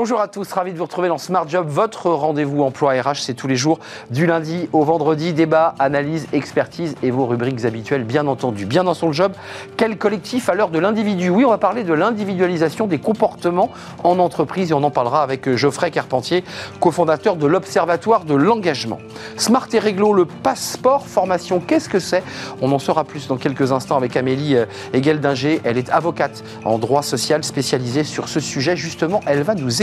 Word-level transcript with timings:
Bonjour 0.00 0.20
à 0.20 0.28
tous, 0.28 0.52
ravi 0.52 0.72
de 0.72 0.78
vous 0.78 0.84
retrouver 0.84 1.08
dans 1.08 1.18
Smart 1.18 1.48
Job, 1.48 1.66
votre 1.68 2.08
rendez-vous 2.08 2.62
emploi 2.62 2.92
RH, 2.92 3.16
c'est 3.16 3.34
tous 3.34 3.48
les 3.48 3.56
jours 3.56 3.80
du 4.12 4.26
lundi 4.26 4.68
au 4.72 4.84
vendredi, 4.84 5.32
débat, 5.32 5.74
analyse, 5.80 6.28
expertise 6.32 6.94
et 7.02 7.10
vos 7.10 7.26
rubriques 7.26 7.64
habituelles 7.64 8.04
bien 8.04 8.28
entendu. 8.28 8.64
Bien 8.64 8.84
dans 8.84 8.94
son 8.94 9.10
job, 9.10 9.32
quel 9.76 9.98
collectif 9.98 10.48
à 10.48 10.54
l'heure 10.54 10.68
de 10.68 10.78
l'individu? 10.78 11.30
Oui, 11.30 11.44
on 11.44 11.48
va 11.50 11.58
parler 11.58 11.82
de 11.82 11.92
l'individualisation 11.92 12.86
des 12.86 12.98
comportements 12.98 13.70
en 14.04 14.20
entreprise 14.20 14.70
et 14.70 14.74
on 14.74 14.84
en 14.84 14.92
parlera 14.92 15.24
avec 15.24 15.52
Geoffrey 15.56 15.90
Carpentier, 15.90 16.44
cofondateur 16.78 17.34
de 17.34 17.48
l'Observatoire 17.48 18.24
de 18.24 18.36
l'engagement. 18.36 19.00
Smart 19.36 19.66
et 19.72 19.80
réglo, 19.80 20.12
le 20.12 20.26
passeport 20.26 21.08
formation, 21.08 21.58
qu'est-ce 21.58 21.88
que 21.88 21.98
c'est? 21.98 22.22
On 22.62 22.70
en 22.70 22.78
saura 22.78 23.02
plus 23.02 23.26
dans 23.26 23.36
quelques 23.36 23.72
instants 23.72 23.96
avec 23.96 24.16
Amélie 24.16 24.58
Egel-Dinger, 24.92 25.60
elle 25.64 25.76
est 25.76 25.90
avocate 25.90 26.44
en 26.64 26.78
droit 26.78 27.02
social 27.02 27.42
spécialisée 27.42 28.04
sur 28.04 28.28
ce 28.28 28.38
sujet. 28.38 28.76
Justement, 28.76 29.18
elle 29.26 29.42
va 29.42 29.56
nous 29.56 29.82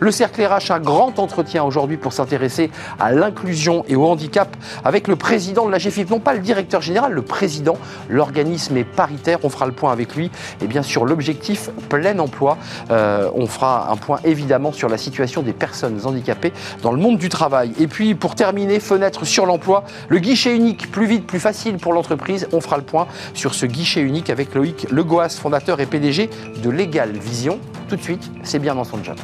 Le 0.00 0.10
Cercle 0.10 0.44
RH, 0.44 0.70
un 0.70 0.80
grand 0.80 1.18
entretien 1.18 1.64
aujourd'hui 1.64 1.96
pour 1.96 2.12
s'intéresser 2.12 2.70
à 3.00 3.12
l'inclusion 3.12 3.84
et 3.88 3.96
au 3.96 4.06
handicap 4.06 4.56
avec 4.84 5.08
le 5.08 5.16
président 5.16 5.66
de 5.66 5.72
la 5.72 5.78
GFIP, 5.78 6.10
non 6.10 6.20
pas 6.20 6.34
le 6.34 6.40
directeur 6.40 6.82
général, 6.82 7.12
le 7.12 7.22
président. 7.22 7.76
L'organisme 8.08 8.76
est 8.76 8.84
paritaire, 8.84 9.38
on 9.42 9.48
fera 9.48 9.66
le 9.66 9.72
point 9.72 9.92
avec 9.92 10.14
lui. 10.14 10.30
Et 10.62 10.66
bien 10.66 10.82
sûr, 10.82 11.04
l'objectif 11.04 11.70
plein 11.88 12.18
emploi. 12.18 12.58
Euh, 12.90 13.28
on 13.34 13.46
fera 13.46 13.90
un 13.90 13.96
point 13.96 14.20
évidemment 14.24 14.72
sur 14.72 14.88
la 14.88 14.98
situation 14.98 15.42
des 15.42 15.52
personnes 15.52 16.00
handicapées 16.04 16.52
dans 16.82 16.92
le 16.92 16.98
monde 16.98 17.18
du 17.18 17.28
travail. 17.28 17.72
Et 17.80 17.88
puis 17.88 18.14
pour 18.14 18.34
terminer, 18.34 18.78
fenêtre 18.78 19.24
sur 19.24 19.46
l'emploi, 19.46 19.84
le 20.08 20.18
guichet 20.18 20.54
unique, 20.54 20.90
plus 20.90 21.06
vite, 21.06 21.26
plus 21.26 21.40
facile 21.40 21.78
pour 21.78 21.92
l'entreprise. 21.92 22.46
On 22.52 22.60
fera 22.60 22.76
le 22.76 22.84
point 22.84 23.06
sur 23.34 23.54
ce 23.54 23.66
guichet 23.66 24.00
unique 24.00 24.30
avec 24.30 24.54
Loïc 24.54 24.86
Legoas, 24.90 25.30
fondateur 25.40 25.80
et 25.80 25.86
PDG 25.86 26.30
de 26.62 26.70
Legal 26.70 27.10
Vision. 27.12 27.58
De 27.94 28.00
suite, 28.02 28.28
c'est 28.42 28.58
bien 28.58 28.74
dans 28.74 28.82
son 28.82 29.04
job. 29.04 29.16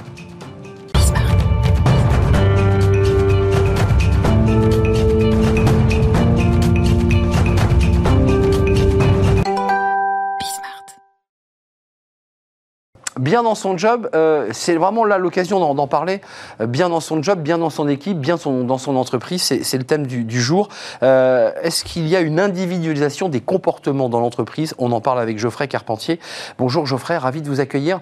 bien 13.19 13.43
dans 13.43 13.57
son 13.57 13.77
job, 13.77 14.09
euh, 14.15 14.49
c'est 14.53 14.77
vraiment 14.77 15.05
là 15.05 15.19
l'occasion 15.19 15.75
d'en 15.75 15.87
parler, 15.89 16.21
euh, 16.61 16.67
bien 16.67 16.89
dans 16.89 17.01
son 17.01 17.23
job, 17.23 17.43
bien 17.43 17.59
dans 17.59 17.71
son 17.71 17.89
équipe, 17.89 18.19
bien 18.19 18.37
dans 18.45 18.79
son 18.79 18.97
entreprise, 18.97 19.43
c'est 19.43 19.79
le 19.79 19.85
thème 19.85 20.07
du, 20.07 20.41
jour. 20.41 20.69
Euh, 21.03 21.51
est-ce 21.63 21.85
qu'il 21.85 22.07
y 22.07 22.15
a 22.15 22.21
une 22.21 22.39
individualisation 22.39 23.29
des 23.29 23.41
comportements 23.41 24.09
dans 24.09 24.21
l'entreprise? 24.21 24.75
On 24.79 24.93
en 24.93 25.01
parle 25.01 25.19
avec 25.19 25.39
Geoffrey 25.39 25.67
Carpentier. 25.67 26.21
Bonjour 26.59 26.87
Geoffrey, 26.87 27.17
ravi 27.19 27.43
de 27.43 27.49
vous 27.49 27.61
accueillir. 27.61 28.01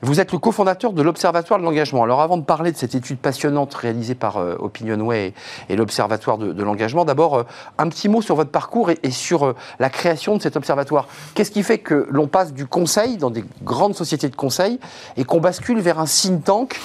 Vous 0.00 0.20
êtes 0.20 0.30
le 0.30 0.38
cofondateur 0.38 0.92
de 0.92 1.02
l'Observatoire 1.02 1.58
de 1.58 1.64
l'engagement. 1.64 2.04
Alors 2.04 2.20
avant 2.20 2.36
de 2.36 2.44
parler 2.44 2.70
de 2.70 2.76
cette 2.76 2.94
étude 2.94 3.18
passionnante 3.18 3.74
réalisée 3.74 4.14
par 4.14 4.36
euh, 4.36 4.54
Opinionway 4.60 5.34
et, 5.68 5.76
l'Observatoire 5.76 6.38
de, 6.38 6.62
l'engagement, 6.62 7.04
d'abord 7.04 7.38
euh, 7.38 7.42
un 7.78 7.88
petit 7.88 8.08
mot 8.08 8.22
sur 8.22 8.36
votre 8.36 8.50
parcours 8.50 8.90
et, 8.90 9.10
sur 9.10 9.44
euh, 9.44 9.56
la 9.80 9.90
création 9.90 10.36
de 10.36 10.42
cet 10.42 10.56
observatoire. 10.56 11.08
Qu'est-ce 11.34 11.50
qui 11.50 11.64
fait 11.64 11.78
que 11.78 12.06
l'on 12.10 12.28
passe 12.28 12.52
du 12.52 12.66
conseil 12.66 13.16
dans 13.16 13.30
des 13.30 13.44
grandes 13.64 13.96
sociétés 13.96 14.28
de 14.28 14.36
conseil 14.36 14.78
et 15.16 15.24
qu'on 15.24 15.40
bascule 15.40 15.80
vers 15.80 15.98
un 15.98 16.06
think 16.06 16.44
tank 16.44 16.80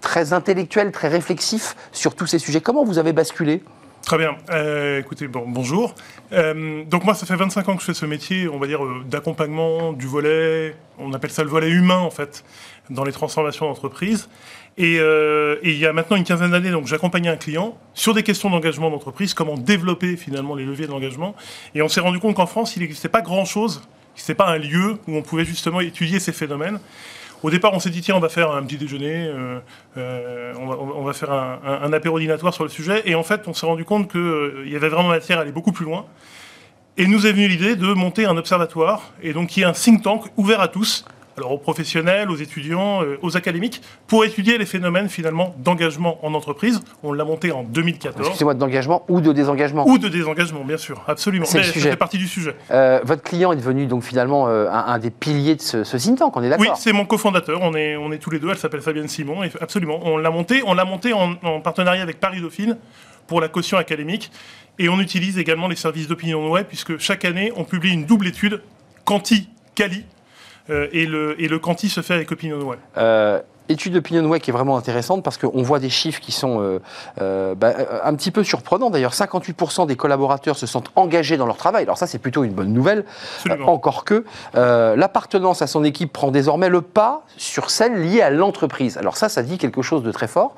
très 0.00 0.32
intellectuel, 0.32 0.92
très 0.92 1.08
réflexif 1.08 1.76
sur 1.92 2.14
tous 2.14 2.26
ces 2.26 2.38
sujets? 2.38 2.60
Comment 2.62 2.84
vous 2.84 2.98
avez 2.98 3.12
basculé? 3.12 3.62
Très 4.06 4.18
bien. 4.18 4.36
Euh, 4.50 5.00
écoutez, 5.00 5.26
bon, 5.26 5.42
bonjour. 5.48 5.92
Euh, 6.30 6.84
donc 6.84 7.02
moi, 7.02 7.14
ça 7.14 7.26
fait 7.26 7.34
25 7.34 7.68
ans 7.68 7.74
que 7.74 7.80
je 7.80 7.86
fais 7.86 7.92
ce 7.94 8.06
métier, 8.06 8.46
on 8.48 8.56
va 8.56 8.68
dire, 8.68 8.84
euh, 8.84 9.02
d'accompagnement 9.04 9.92
du 9.92 10.06
volet, 10.06 10.76
on 10.96 11.12
appelle 11.12 11.32
ça 11.32 11.42
le 11.42 11.50
volet 11.50 11.68
humain, 11.70 11.98
en 11.98 12.10
fait, 12.10 12.44
dans 12.88 13.02
les 13.02 13.10
transformations 13.10 13.66
d'entreprise. 13.66 14.28
Et, 14.78 15.00
il 15.64 15.76
y 15.76 15.86
a 15.86 15.92
maintenant 15.92 16.16
une 16.16 16.22
quinzaine 16.22 16.52
d'années, 16.52 16.70
donc 16.70 16.86
j'accompagnais 16.86 17.30
un 17.30 17.36
client 17.36 17.76
sur 17.94 18.14
des 18.14 18.22
questions 18.22 18.48
d'engagement 18.48 18.90
d'entreprise, 18.90 19.34
comment 19.34 19.56
développer 19.56 20.16
finalement 20.16 20.54
les 20.54 20.64
leviers 20.64 20.86
de 20.86 20.92
l'engagement. 20.92 21.34
Et 21.74 21.82
on 21.82 21.88
s'est 21.88 21.98
rendu 21.98 22.20
compte 22.20 22.36
qu'en 22.36 22.46
France, 22.46 22.76
il 22.76 22.82
n'existait 22.82 23.08
pas 23.08 23.22
grand-chose, 23.22 23.82
ce 24.14 24.22
n'était 24.22 24.36
pas 24.36 24.48
un 24.48 24.58
lieu 24.58 24.98
où 25.08 25.16
on 25.16 25.22
pouvait 25.22 25.44
justement 25.44 25.80
étudier 25.80 26.20
ces 26.20 26.32
phénomènes. 26.32 26.78
Au 27.46 27.50
départ, 27.50 27.72
on 27.72 27.78
s'est 27.78 27.90
dit, 27.90 28.00
tiens, 28.00 28.16
on 28.16 28.20
va 28.20 28.28
faire 28.28 28.50
un 28.50 28.64
petit 28.64 28.76
déjeuner, 28.76 29.28
euh, 29.28 29.60
euh, 29.96 30.52
on, 30.58 31.04
va, 31.04 31.12
faire 31.12 31.30
un, 31.30 31.60
un, 31.80 31.92
apéro 31.92 32.18
sur 32.50 32.64
le 32.64 32.68
sujet. 32.68 33.02
Et 33.04 33.14
en 33.14 33.22
fait, 33.22 33.46
on 33.46 33.54
s'est 33.54 33.66
rendu 33.66 33.84
compte 33.84 34.10
qu'il 34.10 34.18
euh, 34.18 34.64
y 34.66 34.74
avait 34.74 34.88
vraiment 34.88 35.10
matière 35.10 35.38
à 35.38 35.42
aller 35.42 35.52
beaucoup 35.52 35.70
plus 35.70 35.84
loin. 35.84 36.06
Et 36.96 37.06
nous 37.06 37.24
est 37.24 37.30
venue 37.30 37.46
l'idée 37.46 37.76
de 37.76 37.86
monter 37.92 38.24
un 38.26 38.36
observatoire, 38.36 39.12
et 39.22 39.32
donc 39.32 39.50
qui 39.50 39.60
est 39.60 39.64
un 39.64 39.74
think 39.74 40.02
tank 40.02 40.24
ouvert 40.36 40.60
à 40.60 40.66
tous, 40.66 41.04
alors 41.36 41.52
aux 41.52 41.58
professionnels, 41.58 42.30
aux 42.30 42.36
étudiants, 42.36 43.02
euh, 43.02 43.18
aux 43.22 43.36
académiques, 43.36 43.82
pour 44.06 44.24
étudier 44.24 44.58
les 44.58 44.66
phénomènes 44.66 45.08
finalement 45.08 45.54
d'engagement 45.58 46.18
en 46.24 46.34
entreprise. 46.34 46.80
On 47.02 47.12
l'a 47.12 47.24
monté 47.24 47.52
en 47.52 47.62
2014. 47.62 48.26
Excusez-moi, 48.26 48.54
d'engagement 48.54 49.04
ou 49.08 49.20
de 49.20 49.32
désengagement? 49.32 49.86
Ou 49.86 49.98
de 49.98 50.08
désengagement, 50.08 50.64
bien 50.64 50.76
sûr, 50.76 51.02
absolument. 51.06 51.44
C'est 51.44 51.58
le 51.58 51.64
sujet. 51.64 51.80
Ça 51.80 51.90
fait 51.90 51.96
partie 51.96 52.18
du 52.18 52.26
sujet. 52.26 52.54
Euh, 52.70 53.00
votre 53.04 53.22
client 53.22 53.52
est 53.52 53.56
devenu 53.56 53.86
donc 53.86 54.02
finalement 54.02 54.48
euh, 54.48 54.68
un, 54.70 54.98
des 54.98 55.10
piliers 55.10 55.56
de 55.56 55.62
ce, 55.62 55.84
ce 55.84 55.96
think 55.96 56.18
tank, 56.18 56.36
on 56.36 56.42
est 56.42 56.48
d'accord? 56.48 56.66
Oui, 56.66 56.72
c'est 56.76 56.92
mon 56.92 57.04
cofondateur, 57.04 57.60
on 57.62 57.74
est, 57.74 57.96
on 57.96 58.12
est 58.12 58.18
tous 58.18 58.30
les 58.30 58.38
deux, 58.38 58.50
elle 58.50 58.58
s'appelle 58.58 58.80
Fabienne 58.82 59.08
Simon, 59.08 59.44
et 59.44 59.50
absolument. 59.60 60.00
On 60.04 60.16
l'a 60.16 60.30
monté, 60.30 60.62
on 60.66 60.74
l'a 60.74 60.84
monté 60.84 61.12
en, 61.12 61.34
en 61.42 61.60
partenariat 61.60 62.02
avec 62.02 62.20
Paris 62.20 62.40
Dauphine 62.40 62.78
pour 63.26 63.40
la 63.40 63.48
caution 63.48 63.76
académique. 63.76 64.30
Et 64.78 64.88
on 64.88 65.00
utilise 65.00 65.38
également 65.38 65.68
les 65.68 65.76
services 65.76 66.06
d'opinion 66.06 66.50
web, 66.50 66.66
puisque 66.66 66.98
chaque 66.98 67.24
année, 67.24 67.50
on 67.56 67.64
publie 67.64 67.92
une 67.92 68.04
double 68.04 68.26
étude, 68.26 68.60
Quanti-Cali, 69.04 70.04
et, 70.68 71.06
le, 71.06 71.40
et 71.40 71.48
le 71.48 71.58
quanti 71.58 71.88
se 71.88 72.00
fait 72.00 72.14
avec 72.14 72.30
OpinionWay. 72.32 72.76
Euh, 72.98 73.40
étude 73.68 73.94
d'OpinionWay 73.94 74.38
qui 74.38 74.50
est 74.50 74.52
vraiment 74.52 74.76
intéressante 74.76 75.24
parce 75.24 75.38
qu'on 75.38 75.62
voit 75.62 75.80
des 75.80 75.90
chiffres 75.90 76.20
qui 76.20 76.30
sont 76.30 76.60
euh, 76.60 76.78
euh, 77.20 77.54
bah, 77.56 77.74
un 78.04 78.14
petit 78.14 78.30
peu 78.30 78.44
surprenants. 78.44 78.90
D'ailleurs, 78.90 79.12
58% 79.12 79.86
des 79.86 79.96
collaborateurs 79.96 80.56
se 80.56 80.66
sentent 80.66 80.90
engagés 80.94 81.36
dans 81.36 81.46
leur 81.46 81.56
travail. 81.56 81.82
Alors 81.82 81.98
ça, 81.98 82.06
c'est 82.06 82.18
plutôt 82.18 82.44
une 82.44 82.52
bonne 82.52 82.72
nouvelle. 82.72 83.04
encore 83.66 84.04
que 84.04 84.24
l'appartenance 84.54 85.62
à 85.62 85.66
son 85.66 85.84
équipe 85.84 86.12
prend 86.12 86.30
désormais 86.30 86.68
le 86.68 86.80
pas 86.80 87.22
sur 87.36 87.70
celle 87.70 88.02
liée 88.02 88.22
à 88.22 88.30
l'entreprise. 88.30 88.98
Alors 88.98 89.16
ça, 89.16 89.28
ça 89.28 89.42
dit 89.42 89.58
quelque 89.58 89.82
chose 89.82 90.02
de 90.02 90.12
très 90.12 90.28
fort. 90.28 90.54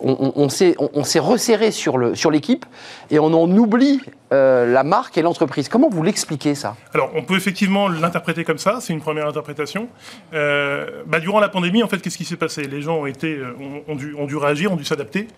On, 0.00 0.32
on, 0.36 0.48
s'est 0.48 1.18
resserré 1.18 1.70
sur 1.70 1.98
l'équipe 1.98 2.64
sur 2.64 3.16
et 3.16 3.18
on 3.18 3.32
en 3.34 3.50
oublie 3.50 4.00
euh, 4.34 4.66
la 4.66 4.82
marque 4.82 5.16
et 5.16 5.22
l'entreprise. 5.22 5.68
Comment 5.68 5.88
vous 5.88 6.02
l'expliquez 6.02 6.54
ça? 6.54 6.76
Alors, 6.92 7.10
on 7.14 7.22
peut 7.22 7.36
effectivement 7.36 7.88
l'interpréter 7.88 8.42
comme 8.42 8.58
ça, 8.58 8.78
c'est 8.80 8.92
une 8.92 9.00
première 9.00 9.28
interprétation. 9.28 9.88
Euh, 10.32 11.02
bah, 11.06 11.20
durant 11.20 11.38
la 11.38 11.48
pandémie, 11.48 11.82
en 11.82 11.88
fait, 11.88 11.98
qu'est-ce 11.98 12.18
qui 12.18 12.24
s'est 12.24 12.36
passé? 12.36 12.64
Les 12.64 12.82
gens 12.82 12.96
ont, 12.96 13.06
été, 13.06 13.36
euh, 13.36 13.54
ont, 13.86 14.26
dû, 14.26 14.36
réagir, 14.36 14.72
ont 14.72 14.76
dû 14.76 14.84
s'adapter. 14.84 15.28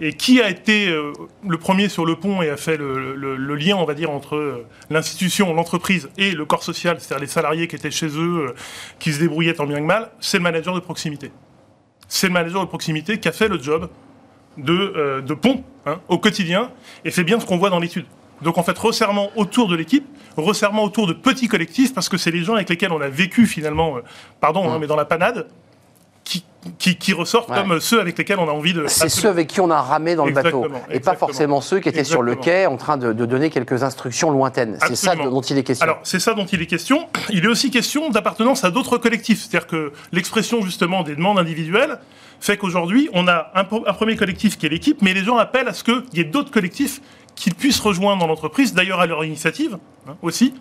Et 0.00 0.12
qui 0.12 0.40
a 0.40 0.48
été 0.48 0.86
le 0.86 1.58
premier 1.58 1.88
sur 1.88 2.06
le 2.06 2.16
pont 2.16 2.42
et 2.42 2.50
a 2.50 2.56
fait 2.56 2.76
le, 2.76 3.54
lien, 3.56 3.76
on 3.76 3.84
va 3.84 3.94
dire, 3.94 4.10
entre 4.10 4.64
l'institution, 4.90 5.52
l'entreprise 5.52 6.08
et 6.16 6.32
le 6.32 6.44
corps 6.44 6.62
social, 6.62 6.96
c'est-à-dire 7.00 7.22
les 7.22 7.30
salariés 7.30 7.66
qui 7.66 7.76
étaient 7.76 7.90
chez 7.90 8.08
eux, 8.16 8.54
qui 8.98 9.12
se 9.12 9.20
débrouillaient 9.20 9.54
tant 9.54 9.66
bien 9.66 9.78
que 9.78 9.86
mal 9.86 10.10
C'est 10.20 10.38
le 10.38 10.42
manager 10.42 10.74
de 10.74 10.80
proximité. 10.80 11.32
C'est 12.08 12.28
le 12.28 12.32
manager 12.32 12.62
de 12.62 12.68
proximité 12.68 13.18
qui 13.18 13.28
a 13.28 13.32
fait 13.32 13.48
le 13.48 13.60
job 13.60 13.88
de, 14.58 15.20
de 15.20 15.34
pont 15.34 15.64
hein, 15.86 16.00
au 16.08 16.18
quotidien, 16.18 16.70
et 17.04 17.10
c'est 17.10 17.24
bien 17.24 17.40
ce 17.40 17.46
qu'on 17.46 17.58
voit 17.58 17.70
dans 17.70 17.80
l'étude. 17.80 18.06
Donc 18.42 18.58
en 18.58 18.62
fait, 18.62 18.76
resserrement 18.78 19.30
autour 19.36 19.68
de 19.68 19.76
l'équipe, 19.76 20.06
resserrement 20.36 20.84
autour 20.84 21.06
de 21.06 21.12
petits 21.12 21.48
collectifs, 21.48 21.94
parce 21.94 22.08
que 22.08 22.16
c'est 22.16 22.30
les 22.30 22.42
gens 22.42 22.54
avec 22.54 22.68
lesquels 22.68 22.92
on 22.92 23.00
a 23.00 23.08
vécu 23.08 23.46
finalement, 23.46 23.96
euh, 23.96 24.00
pardon, 24.40 24.70
hein, 24.70 24.76
mm. 24.76 24.80
mais 24.80 24.86
dans 24.86 24.96
la 24.96 25.04
panade, 25.04 25.46
qui, 26.78 26.96
qui, 26.96 27.12
ressortent 27.12 27.52
comme 27.52 27.78
ceux 27.78 28.00
avec 28.00 28.16
lesquels 28.16 28.38
on 28.38 28.48
a 28.48 28.52
envie 28.52 28.72
de... 28.72 28.86
C'est 28.86 29.10
ceux 29.10 29.28
avec 29.28 29.48
qui 29.48 29.60
on 29.60 29.70
a 29.70 29.82
ramé 29.82 30.16
dans 30.16 30.24
le 30.24 30.32
bateau, 30.32 30.66
et 30.90 31.00
pas 31.00 31.14
forcément 31.14 31.60
ceux 31.60 31.80
qui 31.80 31.88
étaient 31.88 32.04
sur 32.04 32.22
le 32.22 32.34
quai 32.34 32.66
en 32.66 32.76
train 32.76 32.96
de, 32.96 33.12
donner 33.12 33.50
quelques 33.50 33.82
instructions 33.82 34.30
lointaines. 34.30 34.78
C'est 34.86 34.96
ça 34.96 35.14
dont 35.14 35.40
il 35.40 35.58
est 35.58 35.62
question. 35.62 35.84
Alors 35.84 36.00
c'est 36.02 36.20
ça 36.20 36.34
dont 36.34 36.46
il 36.46 36.62
est 36.62 36.66
question. 36.66 37.08
Il 37.30 37.44
est 37.44 37.48
aussi 37.48 37.70
question 37.70 38.10
d'appartenance 38.10 38.64
à 38.64 38.70
d'autres 38.70 38.98
collectifs. 38.98 39.40
C'est-à-dire 39.40 39.66
que 39.66 39.92
l'expression 40.12 40.62
justement 40.62 41.02
des 41.02 41.16
demandes 41.16 41.38
individuelles 41.38 41.98
fait 42.40 42.56
qu'aujourd'hui 42.56 43.08
on 43.12 43.28
a 43.28 43.50
un, 43.54 43.64
premier 43.64 44.16
collectif 44.16 44.58
qui 44.58 44.66
est 44.66 44.68
l'équipe, 44.68 45.02
mais 45.02 45.14
les 45.14 45.24
gens 45.24 45.36
appellent 45.36 45.68
à 45.68 45.72
ce 45.72 45.84
qu'il 45.84 46.02
y 46.14 46.20
ait 46.20 46.24
d'autres 46.24 46.50
collectifs 46.50 47.00
qu'ils 47.34 47.54
puissent 47.54 47.80
rejoindre 47.80 48.20
dans 48.20 48.26
l'entreprise, 48.26 48.74
d'ailleurs 48.74 49.00
à 49.00 49.06
leur 49.06 49.24
initiative 49.24 49.78
hein, 50.08 50.16
aussi, 50.22 50.54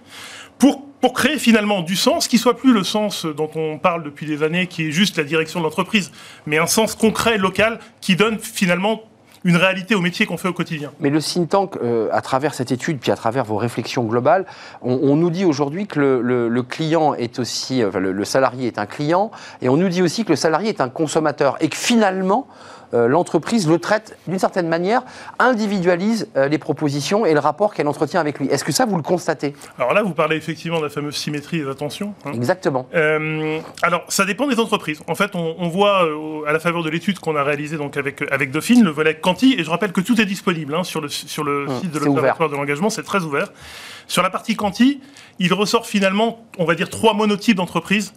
pour, 0.58 0.88
pour 1.02 1.14
créer 1.14 1.38
finalement 1.38 1.82
du 1.82 1.96
sens 1.96 2.28
qui 2.28 2.38
soit 2.38 2.58
plus 2.58 2.74
le 2.74 2.84
sens 2.84 3.26
dont 3.26 3.50
on 3.56 3.78
parle 3.78 4.04
depuis 4.04 4.26
des 4.26 4.44
années, 4.44 4.68
qui 4.68 4.88
est 4.88 4.92
juste 4.92 5.18
la 5.18 5.24
direction 5.24 5.60
de 5.60 5.66
l'entreprise, 5.66 6.12
mais 6.46 6.58
un 6.58 6.68
sens 6.68 6.96
concret, 6.96 7.38
local, 7.38 7.80
qui 8.02 8.16
donne 8.16 8.40
finalement 8.40 9.04
une 9.44 9.58
réalité 9.58 9.96
au 9.96 10.02
métier 10.02 10.26
qu'on 10.26 10.38
fait 10.38 10.48
au 10.48 10.54
quotidien. 10.54 10.92
Mais 11.00 11.10
le 11.10 11.22
think 11.22 11.50
tank, 11.50 11.78
euh, 11.82 12.10
à 12.12 12.22
travers 12.22 12.54
cette 12.54 12.72
étude, 12.72 13.00
puis 13.00 13.12
à 13.12 13.16
travers 13.16 13.44
vos 13.44 13.58
réflexions 13.58 14.04
globales, 14.04 14.46
on, 14.82 15.16
nous 15.16 15.30
dit 15.30 15.46
aujourd'hui 15.46 15.88
que 15.88 16.00
le, 16.00 16.64
client 16.64 17.14
est 17.14 17.40
aussi, 17.40 17.84
enfin, 17.84 18.00
le, 18.00 18.26
salarié 18.26 18.68
est 18.68 18.80
un 18.80 18.86
client, 18.86 19.32
et 19.62 19.70
on 19.70 19.78
nous 19.78 19.90
dit 19.90 20.02
aussi 20.02 20.24
que 20.24 20.30
le 20.30 20.36
salarié 20.36 20.70
est 20.70 20.82
un 20.82 20.90
consommateur, 20.90 21.58
et 21.60 21.70
que 21.70 21.76
finalement, 21.76 22.48
l'entreprise 23.08 23.68
le 23.68 23.80
traite 23.80 24.18
d'une 24.28 24.40
certaine 24.40 24.68
manière, 24.68 25.04
individualise 25.40 26.28
euh, 26.38 26.48
les 26.48 26.58
propositions 26.58 27.26
et 27.26 27.34
le 27.34 27.40
rapport 27.40 27.74
qu'elle 27.74 27.88
entretient 27.88 28.20
avec 28.20 28.40
lui. 28.40 28.48
Est-ce 28.48 28.64
que 28.64 28.72
ça, 28.72 28.86
vous 28.86 28.96
le 28.98 29.04
constatez? 29.04 29.54
Alors 29.78 29.94
là, 29.94 30.04
vous 30.04 30.14
parlez 30.14 30.36
effectivement 30.36 30.78
de 30.80 30.84
la 30.84 30.90
fameuse 30.90 31.16
symétrie 31.16 31.60
des 31.62 31.70
attentions. 31.70 32.14
hein. 32.26 32.32
Exactement. 32.34 32.88
Euh, 32.96 33.60
alors, 33.82 34.04
ça 34.10 34.26
dépend 34.26 34.48
des 34.48 34.60
entreprises. 34.60 35.02
En 35.08 35.16
fait, 35.16 35.36
on, 35.36 35.56
on 35.60 35.70
voit 35.70 36.06
euh, 36.06 36.46
à 36.48 36.52
la 36.54 36.60
faveur 36.60 36.84
de 36.84 36.90
l'étude 36.90 37.20
qu'on 37.20 37.36
a 37.36 37.44
réalisée 37.44 37.78
donc 37.78 37.98
avec, 37.98 38.24
avec 38.32 38.52
Dauphine, 38.52 38.84
le 38.84 38.92
volet 38.92 39.16
quanti, 39.16 39.56
et 39.58 39.64
je 39.64 39.70
rappelle 39.70 39.92
que 39.92 40.02
tout 40.02 40.20
est 40.22 40.26
disponible 40.26 40.74
hein, 40.76 40.84
sur 40.84 41.02
le, 41.02 41.10
sur 41.10 41.44
le 41.44 41.68
Hum, 41.68 41.80
site 41.80 41.92
de 41.92 42.00
l'Observatoire 42.00 42.50
de 42.50 42.56
l'engagement, 42.56 42.90
c'est 42.90 43.04
très 43.04 43.22
ouvert. 43.24 43.48
Sur 44.08 44.22
la 44.24 44.30
partie 44.30 44.56
quanti, 44.56 45.00
il 45.40 45.54
ressort 45.54 45.86
finalement, 45.88 46.46
on 46.58 46.66
va 46.66 46.76
dire, 46.76 46.90
trois 46.90 47.14
monotypes 47.14 47.56
d'entreprises 47.58 48.14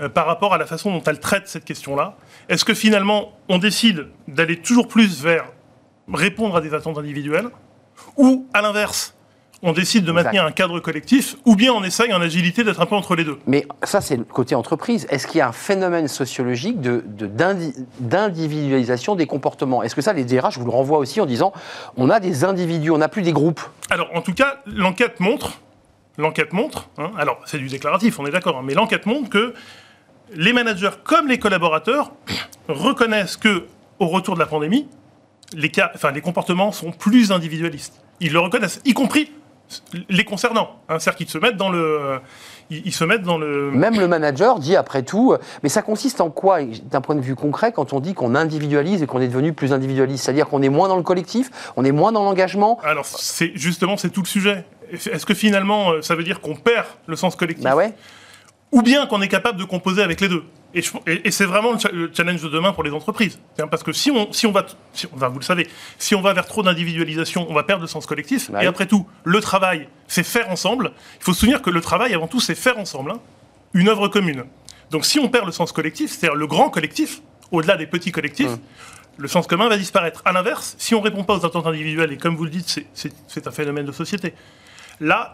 euh, 0.00 0.08
par 0.08 0.26
rapport 0.26 0.54
à 0.54 0.58
la 0.58 0.66
façon 0.66 0.90
dont 0.92 1.02
elles 1.06 1.20
traitent 1.20 1.48
cette 1.48 1.64
question-là. 1.64 2.16
Est-ce 2.48 2.64
que 2.64 2.74
finalement, 2.74 3.32
on 3.48 3.58
décide 3.58 4.06
d'aller 4.28 4.56
toujours 4.56 4.88
plus 4.88 5.22
vers 5.22 5.44
répondre 6.12 6.56
à 6.56 6.60
des 6.60 6.74
attentes 6.74 6.98
individuelles, 6.98 7.48
ou 8.16 8.46
à 8.54 8.62
l'inverse, 8.62 9.14
on 9.62 9.72
décide 9.72 10.04
de 10.06 10.10
Exact. 10.10 10.24
maintenir 10.24 10.44
un 10.46 10.52
cadre 10.52 10.80
collectif, 10.80 11.36
ou 11.44 11.54
bien 11.54 11.72
on 11.72 11.84
essaye 11.84 12.12
en 12.14 12.20
agilité 12.22 12.64
d'être 12.64 12.80
un 12.80 12.86
peu 12.86 12.94
entre 12.96 13.14
les 13.14 13.24
deux? 13.24 13.38
Mais 13.46 13.66
ça, 13.82 14.00
c'est 14.00 14.16
le 14.16 14.24
côté 14.24 14.54
entreprise. 14.54 15.06
Est-ce 15.10 15.26
qu'il 15.26 15.36
y 15.38 15.42
a 15.42 15.48
un 15.48 15.52
phénomène 15.52 16.08
sociologique 16.08 16.80
de, 16.80 17.04
de- 17.06 17.26
d'indi- 17.26 17.74
d'individualisation 18.00 19.16
des 19.16 19.26
comportements? 19.26 19.82
Est-ce 19.82 19.94
que 19.94 20.00
ça, 20.00 20.12
les 20.12 20.24
DRH 20.24 20.58
vous 20.58 20.64
le 20.64 20.70
renvoient 20.70 20.98
aussi 20.98 21.20
en 21.20 21.26
disant 21.26 21.52
on 21.96 22.08
a 22.10 22.20
des 22.20 22.44
individus, 22.44 22.90
on 22.90 22.98
n'a 22.98 23.08
plus 23.08 23.22
des 23.22 23.32
groupes? 23.32 23.60
Alors, 23.90 24.08
en 24.14 24.22
tout 24.22 24.32
cas, 24.34 24.60
l'enquête 24.66 25.20
montre, 25.20 25.60
l'enquête 26.16 26.52
montre, 26.52 26.88
hein, 26.98 27.10
alors 27.18 27.38
c'est 27.44 27.58
du 27.58 27.68
déclaratif, 27.68 28.18
on 28.18 28.26
est 28.26 28.30
d'accord, 28.30 28.56
hein, 28.58 28.62
mais 28.64 28.74
l'enquête 28.74 29.04
montre 29.06 29.28
que 29.28 29.54
les 30.34 30.52
managers 30.52 30.90
comme 31.04 31.28
les 31.28 31.38
collaborateurs 31.38 32.12
reconnaissent 32.68 33.36
que, 33.36 33.66
au 33.98 34.08
retour 34.08 34.34
de 34.34 34.40
la 34.40 34.46
pandémie, 34.46 34.88
les, 35.54 35.70
cas, 35.70 35.90
enfin, 35.94 36.10
les 36.12 36.20
comportements 36.20 36.72
sont 36.72 36.92
plus 36.92 37.32
individualistes. 37.32 38.02
Ils 38.20 38.32
le 38.32 38.40
reconnaissent, 38.40 38.80
y 38.84 38.94
compris 38.94 39.32
les 40.08 40.24
concernant. 40.24 40.80
Hein, 40.88 40.98
C'est-à-dire 40.98 41.16
qu'ils 41.16 41.28
se 41.28 41.38
mettent 41.38 41.56
dans 41.56 41.70
le, 41.70 42.18
ils, 42.70 42.82
ils 42.86 42.92
se 42.92 43.04
mettent 43.04 43.22
dans 43.22 43.38
le. 43.38 43.70
Même 43.70 43.98
le 43.98 44.08
manager 44.08 44.58
dit 44.58 44.76
après 44.76 45.02
tout, 45.02 45.32
euh, 45.32 45.38
mais 45.62 45.68
ça 45.68 45.82
consiste 45.82 46.20
en 46.20 46.30
quoi, 46.30 46.58
d'un 46.62 47.00
point 47.00 47.14
de 47.14 47.20
vue 47.20 47.36
concret, 47.36 47.72
quand 47.72 47.92
on 47.92 48.00
dit 48.00 48.14
qu'on 48.14 48.34
individualise 48.34 49.02
et 49.02 49.06
qu'on 49.06 49.20
est 49.20 49.28
devenu 49.28 49.52
plus 49.52 49.72
individualiste? 49.72 50.24
C'est-à-dire 50.24 50.48
qu'on 50.48 50.62
est 50.62 50.68
moins 50.68 50.88
dans 50.88 50.96
le 50.96 51.02
collectif, 51.02 51.50
on 51.76 51.84
est 51.84 51.92
moins 51.92 52.12
dans 52.12 52.24
l'engagement? 52.24 52.78
Alors, 52.82 53.06
c'est 53.06 53.52
justement, 53.54 53.96
c'est 53.96 54.10
tout 54.10 54.22
le 54.22 54.28
sujet. 54.28 54.64
Est-ce 54.92 55.24
que 55.24 55.34
finalement, 55.34 55.92
euh, 55.92 56.02
ça 56.02 56.16
veut 56.16 56.24
dire 56.24 56.40
qu'on 56.40 56.56
perd 56.56 56.86
le 57.06 57.14
sens 57.14 57.36
collectif? 57.36 57.64
Bah 57.64 57.76
ouais. 57.76 57.94
Ou 58.72 58.82
bien 58.82 59.06
qu'on 59.06 59.20
est 59.22 59.28
capable 59.28 59.58
de 59.58 59.64
composer 59.64 60.02
avec 60.02 60.20
les 60.20 60.28
deux. 60.28 60.44
Et, 60.74 60.82
je- 60.82 60.92
et- 61.06 61.26
et 61.26 61.30
c'est 61.32 61.44
vraiment 61.46 61.72
le, 61.72 61.78
cha- 61.80 61.90
le 61.90 62.10
challenge 62.14 62.40
de 62.42 62.48
demain 62.48 62.72
pour 62.72 62.84
les 62.84 62.92
entreprises. 62.92 63.40
Parce 63.70 63.82
que 63.82 63.92
si 63.92 64.10
on, 64.12 64.32
si 64.32 64.46
on 64.46 64.52
va, 64.52 64.64
si 64.92 65.06
on- 65.12 65.28
vous 65.28 65.38
le 65.40 65.44
savez, 65.44 65.68
si 65.98 66.14
on 66.14 66.20
va 66.22 66.32
vers 66.32 66.46
trop 66.46 66.62
d'individualisation, 66.62 67.46
on 67.50 67.54
va 67.54 67.64
perdre 67.64 67.82
le 67.82 67.88
sens 67.88 68.06
collectif. 68.06 68.50
Bah 68.50 68.58
et 68.58 68.62
oui. 68.62 68.66
après 68.68 68.86
tout, 68.86 69.06
le 69.24 69.40
travail, 69.40 69.88
c'est 70.06 70.22
faire 70.22 70.48
ensemble. 70.50 70.92
Il 71.20 71.24
faut 71.24 71.32
se 71.32 71.40
souvenir 71.40 71.62
que 71.62 71.70
le 71.70 71.80
travail, 71.80 72.14
avant 72.14 72.28
tout, 72.28 72.38
c'est 72.40 72.54
faire 72.54 72.78
ensemble, 72.78 73.10
hein, 73.12 73.20
une 73.74 73.88
œuvre 73.88 74.06
commune. 74.08 74.44
Donc 74.92 75.04
si 75.04 75.18
on 75.18 75.28
perd 75.28 75.46
le 75.46 75.52
sens 75.52 75.72
collectif, 75.72 76.10
c'est-à-dire 76.12 76.36
le 76.36 76.46
grand 76.46 76.70
collectif, 76.70 77.20
au-delà 77.50 77.76
des 77.76 77.86
petits 77.88 78.12
collectifs, 78.12 78.46
Hum. 78.50 78.58
le 79.18 79.26
sens 79.28 79.48
commun 79.48 79.68
va 79.68 79.76
disparaître. 79.76 80.22
À 80.24 80.30
l'inverse, 80.32 80.76
si 80.78 80.94
on 80.94 81.00
répond 81.00 81.24
pas 81.24 81.34
aux 81.34 81.44
attentes 81.44 81.66
individuelles, 81.66 82.12
et 82.12 82.16
comme 82.16 82.36
vous 82.36 82.44
le 82.44 82.50
dites, 82.50 82.84
c'est 82.94 83.46
un 83.48 83.50
phénomène 83.50 83.86
de 83.86 83.92
société, 83.92 84.34
là, 85.00 85.32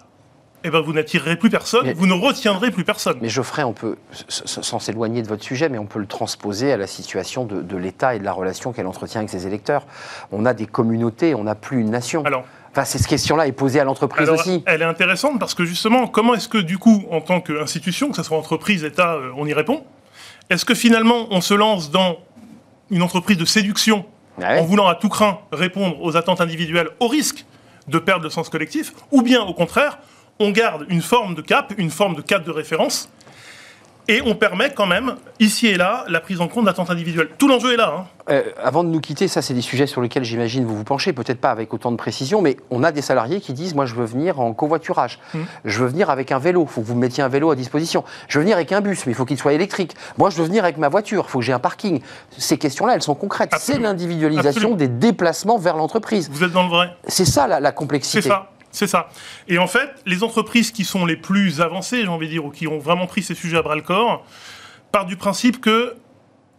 eh 0.67 0.71
ben, 0.71 0.81
vous 0.81 0.93
n'attirerez 0.93 1.37
plus 1.37 1.49
personne, 1.51 1.83
Mais- 1.87 1.93
vous 1.93 2.07
ne 2.07 2.13
retiendrez 2.13 2.71
plus 2.71 2.85
personne. 2.85 3.17
Mais 3.21 3.29
Geoffrey, 3.29 3.63
on 3.63 3.73
peut, 3.73 3.97
sans 4.29 4.79
s'éloigner 4.79 5.23
de 5.23 5.29
votre 5.29 5.45
sujet, 5.45 5.69
mais 5.69 5.79
on 5.79 5.87
peut 5.87 5.99
le 6.01 6.07
transposer 6.07 6.73
à 6.73 6.77
la 6.77 6.87
situation 6.87 7.45
de, 7.45 7.63
de 7.63 7.77
l'État 7.77 8.15
et 8.15 8.19
de 8.19 8.25
la 8.25 8.33
relation 8.33 8.73
qu'elle 8.73 8.87
entretient 8.87 9.21
avec 9.21 9.31
ses 9.31 9.47
électeurs. 9.47 9.87
On 10.33 10.45
a 10.45 10.55
des 10.55 10.67
communautés, 10.67 11.35
on 11.35 11.45
n'a 11.45 11.55
plus 11.55 11.81
une 11.81 11.91
nation. 11.91 12.25
Alors, 12.25 12.45
Enfin, 12.73 12.85
cette 12.85 13.07
question-là 13.07 13.47
est 13.47 13.53
posée 13.53 13.81
à 13.81 13.85
l'entreprise 13.85 14.29
aussi. 14.29 14.63
elle 14.67 14.83
est 14.83 14.85
intéressante 14.85 15.39
parce 15.41 15.55
que 15.55 15.65
justement, 15.65 16.07
comment 16.09 16.35
est-ce 16.35 16.47
que 16.49 16.59
du 16.59 16.77
coup, 16.77 17.05
en 17.11 17.23
tant 17.23 17.41
qu'institution, 17.41 18.11
que 18.11 18.17
ce 18.17 18.23
soit 18.23 18.37
entreprise, 18.37 18.85
État, 18.85 19.15
euh, 19.15 19.31
on 19.39 19.47
y 19.47 19.55
répond? 19.55 19.83
Est-ce 20.51 20.67
que 20.67 20.75
finalement, 20.75 21.27
on 21.31 21.41
se 21.41 21.55
lance 21.55 21.91
dans 21.91 22.19
une 22.91 23.01
entreprise 23.01 23.39
de 23.39 23.47
séduction 23.47 24.05
Ah 24.43 24.53
ouais. 24.53 24.61
en 24.61 24.65
voulant 24.65 24.89
à 24.89 24.95
tout 24.95 25.09
craint 25.09 25.39
répondre 25.53 26.03
aux 26.03 26.19
attentes 26.19 26.43
individuelles 26.43 26.91
au 27.01 27.09
risque 27.09 27.47
de 27.89 27.99
perdre 27.99 28.25
le 28.25 28.31
sens 28.31 28.51
collectif? 28.51 28.93
Ou 29.11 29.23
bien 29.23 29.41
au 29.43 29.55
contraire, 29.55 29.99
on 30.39 30.51
garde 30.51 30.87
une 30.89 31.03
forme 31.03 31.35
de 31.35 31.43
cap, 31.43 31.73
une 31.79 31.91
forme 31.91 32.15
de 32.15 32.23
cadre 32.23 32.45
de 32.45 32.51
référence 32.53 33.09
et 34.09 34.23
on 34.25 34.37
permet 34.37 34.71
quand 34.73 34.87
même, 34.87 35.17
ici 35.41 35.67
et 35.67 35.75
là, 35.77 36.05
la 36.07 36.21
prise 36.21 36.41
en 36.41 36.47
compte 36.47 36.67
d'attentes 36.67 36.91
individuelles. 36.91 37.29
Tout 37.39 37.49
l'enjeu 37.49 37.73
est 37.73 37.77
là. 37.77 37.93
hein. 37.99 38.05
Euh, 38.31 38.43
avant 38.63 38.85
de 38.85 38.89
nous 38.89 39.01
quitter, 39.01 39.27
ça 39.27 39.43
c'est 39.43 39.53
des 39.53 39.61
sujets 39.63 39.89
sur 39.89 40.01
lesquels 40.01 40.23
j'imagine 40.23 40.65
vous 40.65 40.77
vous 40.77 40.85
penchez, 40.85 41.13
peut-être 41.13 41.41
pas 41.41 41.51
avec 41.51 41.75
autant 41.75 41.91
de 41.91 41.97
précision, 41.97 42.41
mais 42.41 42.57
on 42.71 42.85
a 42.85 42.93
des 42.93 43.03
salariés 43.03 43.41
qui 43.41 43.53
disent 43.53 43.75
moi 43.75 43.85
je 43.85 43.97
veux 43.97 44.05
venir 44.05 44.39
en 44.39 44.53
covoiturage, 44.53 45.19
Mhm. 45.35 45.45
je 45.65 45.81
veux 45.81 45.89
venir 45.89 46.09
avec 46.09 46.31
un 46.31 46.39
vélo, 46.39 46.63
il 46.63 46.69
faut 46.73 46.83
que 46.83 46.87
vous 46.87 46.95
me 46.95 47.01
mettiez 47.01 47.25
un 47.25 47.29
vélo 47.29 47.51
à 47.51 47.57
disposition, 47.57 48.05
je 48.29 48.39
veux 48.39 48.43
venir 48.45 48.57
avec 48.57 48.71
un 48.71 48.81
bus, 48.81 49.07
mais 49.07 49.13
il 49.13 49.17
faut 49.17 49.25
qu'il 49.25 49.39
soit 49.39 49.55
électrique, 49.55 49.95
moi 50.19 50.31
je 50.31 50.37
veux 50.37 50.45
venir 50.45 50.63
avec 50.63 50.77
ma 50.79 50.89
voiture, 50.89 51.25
il 51.27 51.31
faut 51.31 51.41
que 51.41 51.45
j'ai 51.45 51.53
un 51.53 51.59
parking. 51.59 52.01
Ces 52.39 52.59
questions-là, 52.59 52.95
elles 52.95 53.03
sont 53.03 53.17
concrètes. 53.17 53.53
C'est 53.59 53.79
l'individualisation 53.81 54.77
des 54.77 54.87
déplacements 54.89 55.59
vers 55.59 55.77
l'entreprise. 55.77 56.29
Vous 56.31 56.45
êtes 56.45 56.53
dans 56.53 56.63
le 56.65 56.69
vrai. 56.71 56.97
C'est 57.09 57.25
ça 57.25 57.49
la, 57.49 57.59
la 57.59 57.71
C'est 57.71 57.75
complexité. 57.75 58.29
ça, 58.29 58.51
c'est 58.77 58.87
ça. 58.87 59.09
Et 59.49 59.59
en 59.59 59.67
fait, 59.67 59.89
les 60.05 60.23
entreprises 60.23 60.71
qui 60.71 60.85
sont 60.85 61.07
les 61.07 61.17
plus 61.17 61.63
avancées, 61.63 62.03
j'ai 62.03 62.09
envie 62.09 62.27
de 62.27 62.33
dire, 62.33 62.45
ou 62.45 62.51
qui 62.51 62.69
ont 62.69 62.79
vraiment 62.79 63.07
pris 63.07 63.23
ces 63.23 63.35
sujets 63.35 63.57
à 63.57 63.63
bras 63.63 63.75
le 63.75 63.81
corps, 63.81 64.23
partent 64.93 65.09
du 65.09 65.17
principe 65.17 65.63
que 65.63 65.95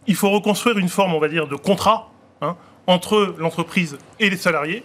il 0.08 0.16
faut 0.16 0.28
reconstruire 0.30 0.78
une 0.78 0.88
forme, 0.88 1.14
on 1.14 1.20
va 1.20 1.28
dire, 1.28 1.46
de 1.46 1.54
contrat 1.54 2.10
hein, 2.40 2.56
entre 2.88 3.36
l'entreprise 3.38 3.98
et 4.18 4.30
les 4.30 4.36
salariés, 4.36 4.82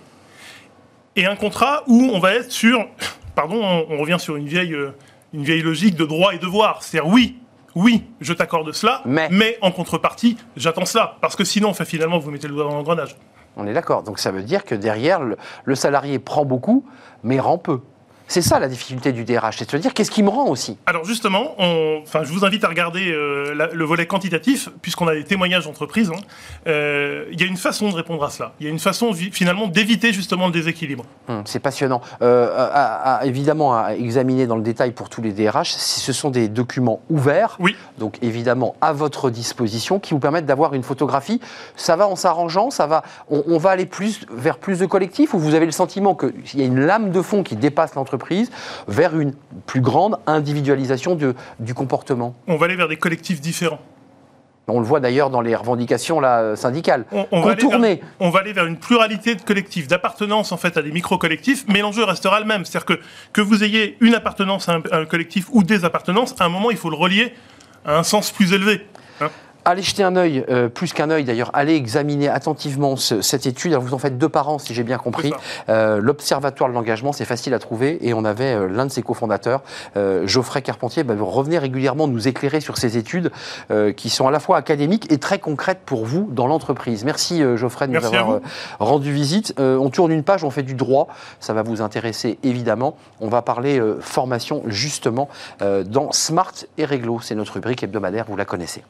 et 1.16 1.26
un 1.26 1.36
contrat 1.36 1.84
où 1.88 2.12
on 2.14 2.20
va 2.20 2.36
être 2.36 2.52
sur, 2.52 2.88
pardon, 3.36 3.64
on, 3.90 3.98
revient 3.98 4.18
sur 4.20 4.36
une 4.36 4.48
vieille, 4.48 4.74
euh, 4.74 4.92
une 5.34 5.44
vieille 5.44 5.64
logique 5.64 5.96
de 5.96 6.06
droit 6.06 6.36
et 6.36 6.38
devoir, 6.38 6.84
c'est-à-dire 6.84 7.12
oui. 7.12 7.38
Oui, 7.76 8.04
je 8.22 8.34
t'accorde 8.34 8.72
cela, 8.74 9.02
Mais. 9.04 9.58
en 9.62 9.72
contrepartie, 9.72 10.38
j'attends 10.56 10.86
cela. 10.86 11.18
Parce 11.22 11.36
que 11.36 11.44
sinon, 11.44 11.70
enfin, 11.70 11.86
finalement, 11.86 12.20
vous 12.20 12.30
mettez 12.30 12.48
le 12.48 12.54
doigt 12.54 12.66
dans 12.66 12.76
l'engrenage. 12.76 13.16
On 13.58 13.68
est 13.68 13.74
d'accord. 13.74 14.04
Donc 14.04 14.20
ça 14.20 14.32
veut 14.32 14.44
dire 14.44 14.66
que 14.66 14.76
derrière, 14.76 15.22
le, 15.22 15.76
salarié 15.76 16.20
prend 16.20 16.46
beaucoup, 16.46 16.86
mais 17.24 17.40
rend 17.40 17.58
peu. 17.58 17.80
C'est 18.28 18.42
ça 18.42 18.60
la 18.60 18.68
difficulté 18.68 19.12
du 19.12 19.26
DRH, 19.26 19.58
c'est 19.58 19.66
de 19.66 19.72
se 19.72 19.78
dire 19.78 19.94
qu'est-ce 19.94 20.10
qui 20.12 20.24
me 20.24 20.30
rend 20.30 20.48
aussi? 20.48 20.78
Alors 20.86 21.06
justement, 21.06 21.54
on- 21.60 22.00
enfin, 22.04 22.24
je 22.24 22.32
vous 22.34 22.46
invite 22.46 22.64
à 22.64 22.68
regarder 22.70 23.12
euh, 23.12 23.54
la- 23.54 23.68
le 23.68 23.84
volet 23.86 24.06
quantitatif, 24.08 24.70
puisqu'on 24.82 25.08
a 25.08 25.14
des 25.14 25.24
témoignages 25.24 25.66
d'entreprises. 25.66 26.10
hein. 26.10 26.20
Euh, 26.68 27.26
Il 27.32 27.40
y 27.40 27.44
a 27.44 27.48
une 27.48 27.58
façon 27.58 27.90
de 27.90 27.96
répondre 27.96 28.24
à 28.24 28.30
cela. 28.30 28.54
Il 28.60 28.66
y 28.66 28.70
a 28.70 28.72
une 28.72 28.80
façon 28.80 29.12
finalement 29.14 29.68
d'éviter 29.68 30.14
justement 30.14 30.48
le 30.48 30.52
déséquilibre. 30.54 31.04
Hum, 31.28 31.44
C'est 31.46 31.60
passionnant. 31.60 32.02
Euh, 32.22 32.50
à- 32.56 33.18
à- 33.18 33.26
évidemment, 33.26 33.76
à 33.78 33.94
examiner 33.96 34.48
dans 34.48 34.56
le 34.56 34.62
détail 34.64 34.92
pour 34.92 35.10
tous 35.10 35.22
les 35.22 35.32
DRH, 35.32 35.72
si 35.72 36.00
ce 36.00 36.14
sont 36.14 36.30
des 36.30 36.48
documents 36.48 37.02
ouverts, 37.10 37.58
Oui. 37.60 37.76
donc 37.98 38.18
évidemment 38.22 38.76
à 38.82 38.94
votre 38.94 39.30
disposition, 39.30 40.00
qui 40.00 40.14
vous 40.14 40.20
permettent 40.20 40.46
d'avoir 40.46 40.74
une 40.74 40.84
photographie. 40.84 41.40
Ça 41.76 41.96
va 41.96 42.08
en 42.08 42.16
s'arrangeant, 42.16 42.70
ça 42.72 42.88
va. 42.88 43.04
On, 43.30 43.44
on 43.48 43.58
va 43.58 43.72
aller 43.72 43.86
plus 43.86 44.22
vers 44.32 44.58
plus 44.58 44.80
de 44.80 44.86
collectifs, 44.86 45.34
ou 45.34 45.40
vous 45.40 45.56
avez 45.56 45.66
le 45.66 45.72
sentiment 45.72 46.16
qu'il 46.16 46.60
y 46.60 46.62
a 46.64 46.66
une 46.66 46.80
lame 46.80 47.12
de 47.12 47.22
fond 47.22 47.44
qui 47.44 47.56
dépasse 47.56 47.96
l'entreprise 47.96 48.13
vers 48.88 49.18
une 49.20 49.34
plus 49.66 49.82
grande 49.82 50.18
individualisation 50.28 51.16
de- 51.16 51.36
du 51.60 51.74
comportement. 51.74 52.36
On 52.48 52.56
va 52.58 52.66
aller 52.66 52.76
vers 52.76 52.88
des 52.88 52.98
collectifs 52.98 53.42
différents. 53.42 53.80
On 54.70 54.80
le 54.80 54.86
voit 54.86 55.02
d'ailleurs 55.02 55.30
dans 55.30 55.42
les 55.42 55.56
revendications 55.56 56.22
là, 56.22 56.56
syndicales. 56.56 57.04
On, 57.12 57.26
on 57.32 57.42
va 57.42 57.52
aller 57.52 57.56
vers, 57.62 57.66
Contourner. 57.70 58.02
on 58.22 58.30
va 58.30 58.40
aller 58.40 58.54
vers 58.54 58.66
une 58.66 58.78
pluralité 58.78 59.36
de 59.36 59.42
collectifs, 59.42 59.90
d'appartenance 59.90 60.54
en 60.54 60.58
fait 60.58 60.78
à 60.78 60.82
des 60.82 60.92
micro-collectifs, 60.92 61.66
mais 61.68 61.82
l'enjeu 61.82 62.06
restera 62.06 62.40
le 62.40 62.46
même. 62.46 62.64
C'est-à-dire 62.64 62.86
que 62.86 63.00
que 63.34 63.42
vous 63.42 63.64
ayez 63.66 63.98
une 64.00 64.16
appartenance 64.16 64.70
à 64.70 64.76
un, 64.76 64.82
à 64.92 64.98
un 65.00 65.06
collectif 65.06 65.48
ou 65.52 65.64
des 65.64 65.84
appartenances, 65.84 66.34
à 66.40 66.46
un 66.46 66.50
moment 66.50 66.72
il 66.72 66.78
faut 66.78 66.90
le 66.90 66.96
relier 66.96 67.34
à 67.86 67.98
un 67.98 68.04
sens 68.04 68.32
plus 68.32 68.54
élevé. 68.54 68.88
hein. 69.20 69.30
Allez 69.66 69.82
jeter 69.82 70.04
un 70.04 70.16
œil, 70.18 70.44
euh, 70.50 70.68
plus 70.68 70.92
qu'un 70.92 71.10
œil 71.10 71.24
d'ailleurs, 71.24 71.50
allez 71.54 71.76
examiner 71.76 72.28
attentivement 72.28 72.98
ce- 72.98 73.22
cette 73.22 73.46
étude. 73.46 73.72
Alors, 73.72 73.84
vous 73.84 73.94
en 73.94 73.98
faites 73.98 74.18
deux 74.18 74.28
par 74.28 74.50
an, 74.50 74.60
si 74.60 74.74
j'ai 74.74 74.84
bien 74.84 74.98
compris. 74.98 75.32
Euh, 75.70 76.00
L'Observatoire 76.02 76.70
de 76.70 76.76
l'engagement, 76.76 77.14
c'est 77.14 77.24
facile 77.24 77.54
à 77.54 77.60
trouver. 77.60 77.98
Et 78.06 78.14
on 78.14 78.26
avait 78.26 78.54
euh, 78.56 78.68
l'un 78.68 78.86
de 78.86 78.92
ses 78.92 79.02
cofondateurs, 79.04 79.62
euh, 79.96 80.28
Geoffrey 80.28 80.62
Carpentier, 80.62 81.04
bah, 81.04 81.14
revenez 81.18 81.58
régulièrement 81.60 82.08
nous 82.08 82.28
éclairer 82.28 82.60
sur 82.60 82.78
ces 82.78 82.98
études 82.98 83.32
euh, 83.72 83.94
qui 83.94 84.10
sont 84.10 84.28
à 84.28 84.32
la 84.32 84.40
fois 84.42 84.58
académiques 84.58 85.10
et 85.12 85.18
très 85.18 85.40
concrètes 85.40 85.80
pour 85.86 86.06
vous 86.06 86.28
dans 86.32 86.48
l'entreprise. 86.48 87.06
Merci 87.06 87.42
euh, 87.42 87.56
Geoffrey 87.56 87.88
de 87.88 87.94
nous 87.94 88.00
Merci 88.02 88.16
avoir 88.18 88.40
rendu 88.80 89.14
visite. 89.14 89.54
Euh, 89.60 89.78
on 89.78 89.90
tourne 89.90 90.12
une 90.12 90.24
page, 90.24 90.44
on 90.44 90.50
fait 90.52 90.64
du 90.64 90.74
droit. 90.74 91.08
Ça 91.40 91.54
va 91.54 91.64
vous 91.64 91.82
intéresser 91.82 92.38
évidemment. 92.44 92.98
On 93.22 93.30
va 93.30 93.42
parler 93.42 93.80
euh, 93.80 93.98
formation 94.02 94.62
justement 94.68 95.30
euh, 95.62 95.84
dans 95.86 96.12
Smart 96.12 96.52
et 96.78 96.84
Réglo. 96.84 97.20
C'est 97.22 97.36
notre 97.36 97.54
rubrique 97.54 97.82
hebdomadaire, 97.84 98.26
vous 98.28 98.36
la 98.36 98.46
connaissez. 98.46 98.84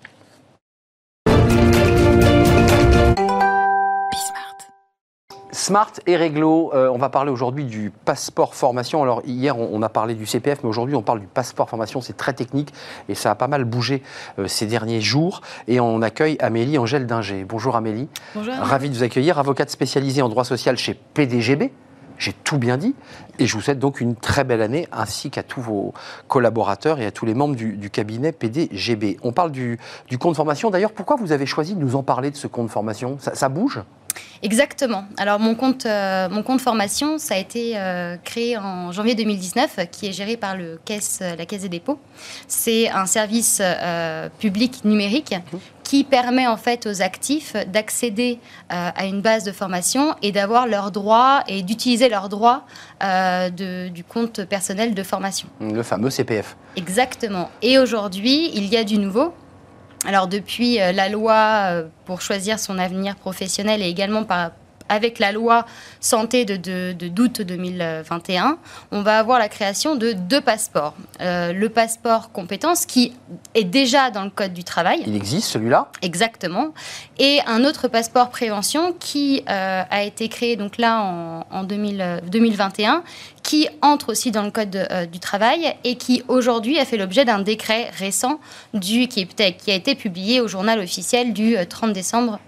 Smart 5.53 5.91
et 6.07 6.15
réglo, 6.15 6.71
euh, 6.73 6.89
on 6.89 6.97
va 6.97 7.09
parler 7.09 7.29
aujourd'hui 7.29 7.65
du 7.65 7.91
passeport 8.05 8.55
formation. 8.55 9.03
Alors 9.03 9.21
hier 9.23 9.57
on, 9.59 9.81
a 9.83 9.89
parlé 9.89 10.15
du 10.15 10.25
CPF, 10.25 10.63
mais 10.63 10.69
aujourd'hui 10.69 10.95
on 10.95 11.03
parle 11.03 11.19
du 11.19 11.27
passeport 11.27 11.69
formation. 11.69 12.01
C'est 12.01 12.17
très 12.17 12.33
technique 12.33 12.73
et 13.07 13.13
ça 13.13 13.29
a 13.29 13.35
pas 13.35 13.47
mal 13.47 13.63
bougé 13.63 14.01
euh, 14.39 14.47
ces 14.47 14.65
derniers 14.65 14.99
jours. 14.99 15.41
Et 15.67 15.79
on 15.79 16.01
accueille 16.01 16.37
Amélie 16.39 16.79
Angèle 16.79 17.05
Dinger. 17.05 17.45
Bonjour 17.47 17.75
Amélie. 17.75 18.09
Bonjour. 18.33 18.51
Ravi 18.55 18.89
de 18.89 18.95
vous 18.95 19.03
accueillir, 19.03 19.37
avocate 19.37 19.69
spécialisée 19.69 20.23
en 20.23 20.29
droit 20.29 20.43
social 20.43 20.75
chez 20.75 20.95
PDGB. 20.95 21.71
J'ai 22.17 22.33
tout 22.33 22.57
bien 22.57 22.77
dit. 22.77 22.95
Et 23.37 23.45
je 23.45 23.53
vous 23.53 23.61
souhaite 23.61 23.79
donc 23.79 24.01
une 24.01 24.15
très 24.15 24.43
belle 24.43 24.61
année, 24.61 24.87
ainsi 24.91 25.29
qu'à 25.29 25.43
tous 25.43 25.61
vos 25.61 25.93
collaborateurs 26.27 26.99
et 26.99 27.05
à 27.05 27.11
tous 27.11 27.25
les 27.25 27.33
membres 27.33 27.55
du, 27.55 27.89
cabinet 27.91 28.31
PDGB. 28.31 29.17
On 29.23 29.31
parle 29.31 29.51
du, 29.51 29.77
compte 30.19 30.35
formation. 30.35 30.69
D'ailleurs, 30.71 30.93
pourquoi 30.93 31.15
vous 31.15 31.31
avez 31.31 31.45
choisi 31.45 31.75
de 31.75 31.79
nous 31.79 31.95
en 31.95 32.01
parler 32.03 32.31
de 32.31 32.37
ce 32.37 32.47
compte 32.47 32.69
formation? 32.69 33.17
Ça, 33.19 33.49
bouge? 33.49 33.81
Exactement. 34.41 35.05
Alors 35.17 35.39
mon 35.39 35.55
compte, 35.55 35.85
euh, 35.85 36.27
mon 36.29 36.43
compte 36.43 36.59
formation, 36.59 37.17
ça 37.17 37.35
a 37.35 37.37
été 37.37 37.73
euh, 37.77 38.17
créé 38.23 38.57
en 38.57 38.91
janvier 38.91 39.15
2019, 39.15 39.79
qui 39.91 40.07
est 40.07 40.11
géré 40.11 40.35
par 40.37 40.57
le 40.57 40.79
caisse, 40.83 41.21
la 41.21 41.45
Caisse 41.45 41.61
des 41.61 41.69
dépôts. 41.69 41.99
C'est 42.47 42.89
un 42.89 43.05
service 43.05 43.61
euh, 43.61 44.29
public 44.39 44.83
numérique 44.83 45.35
qui 45.83 46.03
permet 46.03 46.47
en 46.47 46.57
fait 46.57 46.87
aux 46.87 47.01
actifs 47.01 47.55
d'accéder 47.67 48.39
euh, 48.71 48.89
à 48.95 49.05
une 49.05 49.21
base 49.21 49.43
de 49.43 49.51
formation 49.51 50.15
et 50.21 50.31
d'avoir 50.31 50.65
leurs 50.65 50.91
droits 50.91 51.43
et 51.47 51.61
d'utiliser 51.61 52.09
leurs 52.09 52.29
droits 52.29 52.63
euh, 53.03 53.49
du 53.49 54.03
compte 54.03 54.43
personnel 54.45 54.93
de 54.93 55.03
formation. 55.03 55.47
Le 55.59 55.83
fameux 55.83 56.09
CPF. 56.09 56.55
Exactement. 56.75 57.49
Et 57.61 57.77
aujourd'hui, 57.77 58.51
il 58.55 58.65
y 58.65 58.77
a 58.77 58.83
du 58.83 58.97
nouveau. 58.97 59.33
Alors 60.05 60.27
depuis 60.27 60.81
euh, 60.81 60.91
la 60.91 61.09
loi 61.09 61.83
pour 62.05 62.21
choisir 62.21 62.59
son 62.59 62.77
avenir 62.77 63.15
professionnel 63.15 63.81
et 63.81 63.87
également 63.87 64.23
par, 64.23 64.51
avec 64.89 65.19
la 65.19 65.31
loi 65.31 65.65
santé 65.99 66.45
de, 66.45 66.93
d'août 66.93 67.41
2021, 67.41 68.57
on 68.91 69.01
va 69.01 69.19
avoir 69.19 69.39
la 69.39 69.49
création 69.49 69.95
de 69.95 70.13
deux 70.13 70.41
passeports. 70.41 70.95
Euh, 71.21 71.53
le 71.53 71.69
passeport 71.69 72.31
compétences 72.31 72.85
qui 72.85 73.13
est 73.55 73.63
déjà 73.63 74.11
dans 74.11 74.23
le 74.23 74.29
Code 74.29 74.53
du 74.53 74.63
travail. 74.63 75.03
Il 75.05 75.15
existe 75.15 75.49
celui-là? 75.49 75.89
Exactement. 76.01 76.73
Et 77.17 77.39
un 77.45 77.63
autre 77.63 77.87
passeport 77.87 78.29
prévention 78.29 78.93
qui 78.93 79.43
euh, 79.49 79.83
a 79.89 80.03
été 80.03 80.29
créé 80.29 80.55
donc 80.55 80.77
là 80.77 81.01
en, 81.01 81.45
en 81.51 81.63
2021 81.63 83.03
qui 83.43 83.67
entre 83.81 84.09
aussi 84.09 84.31
dans 84.31 84.43
le 84.43 84.51
Code 84.51 84.75
euh, 84.75 85.05
du 85.05 85.19
travail 85.19 85.75
et 85.83 85.95
qui 85.95 86.23
aujourd'hui 86.27 86.79
a 86.79 86.85
fait 86.85 86.97
l'objet 86.97 87.25
d'un 87.25 87.39
décret 87.39 87.89
récent 87.97 88.39
du, 88.73 89.07
qui, 89.07 89.27
qui 89.27 89.71
a 89.71 89.75
été 89.75 89.95
publié 89.95 90.41
au 90.41 90.47
journal 90.47 90.79
officiel 90.79 91.33
du 91.33 91.55
30 91.67 91.93
décembre 91.93 92.39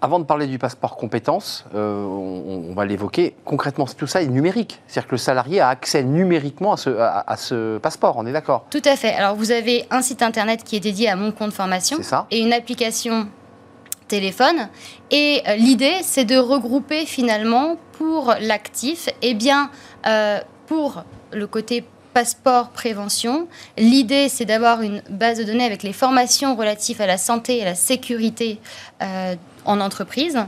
avant 0.00 0.18
de 0.18 0.24
parler 0.24 0.46
du 0.46 0.58
passeport 0.58 0.96
compétences, 0.96 1.64
euh, 1.74 2.04
on, 2.04 2.74
va 2.74 2.84
l'évoquer. 2.84 3.34
Concrètement, 3.44 3.86
tout 3.86 4.06
ça 4.06 4.22
est 4.22 4.26
numérique. 4.26 4.80
C'est-à-dire 4.86 5.08
que 5.08 5.14
le 5.14 5.18
salarié 5.18 5.60
a 5.60 5.68
accès 5.68 6.02
numériquement 6.02 6.72
à 6.72 6.76
ce, 6.76 6.90
à, 6.90 7.36
ce 7.36 7.78
passeport, 7.78 8.16
on 8.16 8.26
est 8.26 8.32
d'accord? 8.32 8.66
Tout 8.70 8.82
à 8.84 8.96
fait. 8.96 9.14
Alors, 9.14 9.36
vous 9.36 9.52
avez 9.52 9.86
un 9.90 10.02
site 10.02 10.22
internet 10.22 10.64
qui 10.64 10.76
est 10.76 10.80
dédié 10.80 11.08
à 11.08 11.16
mon 11.16 11.30
compte 11.30 11.52
formation. 11.52 11.98
Ça. 12.02 12.26
Et 12.30 12.40
une 12.40 12.52
application 12.52 13.28
téléphone. 14.08 14.68
Et 15.10 15.42
euh, 15.46 15.56
l'idée, 15.56 15.96
c'est 16.02 16.24
de 16.24 16.36
regrouper 16.36 17.06
finalement 17.06 17.76
pour 17.92 18.34
l'actif, 18.40 19.08
et 19.22 19.30
eh 19.30 19.34
bien, 19.34 19.70
euh, 20.06 20.40
pour 20.66 21.04
le 21.32 21.46
côté 21.46 21.84
passeport 22.14 22.70
prévention. 22.70 23.48
L'idée, 23.76 24.28
c'est 24.28 24.44
d'avoir 24.44 24.82
une 24.82 25.02
base 25.10 25.38
de 25.38 25.44
données 25.44 25.64
avec 25.64 25.82
les 25.82 25.92
formations 25.92 26.54
relatives 26.54 27.02
à 27.02 27.06
la 27.06 27.18
santé 27.18 27.58
et 27.58 27.62
à 27.62 27.64
la 27.66 27.74
sécurité 27.74 28.60
euh, 29.02 29.34
en 29.64 29.80
entreprise. 29.80 30.38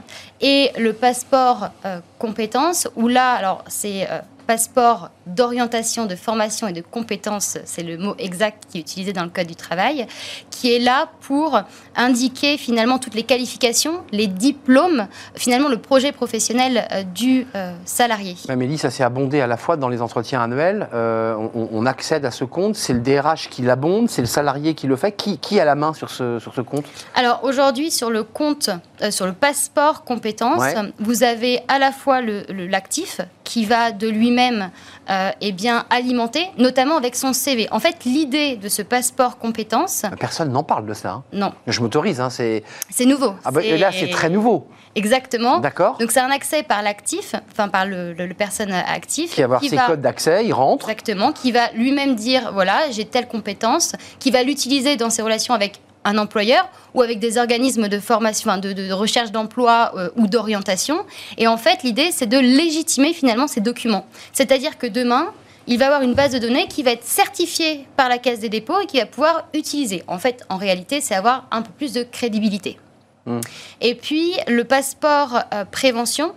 Et 0.40 0.70
le 0.78 0.92
passeport 0.92 1.70
euh, 1.84 2.00
compétences, 2.18 2.88
où 2.96 3.08
là, 3.08 3.32
alors 3.32 3.64
c'est 3.68 4.08
euh, 4.10 4.20
passeport 4.46 5.10
d'orientation, 5.26 6.06
de 6.06 6.14
formation 6.14 6.68
et 6.68 6.72
de 6.72 6.80
compétences, 6.80 7.58
c'est 7.64 7.82
le 7.82 7.98
mot 7.98 8.14
exact 8.18 8.64
qui 8.70 8.78
est 8.78 8.80
utilisé 8.80 9.12
dans 9.12 9.24
le 9.24 9.30
Code 9.30 9.48
du 9.48 9.56
travail, 9.56 10.06
qui 10.50 10.72
est 10.74 10.78
là 10.78 11.08
pour 11.22 11.60
indiquer 11.96 12.56
finalement 12.56 12.98
toutes 12.98 13.14
les 13.14 13.24
qualifications, 13.24 14.02
les 14.12 14.28
diplômes, 14.28 15.08
finalement 15.34 15.68
le 15.68 15.78
projet 15.78 16.12
professionnel 16.12 16.86
euh, 16.92 17.02
du 17.02 17.46
euh, 17.54 17.74
salarié. 17.84 18.36
Amélie, 18.48 18.78
ça 18.78 18.90
s'est 18.90 19.02
abondé 19.02 19.40
à 19.40 19.46
la 19.46 19.56
fois 19.56 19.76
dans 19.76 19.88
les 19.88 20.00
entretiens 20.00 20.40
annuels, 20.40 20.88
euh, 20.94 21.36
on, 21.54 21.86
accède 21.86 22.24
à 22.24 22.30
ce 22.30 22.44
compte, 22.44 22.74
c'est 22.74 22.92
le 22.92 23.00
DRH 23.00 23.48
qui 23.48 23.62
l'abonde, 23.62 24.08
c'est 24.08 24.22
le 24.22 24.26
salarié 24.26 24.74
qui 24.74 24.86
le 24.86 24.96
fait. 24.96 25.12
Qui, 25.12 25.38
qui, 25.38 25.60
a 25.60 25.64
la 25.64 25.76
main 25.76 25.92
sur 25.94 26.10
ce, 26.10 26.38
sur 26.40 26.52
ce 26.54 26.60
compte? 26.60 26.84
Alors 27.14 27.40
aujourd'hui, 27.44 27.90
sur 27.90 28.10
le 28.10 28.24
compte, 28.24 28.70
sur 29.10 29.26
le 29.26 29.32
passeport 29.32 30.04
compétences, 30.04 30.62
vous 30.98 31.22
avez 31.22 31.60
à 31.68 31.78
la 31.78 31.92
fois 31.92 32.20
l'actif 32.22 33.18
le, 33.18 33.24
qui 33.44 33.64
va 33.64 33.92
de 33.92 34.08
lui-même 34.08 34.70
euh, 35.08 35.30
eh 35.40 35.52
bien, 35.52 35.86
alimenté, 35.90 36.48
notamment 36.58 36.96
avec 36.96 37.14
son 37.14 37.32
CV. 37.32 37.68
En 37.70 37.78
fait, 37.78 38.04
l'idée 38.04 38.56
de 38.56 38.68
ce 38.68 38.82
passeport 38.82 39.38
compétences... 39.38 40.02
Personne 40.18 40.50
n'en 40.50 40.64
parle 40.64 40.86
de 40.86 40.94
ça. 40.94 41.10
Hein. 41.10 41.24
Non. 41.32 41.52
Je 41.66 41.80
m'autorise, 41.80 42.20
hein, 42.20 42.30
c'est... 42.30 42.64
C'est 42.90 43.06
nouveau. 43.06 43.34
Ah 43.44 43.50
bah, 43.50 43.62
là, 43.62 43.90
c'est 43.92 44.10
très 44.10 44.30
nouveau. 44.30 44.66
Exactement. 44.96 45.58
D'accord. 45.58 45.98
Donc 45.98 46.10
c'est 46.10 46.20
un 46.20 46.30
accès 46.30 46.62
par 46.62 46.82
l'actif, 46.82 47.34
enfin 47.52 47.68
par 47.68 47.86
le, 47.86 48.14
personne 48.36 48.72
active. 48.72 49.30
Qui 49.30 49.40
va 49.42 49.44
avoir 49.44 49.62
ses 49.62 49.76
codes 49.76 50.00
d'accès, 50.00 50.44
il 50.44 50.52
rentre. 50.52 50.88
Exactement, 50.88 51.32
qui 51.32 51.52
va 51.52 51.70
lui-même 51.72 52.14
dire, 52.14 52.50
voilà, 52.52 52.90
j'ai 52.90 53.04
telle 53.04 53.28
compétence, 53.28 53.92
qui 54.18 54.30
va 54.30 54.42
l'utiliser 54.42 54.96
dans 54.96 55.10
ses 55.10 55.22
relations 55.22 55.54
avec 55.54 55.80
un 56.06 56.18
employeur 56.18 56.70
ou 56.94 57.02
avec 57.02 57.18
des 57.18 57.36
organismes 57.36 57.88
de 57.88 57.98
formation, 57.98 58.56
de, 58.56 58.92
recherche 58.92 59.32
d'emploi 59.32 59.92
euh, 59.96 60.08
ou 60.16 60.28
d'orientation. 60.28 61.04
Et 61.36 61.46
en 61.48 61.56
fait, 61.56 61.82
l'idée, 61.82 62.10
c'est 62.12 62.26
de 62.26 62.38
légitimer 62.38 63.12
finalement 63.12 63.48
ces 63.48 63.60
documents. 63.60 64.06
C'est-à-dire 64.32 64.78
que 64.78 64.86
demain, 64.86 65.32
il 65.66 65.78
va 65.78 65.86
avoir 65.86 66.02
une 66.02 66.14
base 66.14 66.32
de 66.32 66.38
données 66.38 66.68
qui 66.68 66.84
va 66.84 66.92
être 66.92 67.04
certifiée 67.04 67.86
par 67.96 68.08
la 68.08 68.18
Caisse 68.18 68.38
des 68.38 68.48
dépôts 68.48 68.80
et 68.80 68.86
qui 68.86 68.98
va 68.98 69.06
pouvoir 69.06 69.48
utiliser. 69.52 70.04
En 70.06 70.18
fait, 70.18 70.44
en 70.48 70.56
réalité, 70.56 71.00
c'est 71.00 71.16
avoir 71.16 71.48
un 71.50 71.62
peu 71.62 71.72
plus 71.76 71.92
de 71.92 72.04
crédibilité. 72.04 72.78
Mmh. 73.26 73.40
Et 73.80 73.96
puis, 73.96 74.34
le 74.46 74.62
passeport 74.62 75.40
euh, 75.52 75.64
prévention, 75.64 76.32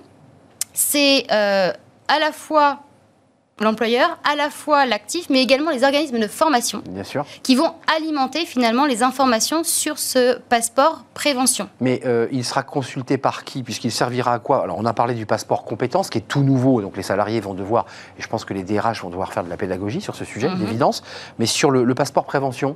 c'est 0.73 1.25
euh, 1.31 1.71
à 2.07 2.19
la 2.19 2.31
fois 2.31 2.79
l'employeur, 3.63 4.17
à 4.23 4.35
la 4.35 4.49
fois 4.49 4.85
l'actif, 4.85 5.27
mais 5.29 5.41
également 5.41 5.71
les 5.71 5.83
organismes 5.83 6.19
de 6.19 6.27
formation. 6.27 6.81
Bien 6.89 7.03
sûr. 7.03 7.25
Qui 7.43 7.55
vont 7.55 7.73
alimenter 7.95 8.45
finalement 8.45 8.85
les 8.85 9.03
informations 9.03 9.63
sur 9.63 9.97
ce 9.99 10.37
passeport 10.37 11.03
prévention. 11.13 11.69
Mais 11.79 12.01
euh, 12.05 12.27
il 12.31 12.45
sera 12.45 12.63
consulté 12.63 13.17
par 13.17 13.43
qui? 13.43 13.63
Puisqu'il 13.63 13.91
servira 13.91 14.33
à 14.33 14.39
quoi? 14.39 14.63
Alors 14.63 14.77
on 14.79 14.85
a 14.85 14.93
parlé 14.93 15.13
du 15.13 15.25
passeport 15.25 15.63
compétences 15.65 16.09
qui 16.09 16.17
est 16.17 16.27
tout 16.27 16.43
nouveau, 16.43 16.81
donc 16.81 16.97
les 16.97 17.03
salariés 17.03 17.39
vont 17.39 17.53
devoir, 17.53 17.85
et 18.17 18.21
je 18.21 18.27
pense 18.27 18.45
que 18.45 18.53
les 18.53 18.63
DRH 18.63 19.01
vont 19.01 19.09
devoir 19.09 19.33
faire 19.33 19.43
de 19.43 19.49
la 19.49 19.57
pédagogie 19.57 20.01
sur 20.01 20.15
ce 20.15 20.25
sujet, 20.25 20.49
mhm. 20.49 20.59
d'évidence. 20.59 21.03
Mais 21.37 21.45
sur 21.45 21.71
le, 21.71 21.93
passeport 21.93 22.25
prévention, 22.25 22.75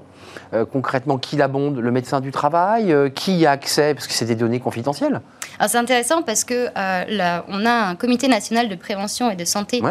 euh, 0.53 0.65
concrètement, 0.65 1.17
qui 1.17 1.37
l'abonde? 1.37 1.77
Le 1.77 1.91
médecin 1.91 2.19
du 2.19 2.31
travail? 2.31 2.91
Euh, 2.91 3.09
Qui 3.09 3.37
y 3.37 3.45
a 3.45 3.51
accès? 3.51 3.93
Parce 3.93 4.07
que 4.07 4.13
c'est 4.13 4.25
des 4.25 4.35
données 4.35 4.59
confidentielles. 4.59 5.21
Alors 5.59 5.69
c'est 5.69 5.77
intéressant 5.77 6.21
parce 6.23 6.43
que 6.43 6.69
là, 6.75 7.45
on 7.47 7.65
a 7.65 7.71
un 7.71 7.95
comité 7.95 8.27
national 8.27 8.69
de 8.69 8.75
prévention 8.75 9.29
et 9.29 9.35
de 9.35 9.45
santé 9.45 9.81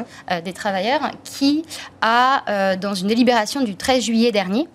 des 0.45 0.53
travailleurs 0.53 1.11
qui 1.25 1.65
a, 2.01 2.45
euh, 2.49 2.77
dans 2.77 2.95
une 2.95 3.09
délibération 3.09 3.63
du 3.63 3.77
13 3.77 4.05
juillet 4.05 4.33
dernier, 4.33 4.69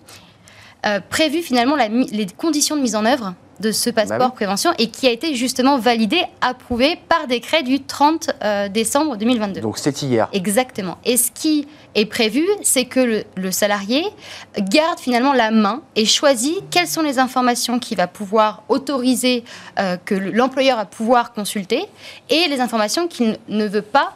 euh, 0.86 1.00
prévu 1.08 1.42
finalement 1.42 1.76
les 1.76 2.26
conditions 2.36 2.76
de 2.76 2.82
mise 2.82 2.96
en 2.96 3.04
œuvre 3.04 3.34
de 3.60 3.72
ce 3.72 3.90
passeport 3.90 4.18
bah 4.18 4.32
prévention 4.34 4.72
et 4.78 4.88
qui 4.88 5.06
a 5.06 5.10
été 5.10 5.34
justement 5.34 5.78
validé, 5.78 6.20
approuvé 6.40 6.98
par 7.08 7.26
décret 7.26 7.62
du 7.62 7.82
30 7.82 8.30
euh, 8.42 8.68
décembre 8.68 9.16
2022. 9.16 9.60
Donc 9.60 9.78
c'est 9.78 10.02
hier. 10.02 10.28
Exactement. 10.32 10.98
Et 11.04 11.16
ce 11.16 11.30
qui 11.30 11.66
est 11.94 12.06
prévu, 12.06 12.44
c'est 12.62 12.84
que 12.84 13.24
le, 13.34 13.50
salarié 13.50 14.04
garde 14.58 14.98
finalement 14.98 15.32
la 15.32 15.50
main 15.50 15.82
et 15.96 16.04
choisit 16.04 16.62
quelles 16.70 16.86
sont 16.86 17.02
les 17.02 17.18
informations 17.18 17.78
qu'il 17.78 17.96
va 17.96 18.06
pouvoir 18.06 18.62
autoriser, 18.68 19.42
que 20.04 20.14
l'employeur 20.14 20.76
va 20.76 20.84
pouvoir 20.84 21.32
consulter 21.32 21.84
et 22.28 22.46
les 22.48 22.60
informations 22.60 23.08
qu'il 23.08 23.38
ne 23.48 23.66
veut 23.66 23.82
pas 23.82 24.12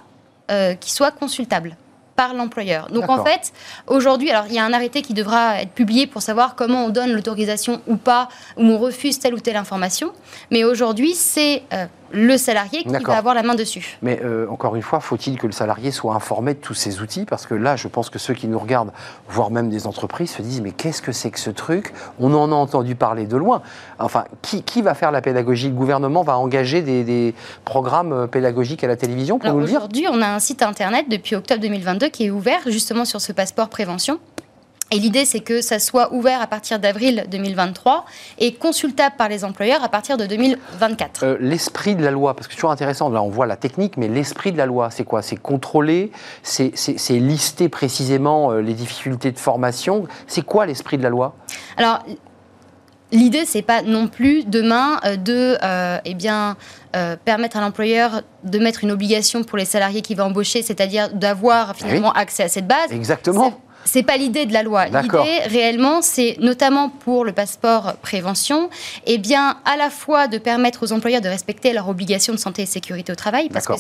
qui 0.81 0.93
soient 0.93 1.11
consultables 1.11 1.77
par 2.17 2.35
l'employeur. 2.35 2.89
Donc 2.89 3.09
en 3.09 3.25
fait, 3.25 3.53
aujourd'hui, 3.87 4.31
alors 4.31 4.47
il 4.49 4.55
y 4.55 4.59
a 4.59 4.65
un 4.65 4.73
arrêté 4.73 5.03
qui 5.03 5.15
devra 5.15 5.63
être 5.63 5.73
publié 5.73 6.07
pour 6.07 6.23
savoir 6.23 6.55
comment 6.55 6.85
on 6.85 6.89
donne 6.91 7.13
l'autorisation 7.13 7.81
ou 7.87 7.97
pas, 7.97 8.29
ou 8.57 8.65
on 8.65 8.79
refuse 8.79 9.19
telle 9.19 9.35
ou 9.35 9.41
telle 9.41 9.57
information. 9.57 10.13
Mais 10.51 10.65
aujourd'hui, 10.65 11.15
c'est 11.15 11.63
euh, 11.73 11.87
le 12.13 12.37
salarié 12.37 12.85
qui 12.85 13.05
va 13.05 13.17
avoir 13.17 13.35
la 13.35 13.43
main 13.43 13.55
dessus. 13.55 13.99
Mais 14.03 14.21
euh, 14.23 14.47
encore 14.49 14.77
une 14.77 14.83
fois, 14.83 15.01
faut-il 15.01 15.39
que 15.39 15.47
le 15.47 15.53
salarié 15.53 15.91
soit 15.91 16.15
informé 16.15 16.55
de 16.55 16.59
tous 16.59 16.75
ces 16.75 17.01
outils? 17.01 17.25
Parce 17.25 17.47
que 17.47 17.55
là, 17.55 17.77
je 17.77 17.89
pense 17.89 18.11
que 18.11 18.19
ceux 18.19 18.35
qui 18.35 18.47
nous 18.47 18.59
regardent, 18.59 18.93
voire 19.29 19.51
même 19.51 19.71
des 19.71 19.87
entreprises, 19.87 20.31
se 20.31 20.43
disent 20.43 20.61
mais 20.61 20.73
qu'est-ce 20.73 21.03
que 21.03 21.13
c'est 21.13 21.31
que 21.31 21.41
ce 21.41 21.51
truc? 21.51 21.93
On 22.21 22.33
en 22.35 22.53
a 22.53 22.55
entendu 22.55 22.95
parler 22.95 23.27
de 23.27 23.37
loin. 23.37 23.63
Enfin, 23.99 24.25
qui, 24.43 24.63
qui, 24.63 24.83
va 24.83 24.95
faire 24.95 25.11
la 25.11 25.21
pédagogie? 25.21 25.69
Le 25.69 25.75
gouvernement 25.75 26.23
va 26.23 26.37
engager 26.39 26.83
des, 26.83 27.35
programmes 27.65 28.13
euh, 28.13 28.27
pédagogiques 28.27 28.85
à 28.85 28.89
la 28.89 28.97
télévision 28.97 29.39
pour 29.39 29.53
nous 29.53 29.61
le 29.61 29.67
dire? 29.67 29.79
Aujourd'hui, 29.79 30.07
on 30.11 30.21
a 30.21 30.29
un 30.29 30.39
site 30.39 30.63
internet 30.63 31.07
depuis 31.09 31.37
octobre 31.37 31.61
2022 31.61 32.09
qui 32.09 32.27
est 32.27 32.31
ouvert 32.31 32.61
justement 32.67 33.05
sur 33.05 33.21
ce 33.21 33.33
passeport 33.33 33.69
prévention 33.69 34.19
Et 34.93 34.99
l'idée, 34.99 35.25
c'est 35.25 35.41
que 35.41 35.63
ça 35.63 35.79
soit 35.79 36.13
ouvert 36.13 36.43
à 36.43 36.47
partir 36.47 36.79
d'avril 36.79 37.25
2023 37.31 38.05
et 38.39 38.53
consultable 38.53 39.17
par 39.17 39.31
les 39.31 39.43
employeurs 39.43 39.83
à 39.83 39.89
partir 39.89 40.19
de 40.19 40.27
2024. 40.27 41.25
Euh, 41.25 41.37
l'esprit 41.41 41.97
de 41.97 42.05
la 42.05 42.11
loi, 42.11 42.37
parce 42.37 42.47
que 42.47 42.53
c'est 42.53 42.59
toujours 42.59 42.73
intéressant, 42.73 43.09
là 43.09 43.23
on 43.23 43.31
voit 43.31 43.47
la 43.47 43.57
technique, 43.57 43.97
mais 43.97 44.07
l'esprit 44.07 44.53
de 44.53 44.59
la 44.59 44.67
loi, 44.67 44.91
c'est 44.91 45.05
quoi? 45.05 45.23
C'est 45.23 45.37
contrôler, 45.37 46.13
c'est 46.43 46.75
lister 47.09 47.71
précisément 47.71 48.53
euh, 48.53 48.61
les 48.61 48.75
difficultés 48.75 49.33
de 49.33 49.39
formation. 49.39 50.07
C'est 50.27 50.45
quoi 50.45 50.67
l'esprit 50.67 50.99
de 50.99 51.03
la 51.03 51.11
loi? 51.11 51.35
Alors, 51.79 52.01
L'idée, 53.15 53.45
c'est 53.45 53.61
pas 53.61 53.83
non 53.83 54.09
plus 54.09 54.47
demain 54.47 54.99
euh, 55.05 55.17
de 55.17 55.59
eh 56.03 56.15
bien, 56.15 56.57
permettre 57.27 57.59
à 57.59 57.61
l'employeur 57.61 58.23
de 58.43 58.59
mettre 58.59 58.85
une 58.85 58.91
obligation 58.91 59.45
pour 59.45 59.59
les 59.59 59.67
salariés 59.67 60.01
qui 60.01 60.15
va 60.15 60.25
embaucher, 60.25 60.63
c'est-à-dire 60.63 61.11
d'avoir 61.13 61.77
finalement 61.77 62.13
accès 62.13 62.45
à 62.45 62.49
cette 62.49 62.67
base. 62.67 62.91
Exactement. 62.91 63.51
C'est 63.51 63.72
pas 64.03 64.17
l'idée 64.17 64.47
de 64.47 64.53
la 64.53 64.63
loi. 64.63 64.87
L'idée, 64.87 65.41
réellement, 65.47 66.03
c'est 66.03 66.37
notamment 66.41 66.89
pour 66.89 67.25
le 67.25 67.33
passeport 67.33 67.95
prévention, 68.03 68.71
et 69.07 69.15
eh 69.15 69.19
bien, 69.19 69.59
à 69.65 69.77
la 69.77 69.91
fois 69.91 70.29
de 70.29 70.39
permettre 70.39 70.83
aux 70.85 70.93
employeurs 70.93 71.21
de 71.21 71.29
respecter 71.29 71.73
leurs 71.73 71.89
obligations 71.89 72.33
de 72.33 72.39
santé 72.39 72.63
et 72.63 72.67
sécurité 72.67 73.13
au 73.13 73.17
travail, 73.17 73.49
parce 73.49 73.67
que 73.67 73.75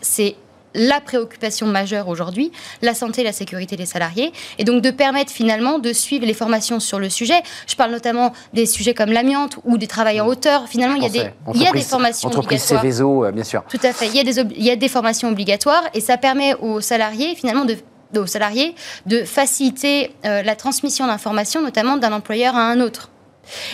c'est 0.00 0.36
la 0.74 1.00
préoccupation 1.00 1.66
majeure 1.66 2.08
aujourd'hui, 2.08 2.52
la 2.82 2.94
santé 2.94 3.22
et 3.22 3.24
la 3.24 3.32
sécurité 3.32 3.76
des 3.76 3.86
salariés, 3.86 4.32
et 4.58 4.64
donc 4.64 4.82
de 4.82 4.90
permettre 4.90 5.32
finalement 5.32 5.78
de 5.78 5.92
suivre 5.92 6.26
les 6.26 6.34
formations 6.34 6.80
sur 6.80 6.98
le 6.98 7.08
sujet. 7.08 7.42
Je 7.66 7.76
parle 7.76 7.90
notamment 7.90 8.32
des 8.52 8.66
sujets 8.66 8.94
comme 8.94 9.10
l'amiante 9.10 9.58
ou 9.64 9.78
des 9.78 9.86
travails 9.86 10.20
en 10.20 10.26
hauteur. 10.26 10.68
Finalement, 10.68 10.96
il 10.96 11.02
y, 11.02 11.06
a 11.06 11.08
des, 11.08 11.30
il 11.54 11.62
y 11.62 11.66
a 11.66 11.72
des 11.72 11.80
formations 11.80 12.28
entreprise 12.28 12.72
obligatoires. 12.72 13.28
Euh, 13.28 13.32
bien 13.32 13.44
sûr. 13.44 13.64
Tout 13.68 13.80
à 13.82 13.92
fait. 13.92 14.06
Il 14.08 14.16
y, 14.16 14.20
a 14.20 14.24
des, 14.24 14.38
il 14.56 14.64
y 14.64 14.70
a 14.70 14.76
des 14.76 14.88
formations 14.88 15.28
obligatoires 15.28 15.82
et 15.94 16.00
ça 16.00 16.16
permet 16.16 16.54
aux 16.54 16.80
salariés 16.80 17.34
finalement 17.34 17.64
de 17.64 17.76
aux 18.16 18.26
salariés 18.26 18.74
de 19.06 19.24
faciliter 19.24 20.12
euh, 20.24 20.42
la 20.42 20.56
transmission 20.56 21.06
d'informations, 21.06 21.62
notamment 21.62 21.96
d'un 21.96 22.12
employeur 22.12 22.56
à 22.56 22.62
un 22.62 22.80
autre. 22.80 23.10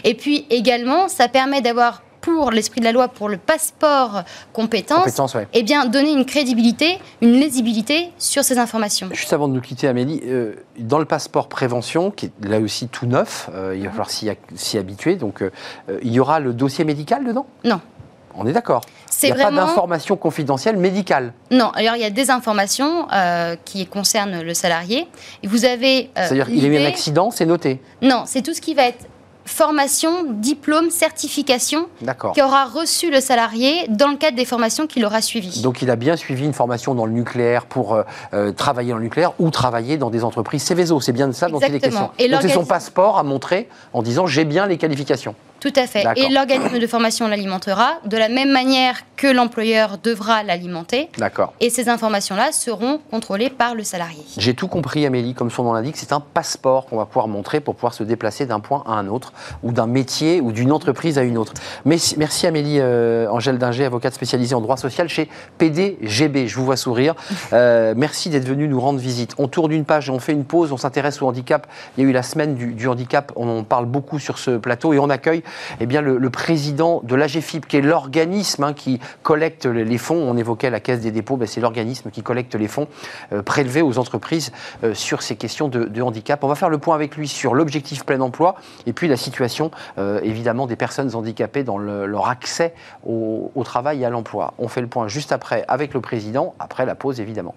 Et 0.04 0.14
puis 0.14 0.46
également, 0.50 1.08
ça 1.08 1.28
permet 1.28 1.60
d'avoir 1.60 2.02
pour 2.20 2.50
l'esprit 2.50 2.80
de 2.80 2.84
la 2.84 2.90
loi, 2.90 3.06
pour 3.06 3.28
le 3.28 3.36
passeport 3.36 4.24
compétences, 4.52 5.36
eh 5.52 5.62
bien, 5.62 5.86
donner 5.86 6.10
une 6.10 6.24
crédibilité, 6.24 6.98
une 7.20 7.34
lisibilité 7.34 8.10
sur 8.18 8.42
ces 8.42 8.58
informations. 8.58 9.08
Juste 9.12 9.32
avant 9.32 9.46
de 9.46 9.52
nous 9.52 9.60
quitter, 9.60 9.86
Amélie, 9.86 10.20
euh, 10.24 10.54
dans 10.76 10.98
le 10.98 11.04
passeport 11.04 11.48
prévention, 11.48 12.10
qui 12.10 12.26
est 12.26 12.48
là 12.48 12.58
aussi 12.58 12.88
tout 12.88 13.06
neuf, 13.06 13.48
euh, 13.54 13.76
il 13.76 13.84
va 13.84 13.90
falloir 13.90 14.10
s'y 14.10 14.78
habituer, 14.78 15.14
donc 15.14 15.44
il 16.02 16.12
y 16.12 16.18
aura 16.18 16.40
le 16.40 16.52
dossier 16.52 16.84
médical 16.84 17.24
dedans? 17.24 17.46
Non. 17.62 17.80
On 18.38 18.46
est 18.46 18.52
d'accord. 18.52 18.82
Il 19.22 19.32
n'y 19.32 19.40
a 19.40 19.44
pas 19.46 19.50
d'informations 19.50 20.16
confidentielles 20.16 20.76
médicales. 20.76 21.32
Non, 21.50 21.70
alors 21.70 21.96
il 21.96 22.02
y 22.02 22.04
a 22.04 22.10
des 22.10 22.30
informations 22.30 23.06
euh, 23.12 23.56
qui 23.64 23.86
concernent 23.86 24.42
le 24.42 24.54
salarié. 24.54 25.08
Et 25.42 25.46
vous 25.46 25.64
avez. 25.64 26.10
Euh, 26.18 26.26
C'est-à-dire 26.26 26.46
qu'il 26.46 26.64
a 26.64 26.68
eu 26.68 26.76
un 26.78 26.86
accident, 26.86 27.30
c'est 27.30 27.46
noté 27.46 27.80
Non, 28.02 28.24
c'est 28.26 28.42
tout 28.42 28.52
ce 28.52 28.60
qui 28.60 28.74
va 28.74 28.84
être 28.88 29.06
formation, 29.46 30.24
diplôme, 30.28 30.90
certification 30.90 31.86
qu'aura 32.34 32.64
reçu 32.64 33.12
le 33.12 33.20
salarié 33.20 33.86
dans 33.88 34.08
le 34.08 34.16
cadre 34.16 34.36
des 34.36 34.44
formations 34.44 34.88
qu'il 34.88 35.04
aura 35.04 35.22
suivies. 35.22 35.62
Donc 35.62 35.82
il 35.82 35.90
a 35.90 35.96
bien 35.96 36.16
suivi 36.16 36.44
une 36.44 36.52
formation 36.52 36.96
dans 36.96 37.06
le 37.06 37.12
nucléaire 37.12 37.66
pour 37.66 38.02
euh, 38.34 38.52
travailler 38.52 38.90
dans 38.90 38.98
le 38.98 39.04
nucléaire 39.04 39.32
ou 39.38 39.50
travailler 39.50 39.98
dans 39.98 40.10
des 40.10 40.24
entreprises 40.24 40.64
Céveso. 40.64 41.00
C'est 41.00 41.12
bien 41.12 41.28
de 41.28 41.32
ça 41.32 41.48
dont 41.48 41.60
il 41.60 41.74
est 41.74 41.78
question. 41.80 42.10
Et 42.18 42.28
Donc 42.28 42.42
c'est 42.42 42.48
son 42.48 42.64
passeport 42.66 43.18
à 43.18 43.22
montrer 43.22 43.68
en 43.92 44.02
disant 44.02 44.26
j'ai 44.26 44.44
bien 44.44 44.66
les 44.66 44.78
qualifications. 44.78 45.36
Tout 45.66 45.80
à 45.80 45.88
fait. 45.88 46.04
Et 46.14 46.28
l'organisme 46.28 46.78
de 46.78 46.86
formation 46.86 47.26
l'alimentera 47.26 47.94
de 48.04 48.16
la 48.16 48.28
même 48.28 48.52
manière 48.52 49.00
que 49.16 49.26
l'employeur 49.26 49.98
devra 49.98 50.44
l'alimenter. 50.44 51.08
D'accord. 51.18 51.54
Et 51.58 51.70
ces 51.70 51.88
informations-là 51.88 52.52
seront 52.52 53.00
contrôlées 53.10 53.50
par 53.50 53.74
le 53.74 53.82
salarié. 53.82 54.22
J'ai 54.38 54.54
tout 54.54 54.68
compris, 54.68 55.04
Amélie, 55.06 55.34
comme 55.34 55.50
son 55.50 55.64
nom 55.64 55.72
l'indique, 55.72 55.96
c'est 55.96 56.12
un 56.12 56.20
passeport 56.20 56.86
qu'on 56.86 56.98
va 56.98 57.06
pouvoir 57.06 57.26
montrer 57.26 57.58
pour 57.60 57.74
pouvoir 57.74 57.94
se 57.94 58.04
déplacer 58.04 58.46
d'un 58.46 58.60
point 58.60 58.84
à 58.86 58.92
un 58.92 59.08
autre, 59.08 59.32
ou 59.64 59.72
d'un 59.72 59.88
métier, 59.88 60.40
ou 60.40 60.52
d'une 60.52 60.70
entreprise 60.70 61.18
à 61.18 61.22
une 61.22 61.36
autre. 61.36 61.52
Merci, 61.84 62.46
Amélie 62.46 62.78
euh, 62.78 63.28
Angèle 63.30 63.58
Dinger, 63.58 63.86
avocate 63.86 64.14
spécialisée 64.14 64.54
en 64.54 64.60
droit 64.60 64.76
social 64.76 65.08
chez 65.08 65.28
PDGB. 65.58 66.46
Je 66.46 66.56
vous 66.56 66.64
vois 66.64 66.76
sourire. 66.76 67.14
Euh, 67.52 67.94
merci 67.96 68.28
d'être 68.28 68.44
venu 68.44 68.66
nous 68.66 68.80
rendre 68.80 68.98
visite. 68.98 69.34
On 69.38 69.46
tourne 69.46 69.70
une 69.70 69.84
page 69.84 70.10
on 70.10 70.18
fait 70.18 70.32
une 70.32 70.44
pause. 70.44 70.72
On 70.72 70.76
s'intéresse 70.76 71.22
au 71.22 71.28
handicap. 71.28 71.66
Il 71.96 72.04
y 72.04 72.06
a 72.06 72.10
eu 72.10 72.12
la 72.12 72.24
semaine 72.24 72.54
du, 72.54 72.72
du 72.74 72.88
handicap. 72.88 73.32
On 73.36 73.60
en 73.60 73.62
parle 73.62 73.86
beaucoup 73.86 74.18
sur 74.18 74.38
ce 74.38 74.50
plateau 74.58 74.92
et 74.92 74.98
on 74.98 75.08
accueille 75.08 75.42
eh 75.80 75.86
bien, 75.86 76.00
le, 76.00 76.30
président 76.30 77.00
de 77.02 77.14
l'AGFIP, 77.14 77.66
qui 77.66 77.76
est 77.76 77.80
l'organisme 77.80 78.64
hein, 78.64 78.72
qui 78.72 79.00
collecte 79.22 79.66
les 79.66 79.98
fonds, 79.98 80.16
on 80.16 80.36
évoquait 80.36 80.70
la 80.70 80.80
Caisse 80.80 81.00
des 81.00 81.10
dépôts, 81.10 81.36
ben, 81.36 81.46
c'est 81.46 81.60
l'organisme 81.60 82.10
qui 82.10 82.22
collecte 82.22 82.54
les 82.54 82.68
fonds 82.68 82.88
euh, 83.32 83.42
prélevés 83.42 83.82
aux 83.82 83.98
entreprises 83.98 84.52
euh, 84.84 84.94
sur 84.94 85.22
ces 85.22 85.36
questions 85.36 85.68
de, 85.68 86.02
handicap. 86.02 86.44
On 86.44 86.48
va 86.48 86.54
faire 86.54 86.68
le 86.68 86.78
point 86.78 86.94
avec 86.94 87.16
lui 87.16 87.26
sur 87.26 87.54
l'objectif 87.54 88.04
plein 88.04 88.20
emploi 88.20 88.56
et 88.86 88.92
puis 88.92 89.08
la 89.08 89.16
situation 89.16 89.70
euh, 89.98 90.20
évidemment 90.22 90.66
des 90.66 90.76
personnes 90.76 91.14
handicapées 91.14 91.64
dans 91.64 91.78
leur 91.78 92.28
accès 92.28 92.74
au 93.04 93.62
travail 93.64 94.02
et 94.02 94.04
à 94.04 94.10
l'emploi. 94.10 94.54
On 94.58 94.68
fait 94.68 94.80
le 94.80 94.86
point 94.86 95.08
juste 95.08 95.32
après 95.32 95.64
avec 95.68 95.94
le 95.94 96.00
président, 96.00 96.54
après 96.58 96.86
la 96.86 96.94
pause 96.94 97.20
évidemment. 97.20 97.54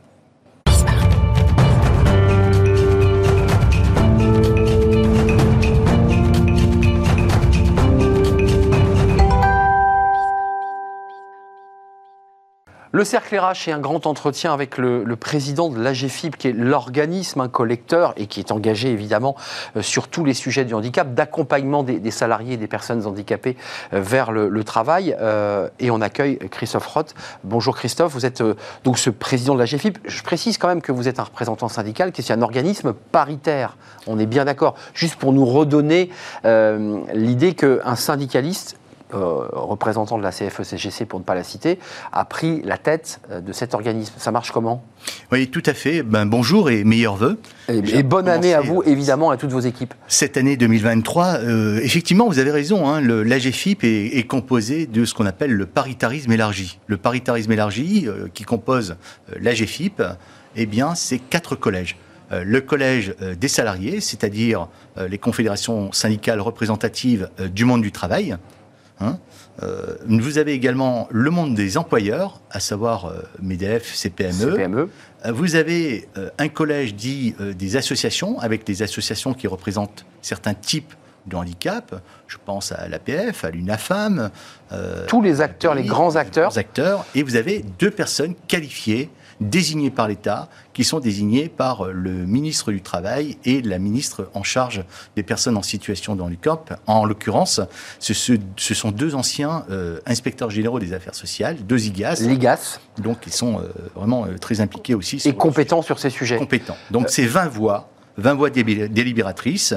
Le 12.91 13.04
cercle 13.04 13.38
RH 13.38 13.67
est 13.67 13.71
un 13.71 13.80
grand 13.80 14.08
entretien 14.08 14.52
avec 14.52 14.80
le, 14.80 15.06
président 15.15 15.69
de 15.69 15.80
l'AGFIP, 15.80 16.38
qui 16.38 16.47
est 16.47 16.54
l'organisme, 16.54 17.39
un 17.39 17.47
collecteur, 17.47 18.13
et 18.17 18.25
qui 18.25 18.39
est 18.39 18.52
engagé 18.52 18.89
évidemment 18.89 19.36
euh, 19.75 19.84
sur 19.84 20.08
tous 20.08 20.25
les 20.25 20.34
sujets 20.34 20.65
du 20.65 20.73
handicap, 20.73 21.13
d'accompagnement 21.13 21.84
des, 21.84 22.10
salariés 22.10 22.54
et 22.54 22.58
des 22.58 22.67
personnes 22.67 23.06
handicapées 23.06 23.58
euh, 23.93 24.02
vers 24.02 24.32
le, 24.32 24.63
travail. 24.63 25.15
Euh, 25.19 25.69
et 25.80 25.91
on 25.91 26.02
accueille 26.02 26.39
Christophe 26.49 26.88
Roth. 26.88 27.13
Bonjour 27.43 27.78
Christophe, 27.78 28.12
vous 28.13 28.25
êtes 28.25 28.41
donc 28.84 28.97
ce 28.97 29.12
président 29.12 29.54
de 29.54 29.60
l'AGFIP. 29.60 29.99
Je 30.06 30.23
précise 30.23 30.58
quand 30.58 30.67
même 30.67 30.82
que 30.82 30.91
vous 30.91 31.08
êtes 31.08 31.19
un 31.19 31.23
représentant 31.23 31.67
syndical, 31.67 32.12
qui 32.12 32.21
est 32.21 32.32
un 32.32 32.41
organisme 32.41 32.93
paritaire. 32.93 33.78
On 34.08 34.17
est 34.17 34.25
bien 34.25 34.45
d'accord. 34.45 34.73
Juste 34.95 35.17
pour 35.17 35.32
nous 35.32 35.45
redonner 35.45 36.10
l'idée 37.13 37.54
qu'un 37.54 37.95
syndicaliste 37.95 38.79
euh, 39.12 39.48
représentant 39.54 40.19
de 40.19 40.24
la 40.24 40.30
CFE-CGC, 40.30 41.06
pour 41.06 41.19
ne 41.19 41.24
pas 41.24 41.34
la 41.34 41.43
citer, 41.43 41.80
a 42.12 42.26
pris 42.26 42.62
la 42.63 42.78
tête 42.78 43.19
euh, 43.32 43.41
de 43.41 43.52
cet 43.54 43.74
organisme. 43.74 44.13
Ça 44.17 44.32
marche 44.32 44.52
comment? 44.52 44.84
Oui, 45.32 45.48
tout 45.48 45.63
à 45.65 45.74
fait. 45.74 46.04
Ben, 46.04 46.28
bonjour 46.28 46.69
et 46.69 46.84
meilleurs 46.84 47.15
vœux. 47.15 47.39
Et, 47.69 48.04
bonne 48.04 48.30
année 48.30 48.54
à 48.54 48.62
vous, 48.62 48.84
évidemment, 48.86 49.32
à 49.32 49.38
toutes 49.38 49.50
vos 49.50 49.62
équipes. 49.62 49.95
Cette 50.08 50.38
année 50.38 50.58
2023, 50.58 51.39
euh, 51.39 51.80
effectivement, 51.82 52.28
vous 52.28 52.38
avez 52.38 52.52
raison, 52.52 52.88
hein, 52.88 53.02
l'AGFIP 53.02 53.84
est, 53.84 54.28
composé 54.28 54.86
de 54.86 55.06
ce 55.06 55.15
qu'on 55.15 55.26
appelle 55.26 55.54
le 55.54 55.65
paritarisme 55.65 56.32
élargi. 56.32 56.78
Le 56.86 56.98
paritarisme 56.98 57.52
élargi, 57.52 58.08
qui 58.36 58.43
compose 58.43 58.95
l'AGFIP, 59.39 60.04
eh 60.56 60.65
bien, 60.67 60.93
c'est 60.93 61.17
quatre 61.17 61.56
collèges 61.56 61.98
le 62.32 62.62
collège 62.62 63.15
des 63.39 63.48
salariés, 63.48 64.02
c'est-à-dire 64.02 64.67
les 65.00 65.17
confédérations 65.17 65.91
syndicales 65.91 66.39
représentatives 66.41 67.28
du 67.39 67.65
monde 67.65 67.82
du 67.82 67.91
travail, 67.91 68.38
Hein. 69.01 69.17
Euh, 69.63 69.95
vous 70.05 70.38
avez 70.38 70.53
également 70.53 71.07
le 71.12 71.29
monde 71.31 71.55
des 71.55 71.77
employeurs, 71.77 72.41
à 72.51 72.59
savoir 72.59 73.05
euh, 73.05 73.21
MEDEF, 73.41 73.93
CPME. 73.93 74.51
CPME. 74.51 74.89
Euh, 75.25 75.31
vous 75.31 75.55
avez 75.55 76.07
un 76.38 76.47
collège 76.47 76.95
dit 76.95 77.35
des 77.39 77.75
associations, 77.75 78.39
avec 78.39 78.65
des 78.65 78.83
associations 78.83 79.33
qui 79.33 79.47
représentent 79.47 80.05
certains 80.21 80.53
types 80.53 80.93
de 81.27 81.35
handicap. 81.35 82.01
Je 82.27 82.38
pense 82.43 82.71
à 82.71 82.88
l'APF, 82.88 83.43
à 83.43 83.51
l'UNAFAM. 83.51 84.29
Tous 85.07 85.21
les 85.21 85.41
acteurs, 85.41 85.75
les 85.75 85.83
grands 85.83 86.15
acteurs. 86.15 86.57
acteurs. 86.57 87.05
Et 87.15 87.23
vous 87.23 87.35
avez 87.35 87.63
deux 87.77 87.91
personnes 87.91 88.33
qualifiées 88.47 89.09
désignés 89.39 89.89
par 89.89 90.08
l'État, 90.08 90.49
qui 90.73 90.84
sont 90.84 90.99
désignés 90.99 91.49
par 91.49 91.86
euh, 91.86 91.91
le 91.91 92.12
ministre 92.12 92.71
du 92.71 92.82
Travail 92.82 93.38
et 93.45 93.62
la 93.62 93.80
ministre 93.80 94.30
en 94.34 94.43
charge 94.43 94.84
des 95.15 95.23
personnes 95.23 95.58
en 95.58 95.62
situation 95.62 96.15
de 96.15 96.21
handicap. 96.21 96.80
En 96.88 97.06
l'occurrence, 97.06 97.62
ce, 97.99 98.13
ce, 98.13 98.73
sont 98.73 98.91
deux 98.91 99.15
anciens 99.15 99.65
euh, 99.69 99.99
inspecteurs 100.06 100.49
généraux 100.49 100.80
des 100.80 100.93
affaires 100.93 101.15
sociales, 101.15 101.58
deux 101.65 101.86
IGAS. 101.86 102.21
L'IGAS. 102.21 102.80
Donc, 102.97 103.19
ils 103.25 103.34
sont 103.34 103.60
euh, 103.60 103.67
vraiment 103.95 104.25
très 104.39 104.62
impliqués 104.62 104.95
aussi. 104.95 105.21
Et 105.25 105.34
compétents 105.34 105.82
sur 105.82 105.99
ces 105.99 106.10
sujets. 106.10 106.38
Compétents. 106.38 106.78
Donc, 106.91 107.10
c'est 107.10 107.25
20 107.25 107.47
voix 107.47 107.89
20 108.19 108.34
voix 108.36 108.49
délibératrices 108.49 109.73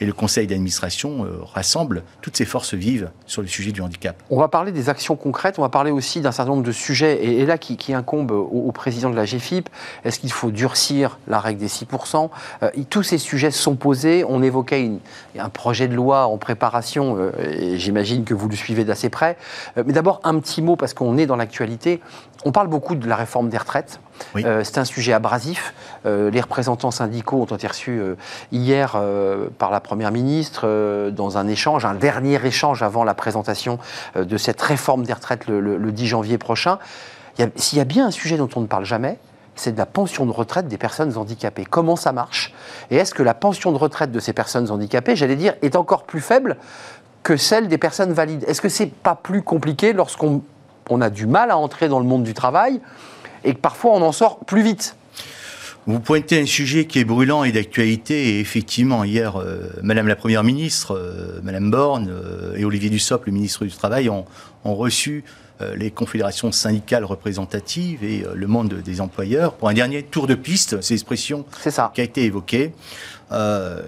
et 0.00 0.06
le 0.06 0.12
conseil 0.12 0.46
d'administration 0.46 1.24
euh, 1.24 1.38
rassemble 1.42 2.02
toutes 2.20 2.36
ces 2.36 2.44
forces 2.44 2.74
vives 2.74 3.10
sur 3.26 3.42
le 3.42 3.48
sujet 3.48 3.72
du 3.72 3.80
handicap. 3.80 4.22
On 4.30 4.38
va 4.38 4.48
parler 4.48 4.72
des 4.72 4.88
actions 4.88 5.16
concrètes, 5.16 5.58
on 5.58 5.62
va 5.62 5.68
parler 5.68 5.90
aussi 5.90 6.20
d'un 6.20 6.32
certain 6.32 6.52
nombre 6.52 6.62
de 6.62 6.72
sujets 6.72 7.24
et, 7.24 7.46
là 7.46 7.58
qui, 7.58 7.94
incombe 7.94 8.30
au, 8.30 8.72
président 8.72 9.10
de 9.10 9.16
la 9.16 9.24
GFIP. 9.24 9.68
Est-ce 10.04 10.20
qu'il 10.20 10.32
faut 10.32 10.50
durcir 10.50 11.18
la 11.28 11.40
règle 11.40 11.60
des 11.60 11.68
6% 11.68 12.30
euh, 12.62 12.70
Tous 12.90 13.02
ces 13.02 13.18
sujets 13.18 13.50
sont 13.50 13.76
posés. 13.76 14.24
On 14.28 14.42
évoquait 14.42 14.90
un 15.38 15.48
projet 15.48 15.88
de 15.88 15.94
loi 15.94 16.26
en 16.26 16.36
préparation 16.36 17.16
euh, 17.18 17.32
et 17.38 17.78
j'imagine 17.78 18.24
que 18.24 18.34
vous 18.34 18.48
le 18.48 18.56
suivez 18.56 18.84
d'assez 18.84 19.08
près. 19.08 19.36
mais 19.76 19.92
d'abord 19.92 20.20
un 20.24 20.38
petit 20.38 20.62
mot 20.62 20.76
parce 20.76 20.94
qu'on 20.94 21.16
est 21.16 21.26
dans 21.26 21.36
l'actualité. 21.36 22.00
On 22.44 22.52
parle 22.52 22.68
beaucoup 22.68 22.94
de 22.94 23.08
la 23.08 23.16
réforme 23.16 23.48
des 23.48 23.58
retraites. 23.58 23.98
Oui. 24.34 24.42
Euh, 24.44 24.62
c'est 24.64 24.78
un 24.78 24.84
sujet 24.84 25.12
abrasif. 25.12 25.74
Euh, 26.06 26.30
les 26.30 26.40
représentants 26.40 26.90
syndicaux 26.90 27.40
ont 27.50 27.54
été 27.56 27.66
reçus 27.66 27.98
euh, 27.98 28.14
hier 28.52 28.96
par 29.58 29.70
la 29.70 29.80
Première 29.80 30.12
ministre 30.12 31.10
dans 31.10 31.38
un 31.38 31.48
échange, 31.48 31.84
un 31.84 31.94
dernier 31.94 32.44
échange 32.44 32.82
avant 32.82 33.04
la 33.04 33.14
présentation 33.14 33.78
de 34.16 34.36
cette 34.36 34.60
réforme 34.60 35.02
des 35.04 35.12
retraites 35.12 35.46
le, 35.46 35.60
le- 35.60 35.76
le 35.76 35.92
10 35.92 36.06
janvier 36.06 36.38
prochain. 36.38 36.78
S'il 37.56 37.78
y 37.78 37.80
a 37.80 37.84
bien 37.84 38.06
un 38.06 38.10
sujet 38.10 38.36
dont 38.36 38.48
on 38.56 38.60
ne 38.60 38.66
parle 38.66 38.84
jamais, 38.84 39.18
c'est 39.56 39.72
de 39.72 39.78
la 39.78 39.86
pension 39.86 40.26
de 40.26 40.30
retraite 40.32 40.68
des 40.68 40.78
personnes 40.78 41.16
handicapées. 41.16 41.64
Comment 41.64 41.96
ça 41.96 42.12
marche? 42.12 42.52
Et 42.90 42.96
est-ce 42.96 43.14
que 43.14 43.22
la 43.22 43.34
pension 43.34 43.72
de 43.72 43.78
retraite 43.78 44.12
de 44.12 44.20
ces 44.20 44.32
personnes 44.32 44.70
handicapées, 44.70 45.16
j'allais 45.16 45.36
dire, 45.36 45.54
est 45.62 45.76
encore 45.76 46.04
plus 46.04 46.20
faible 46.20 46.56
que 47.22 47.36
celle 47.36 47.68
des 47.68 47.78
personnes 47.78 48.12
valides? 48.12 48.44
Est-ce 48.46 48.60
que 48.60 48.68
c'est 48.68 48.86
pas 48.86 49.14
plus 49.14 49.42
compliqué 49.42 49.92
lorsqu'on 49.92 50.42
on 50.90 51.00
a 51.00 51.10
du 51.10 51.26
mal 51.26 51.50
à 51.50 51.58
entrer 51.58 51.88
dans 51.88 51.98
le 51.98 52.06
monde 52.06 52.24
du 52.24 52.34
travail 52.34 52.80
et 53.44 53.54
que 53.54 53.60
parfois 53.60 53.92
on 53.92 54.02
en 54.02 54.12
sort 54.12 54.40
plus 54.44 54.62
vite 54.62 54.96
Vous 55.86 56.00
pointez 56.00 56.40
un 56.40 56.46
sujet 56.46 56.86
qui 56.86 56.98
est 56.98 57.04
brûlant 57.04 57.44
et 57.44 57.52
d'actualité. 57.52 58.30
Et 58.30 58.40
effectivement, 58.40 59.04
hier, 59.04 59.36
euh, 59.36 59.70
Madame 59.82 60.08
la 60.08 60.16
Première 60.16 60.44
ministre, 60.44 60.96
euh, 60.96 61.40
Madame 61.42 61.70
Borne 61.70 62.08
euh, 62.10 62.56
et 62.56 62.64
Olivier 62.64 62.90
Dussopt, 62.90 63.26
le 63.26 63.32
ministre 63.32 63.64
du 63.64 63.70
Travail, 63.70 64.08
ont, 64.08 64.24
ont 64.64 64.74
reçu 64.74 65.24
euh, 65.62 65.74
les 65.74 65.90
confédérations 65.90 66.52
syndicales 66.52 67.06
représentatives 67.06 68.04
et 68.04 68.26
euh, 68.26 68.34
le 68.34 68.46
monde 68.46 68.74
des 68.74 69.00
employeurs 69.00 69.54
pour 69.54 69.70
un 69.70 69.72
dernier 69.72 70.02
tour 70.02 70.26
de 70.26 70.34
piste, 70.34 70.82
c'est 70.82 70.92
l'expression 70.92 71.46
qui 71.94 72.00
a 72.02 72.04
été 72.04 72.24
évoquée. 72.24 72.74
Euh, 73.32 73.80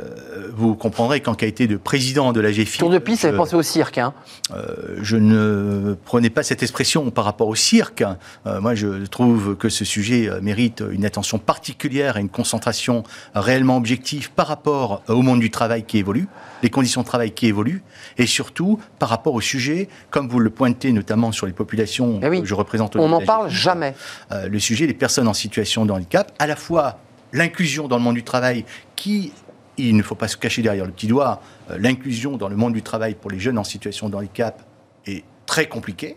vous 0.53 0.75
comprendrez 0.75 1.21
qu'en 1.21 1.35
qualité 1.35 1.69
de 1.69 1.77
président 1.77 2.33
de 2.33 2.41
la 2.41 2.51
GFI, 2.51 2.79
Tour 2.79 2.91
de 2.91 2.99
piste, 2.99 3.23
ça 3.23 3.31
fait 3.31 3.37
penser 3.37 3.55
au 3.55 3.63
cirque. 3.63 3.99
Hein. 3.99 4.13
euh, 4.53 4.97
je 5.01 5.17
ne 5.17 5.95
prenais 6.05 6.31
pas 6.31 6.43
cette 6.43 6.63
expression 6.63 7.11
par 7.11 7.25
rapport 7.25 7.47
au 7.47 7.55
cirque. 7.55 8.03
Euh, 8.47 8.61
moi, 8.61 8.75
je 8.75 9.07
trouve 9.07 9.57
que 9.57 9.69
ce 9.69 9.85
sujet 9.85 10.29
mérite 10.43 10.83
une 10.91 11.05
attention 11.05 11.39
particulière 11.39 12.17
et 12.17 12.21
une 12.21 12.29
concentration 12.29 13.05
réellement 13.35 13.77
objective 13.77 14.31
par 14.33 14.49
rapport 14.49 15.03
au 15.09 15.23
monde 15.23 15.41
du 15.41 15.51
travail 15.51 15.85
qui 15.85 15.99
évolue, 15.99 16.27
les 16.63 16.71
conditions 16.71 17.03
de 17.03 17.07
travail 17.07 17.31
qui 17.31 17.47
évoluent, 17.47 17.83
et 18.17 18.27
surtout 18.27 18.81
par 18.99 19.09
rapport 19.09 19.35
au 19.35 19.41
sujet, 19.41 19.89
comme 20.11 20.29
vous 20.29 20.41
le 20.41 20.51
pointez 20.51 20.93
notamment 20.93 21.31
sur 21.31 21.47
les 21.47 21.53
populations 21.53 22.19
Eh 22.23 22.29
oui. 22.29 22.41
que 22.43 22.49
je 22.49 22.55
représente. 22.55 22.97
On 22.97 23.09
n'en 23.09 23.21
parle 23.21 23.51
jamais. 23.51 23.95
le 24.31 24.59
sujet 24.59 24.87
des 24.87 24.95
personnes 24.95 25.29
en 25.29 25.35
situation 25.35 25.87
de 25.87 25.93
handicap, 25.93 26.33
à 26.39 26.47
la 26.47 26.57
fois 26.57 26.99
l'inclusion 27.33 27.89
dans 27.89 27.97
le 27.97 28.03
monde 28.03 28.15
du 28.15 28.25
travail 28.25 28.65
qui, 28.97 29.33
il 29.77 29.97
ne 29.97 30.03
faut 30.03 30.15
pas 30.15 30.29
se 30.29 30.37
cacher 30.37 30.63
derrière 30.63 30.87
le 30.87 30.93
petit 30.93 31.07
doigt, 31.07 31.41
euh, 31.71 31.79
l'inclusion 31.79 32.37
dans 32.37 32.49
le 32.49 32.57
monde 32.57 32.73
du 32.73 32.83
travail 32.83 33.15
pour 33.15 33.31
les 33.31 33.39
jeunes 33.39 33.59
en 33.59 33.65
situation 33.65 34.09
de 34.09 34.17
handicap 34.17 34.63
est 35.07 35.25
très 35.47 35.67
compliquée, 35.67 36.17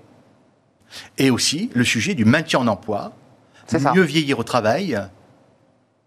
et 1.17 1.30
aussi 1.30 1.69
le 1.74 1.84
sujet 1.84 2.13
du 2.13 2.26
maintien 2.26 2.60
en 2.60 2.67
emploi, 2.67 3.13
ça. 3.67 3.93
mieux 3.93 4.02
vieillir 4.02 4.39
au 4.39 4.43
travail, 4.43 5.00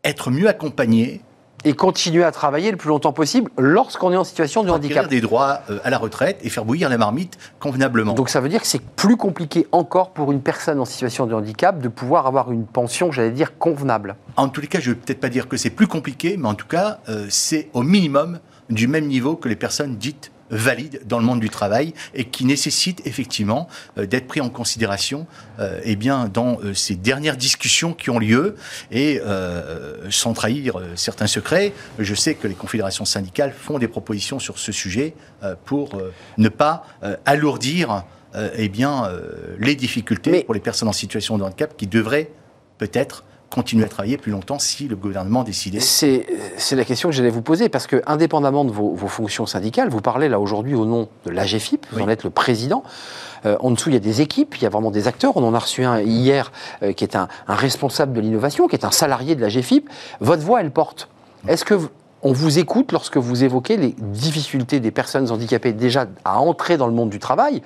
être 0.03 0.31
mieux 0.31 0.49
accompagné, 0.49 1.23
Et 1.65 1.73
continuer 1.75 2.25
à 2.25 2.31
travailler 2.31 2.71
le 2.71 2.77
plus 2.77 2.89
longtemps 2.89 3.13
possible 3.13 3.51
lorsqu'on 3.59 4.13
est 4.13 4.17
en 4.17 4.25
situation 4.25 4.63
de 4.63 4.69
acquérir 4.71 4.99
handicap. 4.99 5.09
des 5.09 5.21
droits 5.21 5.61
euh, 5.71 5.79
à 5.85 5.91
la 5.91 5.99
retraite 5.99 6.39
et 6.43 6.51
faire 6.51 6.65
bouillir 6.65 6.89
la 6.89 6.99
marmite 6.99 7.39
convenablement. 7.59 8.15
Donc 8.15 8.29
ça 8.29 8.41
veut 8.41 8.49
dire 8.49 8.61
que 8.61 8.67
c'est 8.67 8.83
plus 8.83 9.17
compliqué 9.17 9.67
encore 9.73 10.11
pour 10.11 10.33
une 10.33 10.41
personne 10.41 10.79
en 10.81 10.85
situation 10.85 11.27
de 11.27 11.35
handicap 11.35 11.81
de 11.81 11.89
pouvoir 11.89 12.27
avoir 12.27 12.53
une 12.53 12.67
pension, 12.67 13.13
j'allais 13.13 13.31
dire, 13.31 13.57
convenable. 13.59 14.17
En 14.37 14.49
tous 14.49 14.61
les 14.61 14.67
cas, 14.67 14.81
je 14.81 14.91
ne 14.91 14.95
veux 14.95 15.01
peut-être 15.01 15.21
pas 15.21 15.29
dire 15.29 15.49
que 15.49 15.57
c'est 15.57 15.71
plus 15.71 15.87
compliqué, 15.87 16.37
mais 16.37 16.49
en 16.49 16.55
tout 16.55 16.67
cas, 16.67 16.99
euh, 17.09 17.27
c'est 17.31 17.69
au 17.73 17.83
minimum 17.83 18.41
du 18.71 18.89
même 18.89 19.07
niveau 19.07 19.37
que 19.37 19.49
les 19.49 19.57
personnes 19.57 19.97
dites 19.97 20.33
valides 20.55 21.01
dans 21.07 21.19
le 21.19 21.25
monde 21.25 21.41
du 21.41 21.51
travail 21.51 21.93
et 22.15 22.25
qui 22.25 22.45
nécessitent 22.45 23.07
effectivement 23.07 23.69
euh, 23.99 24.07
d'être 24.07 24.27
pris 24.27 24.41
en 24.41 24.49
considération 24.49 25.27
euh, 25.59 25.81
eh 25.85 25.97
bien, 25.97 26.29
dans 26.33 26.59
euh, 26.61 26.75
ces 26.75 26.95
dernières 26.95 27.37
discussions 27.37 27.93
qui 27.93 28.11
ont 28.11 28.19
lieu. 28.19 28.57
Et 28.91 29.21
sans 30.11 30.33
trahir 30.33 30.81
certains 30.95 31.27
secrets, 31.27 31.73
je 31.99 32.15
sais 32.15 32.35
que 32.35 32.47
les 32.47 32.55
confédérations 32.55 33.05
syndicales 33.05 33.53
font 33.53 33.79
des 33.79 33.89
propositions 33.89 34.39
sur 34.39 34.59
ce 34.59 34.73
sujet 34.73 35.15
pour 35.65 36.01
ne 36.39 36.49
pas 36.49 36.85
alourdir 37.25 38.05
eh 38.57 38.69
bien, 38.69 39.11
les 39.59 39.75
difficultés 39.75 40.31
Mais- 40.31 40.45
pour 40.45 40.55
les 40.55 40.61
personnes 40.61 40.89
en 40.89 40.93
situation 40.93 41.39
de 41.39 41.43
handicap 41.43 41.77
qui 41.77 41.87
devraient 41.87 42.31
peut-être 42.79 43.25
continuer 43.55 43.85
à 43.85 43.89
travailler 43.89 44.17
plus 44.19 44.33
longtemps 44.33 44.59
si 44.59 44.89
le 44.89 44.97
gouvernement 44.97 45.45
décidait. 45.45 45.81
C'est 45.81 46.27
c'est 46.57 46.75
la 46.77 46.85
question 46.85 47.09
que 47.11 47.15
j'allais 47.15 47.31
vous 47.31 47.43
poser, 47.43 47.69
parce 47.69 47.87
que 47.87 48.03
indépendamment 48.07 48.65
de 48.65 48.73
vos, 48.73 48.95
vos 48.95 49.09
fonctions 49.09 49.47
syndicales, 49.47 49.89
vous 49.89 50.01
parlez 50.01 50.29
là 50.29 50.41
aujourd'hui 50.41 50.75
au 50.75 50.85
nom 50.85 51.09
de 51.25 51.31
l'AGFIP, 51.31 51.87
vous 51.93 51.99
Oui. 51.99 52.03
en 52.03 52.09
êtes 52.09 52.25
le 52.25 52.31
président. 52.31 52.83
Euh, 53.47 53.57
en 53.61 53.71
dessous, 53.71 53.91
il 53.91 53.93
y 53.95 53.97
a 53.97 54.01
des 54.01 54.21
équipes, 54.23 54.57
il 54.57 54.63
y 54.63 54.67
a 54.67 54.71
vraiment 54.71 54.91
des 54.91 55.07
acteurs. 55.07 55.37
On 55.37 55.45
en 55.45 55.55
a 55.55 55.59
reçu 55.59 55.85
un 55.85 56.01
hier 56.01 56.51
euh, 56.83 56.93
qui 56.93 57.05
est 57.05 57.15
un, 57.15 57.29
un 57.47 57.55
responsable 57.55 58.13
de 58.15 58.21
l'innovation, 58.21 58.67
qui 58.69 58.75
est 58.75 58.85
un 58.85 58.91
salarié 58.91 59.35
de 59.37 59.41
l'AGFIP. 59.43 59.89
Votre 60.21 60.43
voix, 60.43 60.61
elle 60.61 60.71
porte. 60.71 61.09
Est-ce 61.47 61.65
que 61.65 61.75
vous- 61.75 61.89
on 62.23 62.33
vous 62.33 62.59
écoute 62.59 62.91
lorsque 62.91 63.19
vous 63.19 63.45
évoquez 63.45 63.77
les 63.77 63.95
difficultés 64.01 64.81
des 64.81 64.91
personnes 64.91 65.31
handicapées 65.31 65.75
déjà 65.75 66.07
à 66.25 66.41
entrer 66.41 66.79
dans 66.79 66.87
le 66.87 66.95
monde 66.95 67.11
du 67.11 67.19
travail 67.19 67.61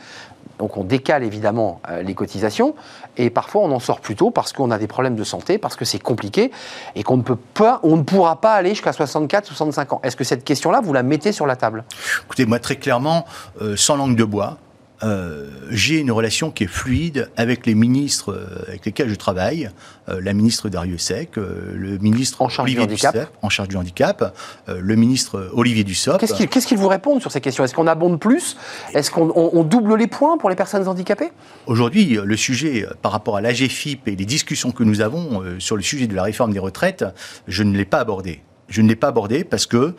donc 0.59 0.77
on 0.77 0.85
décale 0.85 1.25
évidemment 1.25 1.81
euh, 1.89 2.03
les 2.03 2.15
cotisations 2.15 2.75
et 3.17 3.31
parfois 3.31 3.63
on 3.63 3.73
en 3.73 3.81
sort 3.81 4.01
plus 4.01 4.17
tôt 4.17 4.31
parce 4.31 4.53
qu'on 4.53 4.71
a 4.71 4.79
des 4.79 4.87
problèmes 4.87 5.17
de 5.17 5.25
santé, 5.25 5.59
parce 5.59 5.77
que 5.77 5.85
c'est 5.85 5.99
compliqué 5.99 6.51
et 6.95 7.03
qu'on 7.03 7.17
ne 7.17 8.03
pourra 8.03 8.41
pas 8.41 8.55
aller 8.55 8.71
jusqu'à 8.71 8.93
64, 8.93 9.47
65 9.47 9.93
ans. 9.93 10.01
Est-ce 10.03 10.17
que 10.17 10.25
cette 10.25 10.45
question-là, 10.45 10.81
vous 10.83 10.93
la 10.93 11.03
mettez 11.03 11.33
sur 11.33 11.47
la 11.47 11.57
table? 11.57 11.85
Écoutez, 12.25 12.47
moi 12.47 12.59
très 12.59 12.77
clairement, 12.77 13.25
euh, 13.63 13.77
sans 13.77 13.97
langue 13.97 14.17
de 14.17 14.25
bois, 14.25 14.59
euh, 15.03 15.49
j'ai 15.71 15.99
une 15.99 16.11
relation 16.11 16.51
qui 16.51 16.65
est 16.65 16.69
fluide 16.69 17.31
avec 17.37 17.67
les 17.67 17.75
ministres 17.75 18.33
euh, 18.33 18.65
avec 18.69 18.85
lesquels 18.87 19.09
je 19.09 19.15
travaille, 19.15 19.71
euh, 20.09 20.21
la 20.23 20.33
ministre 20.33 20.69
Dariussec, 20.69 21.39
euh, 21.39 21.73
le 21.75 21.99
ministre 21.99 22.43
En 22.43 22.49
charge 22.49 22.69
du 22.71 22.77
Olivier 22.77 22.93
handicap. 22.95 23.15
Dussopt, 23.15 23.33
en 23.43 23.49
charge 23.49 23.69
du 23.69 23.77
handicap, 23.77 24.37
le 24.69 24.97
ministre 24.97 25.51
Olivier 25.53 25.85
Dussopt. 25.85 26.19
Qu'est-ce 26.49 26.67
qu'ils 26.67 26.79
vous 26.79 26.89
répondent 26.89 27.21
sur 27.21 27.31
ces 27.33 27.41
questions? 27.41 27.65
Est-ce 27.65 27.75
qu'on 27.75 27.87
abonde 27.87 28.19
plus? 28.19 28.57
Est-ce 28.95 29.11
qu'on 29.11 29.31
on- 29.35 29.51
on 29.53 29.65
double 29.65 29.95
les 29.97 30.07
points 30.09 30.39
pour 30.39 30.51
les 30.51 30.57
personnes 30.57 30.87
handicapées? 30.89 31.31
Aujourd'hui, 31.67 32.19
le 32.23 32.37
sujet 32.37 32.87
par 33.03 33.13
rapport 33.13 33.37
à 33.37 33.41
l'AGFIP 33.41 34.09
et 34.09 34.17
les 34.17 34.25
discussions 34.25 34.73
que 34.73 34.83
nous 34.85 35.01
avons 35.01 35.43
sur 35.59 35.77
le 35.77 35.83
sujet 35.83 36.07
de 36.07 36.15
la 36.15 36.23
réforme 36.23 36.53
des 36.53 36.59
retraites, 36.59 37.05
je 37.47 37.63
ne 37.63 37.77
l'ai 37.77 37.85
pas 37.85 37.99
abordé. 38.01 38.43
Je 38.69 38.83
ne 38.83 38.89
l'ai 38.89 38.97
pas 38.97 39.09
abordé 39.09 39.45
parce 39.45 39.67
que 39.67 39.95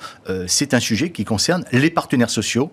c'est 0.48 0.74
un 0.74 0.80
sujet 0.80 1.12
qui 1.12 1.26
concerne 1.26 1.64
les 1.72 1.90
partenaires 1.90 2.30
sociaux, 2.30 2.72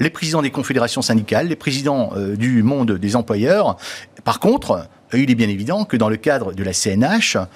les 0.00 0.10
présidents 0.10 0.42
des 0.42 0.50
confédérations 0.50 1.02
syndicales, 1.02 1.48
les 1.48 1.56
présidents 1.56 2.12
euh, 2.16 2.36
du 2.36 2.62
monde 2.62 2.92
des 2.92 3.16
employeurs. 3.16 3.76
Par 4.24 4.40
contre, 4.40 4.88
il 5.16 5.30
est 5.30 5.34
bien 5.34 5.48
évident 5.48 5.84
que 5.84 5.96
dans 5.96 6.08
le 6.08 6.16
cadre 6.16 6.52
de 6.52 6.62
la 6.62 6.72
CNH, 6.72 7.36
hein, 7.36 7.48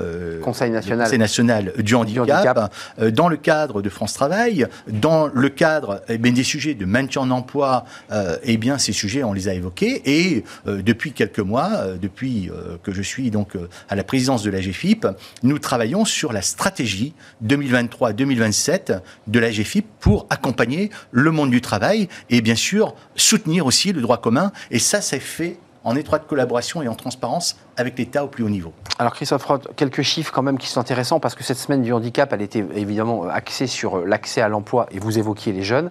euh, 0.00 0.40
Conseil 0.40 0.70
national. 0.70 0.98
le 0.98 1.04
Conseil 1.04 1.18
national 1.18 1.72
du 1.78 1.94
handicap, 1.94 2.28
handicap. 2.28 2.74
euh, 3.00 3.10
dans 3.10 3.28
le 3.28 3.36
cadre 3.36 3.82
de 3.82 3.88
France 3.88 4.14
Travail, 4.14 4.66
dans 4.88 5.26
le 5.26 5.48
cadre 5.48 6.02
eh 6.08 6.18
bien, 6.18 6.32
des 6.32 6.42
sujets 6.42 6.74
de 6.74 6.84
maintien 6.84 7.22
en 7.22 7.30
emploi, 7.30 7.84
euh, 8.12 8.36
eh 8.42 8.56
bien 8.56 8.78
ces 8.78 8.92
sujets 8.92 9.22
on 9.24 9.32
les 9.32 9.48
a 9.48 9.54
évoqués 9.54 10.02
et 10.04 10.44
euh, 10.66 10.82
depuis 10.82 11.12
quelques 11.12 11.38
mois, 11.40 11.70
depuis 12.00 12.50
que 12.82 12.92
je 12.92 13.02
suis 13.02 13.30
donc 13.30 13.52
à 13.88 13.96
la 13.96 14.04
présidence 14.04 14.42
de 14.42 14.50
la 14.50 14.60
GFIP, 14.60 15.06
nous 15.42 15.58
travaillons 15.58 16.04
sur 16.04 16.32
la 16.32 16.42
stratégie 16.42 17.14
2023-2027 17.44 19.00
de 19.26 19.38
la 19.38 19.50
GFIP 19.50 19.86
pour 20.00 20.26
accompagner 20.30 20.90
le 21.10 21.30
monde 21.30 21.50
du 21.50 21.60
travail 21.60 22.08
et 22.30 22.40
bien 22.40 22.54
sûr 22.54 22.94
soutenir 23.16 23.66
aussi 23.66 23.92
le 23.92 24.00
droit 24.00 24.20
commun 24.20 24.52
et 24.70 24.78
ça 24.78 25.00
c'est 25.00 25.20
fait 25.20 25.58
en 25.88 25.96
étroite 25.96 26.26
collaboration 26.26 26.82
et 26.82 26.88
en 26.88 26.94
transparence 26.94 27.56
avec 27.78 27.96
l'État 27.96 28.24
au 28.24 28.28
plus 28.28 28.44
haut 28.44 28.50
niveau. 28.50 28.72
Alors 28.98 29.14
Christophe 29.14 29.44
Roth, 29.44 29.68
quelques 29.76 30.02
chiffres 30.02 30.32
quand 30.32 30.42
même 30.42 30.58
qui 30.58 30.66
sont 30.66 30.80
intéressants 30.80 31.20
parce 31.20 31.36
que 31.36 31.44
cette 31.44 31.58
semaine 31.58 31.82
du 31.82 31.92
handicap, 31.92 32.32
elle 32.32 32.42
était 32.42 32.64
évidemment 32.74 33.28
axée 33.28 33.68
sur 33.68 34.04
l'accès 34.04 34.40
à 34.40 34.48
l'emploi 34.48 34.88
et 34.90 34.98
vous 34.98 35.18
évoquiez 35.18 35.52
les 35.52 35.62
jeunes. 35.62 35.90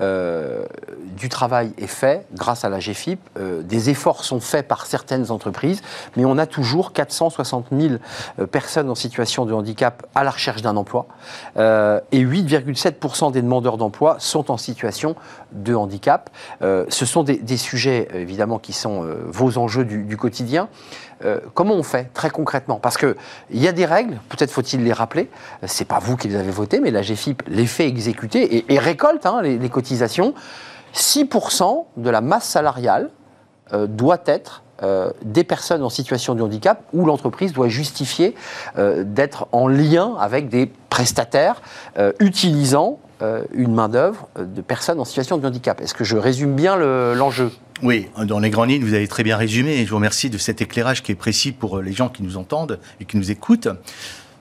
Euh, 0.00 0.64
du 1.18 1.28
travail 1.28 1.72
est 1.76 1.86
fait 1.86 2.26
grâce 2.32 2.64
à 2.64 2.70
la 2.70 2.78
GFIP, 2.78 3.20
euh, 3.38 3.60
des 3.60 3.90
efforts 3.90 4.24
sont 4.24 4.40
faits 4.40 4.66
par 4.66 4.86
certaines 4.86 5.30
entreprises, 5.30 5.82
mais 6.16 6.24
on 6.24 6.38
a 6.38 6.46
toujours 6.46 6.94
460 6.94 7.66
000 7.78 7.96
euh, 8.38 8.46
personnes 8.46 8.88
en 8.88 8.94
situation 8.94 9.44
de 9.44 9.52
handicap 9.52 10.06
à 10.14 10.24
la 10.24 10.30
recherche 10.30 10.62
d'un 10.62 10.76
emploi 10.76 11.06
et 11.56 12.24
8,7% 12.24 13.32
des 13.32 13.42
demandeurs 13.42 13.76
d'emploi 13.76 14.16
sont 14.18 14.50
en 14.50 14.56
situation 14.56 15.14
de 15.52 15.74
handicap. 15.74 16.30
Ce 16.60 17.04
sont 17.04 17.22
des, 17.22 17.56
sujets 17.56 18.08
évidemment 18.14 18.58
qui 18.58 18.72
sont 18.72 19.06
vos 19.26 19.58
enjeux 19.58 19.84
du 19.84 20.16
quotidien. 20.16 20.68
Euh, 21.24 21.40
comment 21.54 21.74
on 21.74 21.82
fait 21.82 22.12
très 22.12 22.30
concrètement? 22.30 22.78
Parce 22.78 22.98
qu'il 22.98 23.14
y 23.50 23.66
a 23.68 23.72
des 23.72 23.86
règles, 23.86 24.18
peut-être 24.28 24.50
faut-il 24.50 24.84
les 24.84 24.92
rappeler. 24.92 25.30
C'est 25.66 25.86
pas 25.86 25.98
vous 25.98 26.16
qui 26.16 26.28
les 26.28 26.36
avez 26.36 26.50
votées, 26.50 26.80
mais 26.80 26.90
la 26.90 27.02
GFIP 27.02 27.42
les 27.46 27.66
fait 27.66 27.86
exécuter 27.88 28.64
et, 28.72 28.78
récolte 28.78 29.24
hein, 29.26 29.40
les, 29.42 29.68
cotisations. 29.70 30.34
6% 30.94 31.84
de 31.96 32.10
la 32.10 32.20
masse 32.20 32.44
salariale 32.48 33.10
euh, 33.72 33.86
doit 33.86 34.18
être 34.26 34.62
euh, 34.82 35.10
des 35.22 35.44
personnes 35.44 35.82
en 35.82 35.88
situation 35.88 36.34
de 36.34 36.42
handicap 36.42 36.82
où 36.92 37.04
l'entreprise 37.06 37.52
doit 37.52 37.68
justifier 37.68 38.34
euh, 38.78 39.04
d'être 39.04 39.48
en 39.52 39.68
lien 39.68 40.14
avec 40.18 40.48
des 40.48 40.66
prestataires 40.90 41.62
euh, 41.98 42.12
utilisant 42.20 42.98
euh, 43.22 43.42
une 43.54 43.74
main-d'œuvre 43.74 44.28
de 44.38 44.60
personnes 44.60 45.00
en 45.00 45.04
situation 45.06 45.38
de 45.38 45.46
handicap. 45.46 45.80
Est-ce 45.80 45.94
que 45.94 46.04
je 46.04 46.16
résume 46.18 46.54
bien 46.54 46.76
le- 46.76 47.14
l'enjeu? 47.14 47.50
Oui, 47.82 48.06
dans 48.24 48.38
les 48.38 48.50
grandes 48.50 48.70
lignes, 48.70 48.84
vous 48.84 48.94
avez 48.94 49.08
très 49.08 49.22
bien 49.22 49.36
résumé. 49.36 49.84
Je 49.84 49.90
vous 49.90 49.96
remercie 49.96 50.30
de 50.30 50.38
cet 50.38 50.62
éclairage 50.62 51.02
qui 51.02 51.12
est 51.12 51.16
précis 51.16 51.52
pour 51.52 51.82
les 51.82 51.92
gens 51.92 52.08
qui 52.08 52.22
nous 52.22 52.36
entendent 52.36 52.80
et 53.00 53.04
qui 53.04 53.16
nous 53.16 53.30
écoutent. 53.30 53.68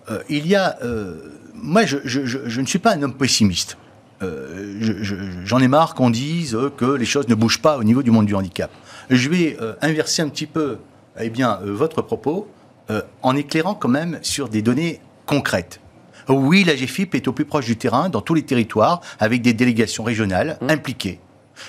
Euh, 0.10 0.20
il 0.30 0.48
y 0.48 0.56
a. 0.56 0.78
Euh, 0.84 1.16
moi, 1.54 1.86
je, 1.86 1.98
je, 2.06 2.26
je, 2.26 2.40
je, 2.46 2.62
ne 2.62 2.66
suis 2.66 2.80
pas 2.80 2.94
un 2.94 3.02
homme 3.02 3.14
pessimiste. 3.14 3.78
Euh, 4.22 5.04
J'en 5.44 5.60
ai 5.60 5.68
marre 5.68 5.96
qu'on 5.96 6.10
dise 6.10 6.58
que 6.78 6.86
les 6.86 7.06
choses 7.06 7.28
ne 7.28 7.36
bougent 7.36 7.62
pas 7.62 7.78
au 7.78 7.84
niveau 7.84 8.04
du 8.04 8.12
monde 8.12 8.26
du 8.26 8.36
handicap. 8.36 8.72
Je 9.10 9.30
vais 9.30 9.58
euh, 9.62 9.74
inverser 9.82 10.22
un 10.22 10.30
petit 10.30 10.46
peu 10.46 10.78
eh 11.20 11.30
bien, 11.30 11.60
euh, 11.62 11.74
votre 11.74 12.02
propos 12.02 12.48
en 13.24 13.36
éclairant 13.36 13.74
quand 13.74 13.90
même 13.90 14.20
sur 14.22 14.48
des 14.48 14.62
données 14.62 15.00
concrètes. 15.26 15.80
Oui, 16.30 16.64
la 16.64 16.76
GFIP 16.76 17.16
est 17.16 17.28
au 17.28 17.34
plus 17.34 17.46
proche 17.46 17.66
du 17.66 17.78
terrain, 17.78 18.10
dans 18.10 18.22
tous 18.22 18.36
les 18.36 18.44
territoires, 18.44 19.02
avec 19.20 19.42
des 19.42 19.54
délégations 19.54 20.04
régionales 20.04 20.60
mmh. 20.62 20.70
impliquées. 20.70 21.20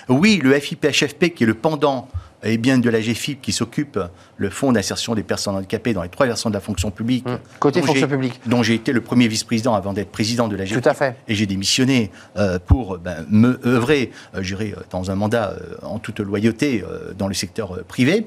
Oui, 0.08 0.40
le 0.42 0.58
FIPHFP, 0.58 1.34
qui 1.34 1.44
est 1.44 1.46
le 1.46 1.54
pendant 1.54 2.08
eh 2.42 2.58
bien, 2.58 2.78
de 2.78 2.90
la 2.90 3.00
GFIP 3.00 3.40
qui 3.40 3.52
s'occupe, 3.52 3.98
le 4.36 4.50
Fonds 4.50 4.72
d'insertion 4.72 5.14
des 5.14 5.22
personnes 5.22 5.56
handicapées 5.56 5.92
dans 5.92 6.02
les 6.02 6.08
trois 6.08 6.26
versions 6.26 6.50
de 6.50 6.54
la 6.54 6.60
fonction 6.60 6.90
publique. 6.90 7.26
Mmh. 7.26 7.38
Côté 7.58 7.82
fonction 7.82 8.08
publique. 8.08 8.40
Dont 8.46 8.62
j'ai 8.62 8.74
été 8.74 8.92
le 8.92 9.00
premier 9.00 9.28
vice-président 9.28 9.74
avant 9.74 9.92
d'être 9.92 10.10
président 10.10 10.48
de 10.48 10.56
la 10.56 10.64
GFIP. 10.64 10.82
Tout 10.82 10.88
à 10.88 10.94
fait. 10.94 11.16
Et 11.28 11.34
j'ai 11.34 11.46
démissionné 11.46 12.10
euh, 12.36 12.58
pour 12.64 12.98
ben, 12.98 13.26
me 13.30 13.60
œuvrer, 13.66 14.12
euh, 14.34 14.42
j'irai 14.42 14.74
euh, 14.76 14.82
dans 14.90 15.10
un 15.10 15.14
mandat 15.14 15.50
euh, 15.50 15.76
en 15.82 15.98
toute 15.98 16.20
loyauté 16.20 16.84
dans 17.18 17.28
le 17.28 17.34
secteur 17.34 17.84
privé. 17.84 18.26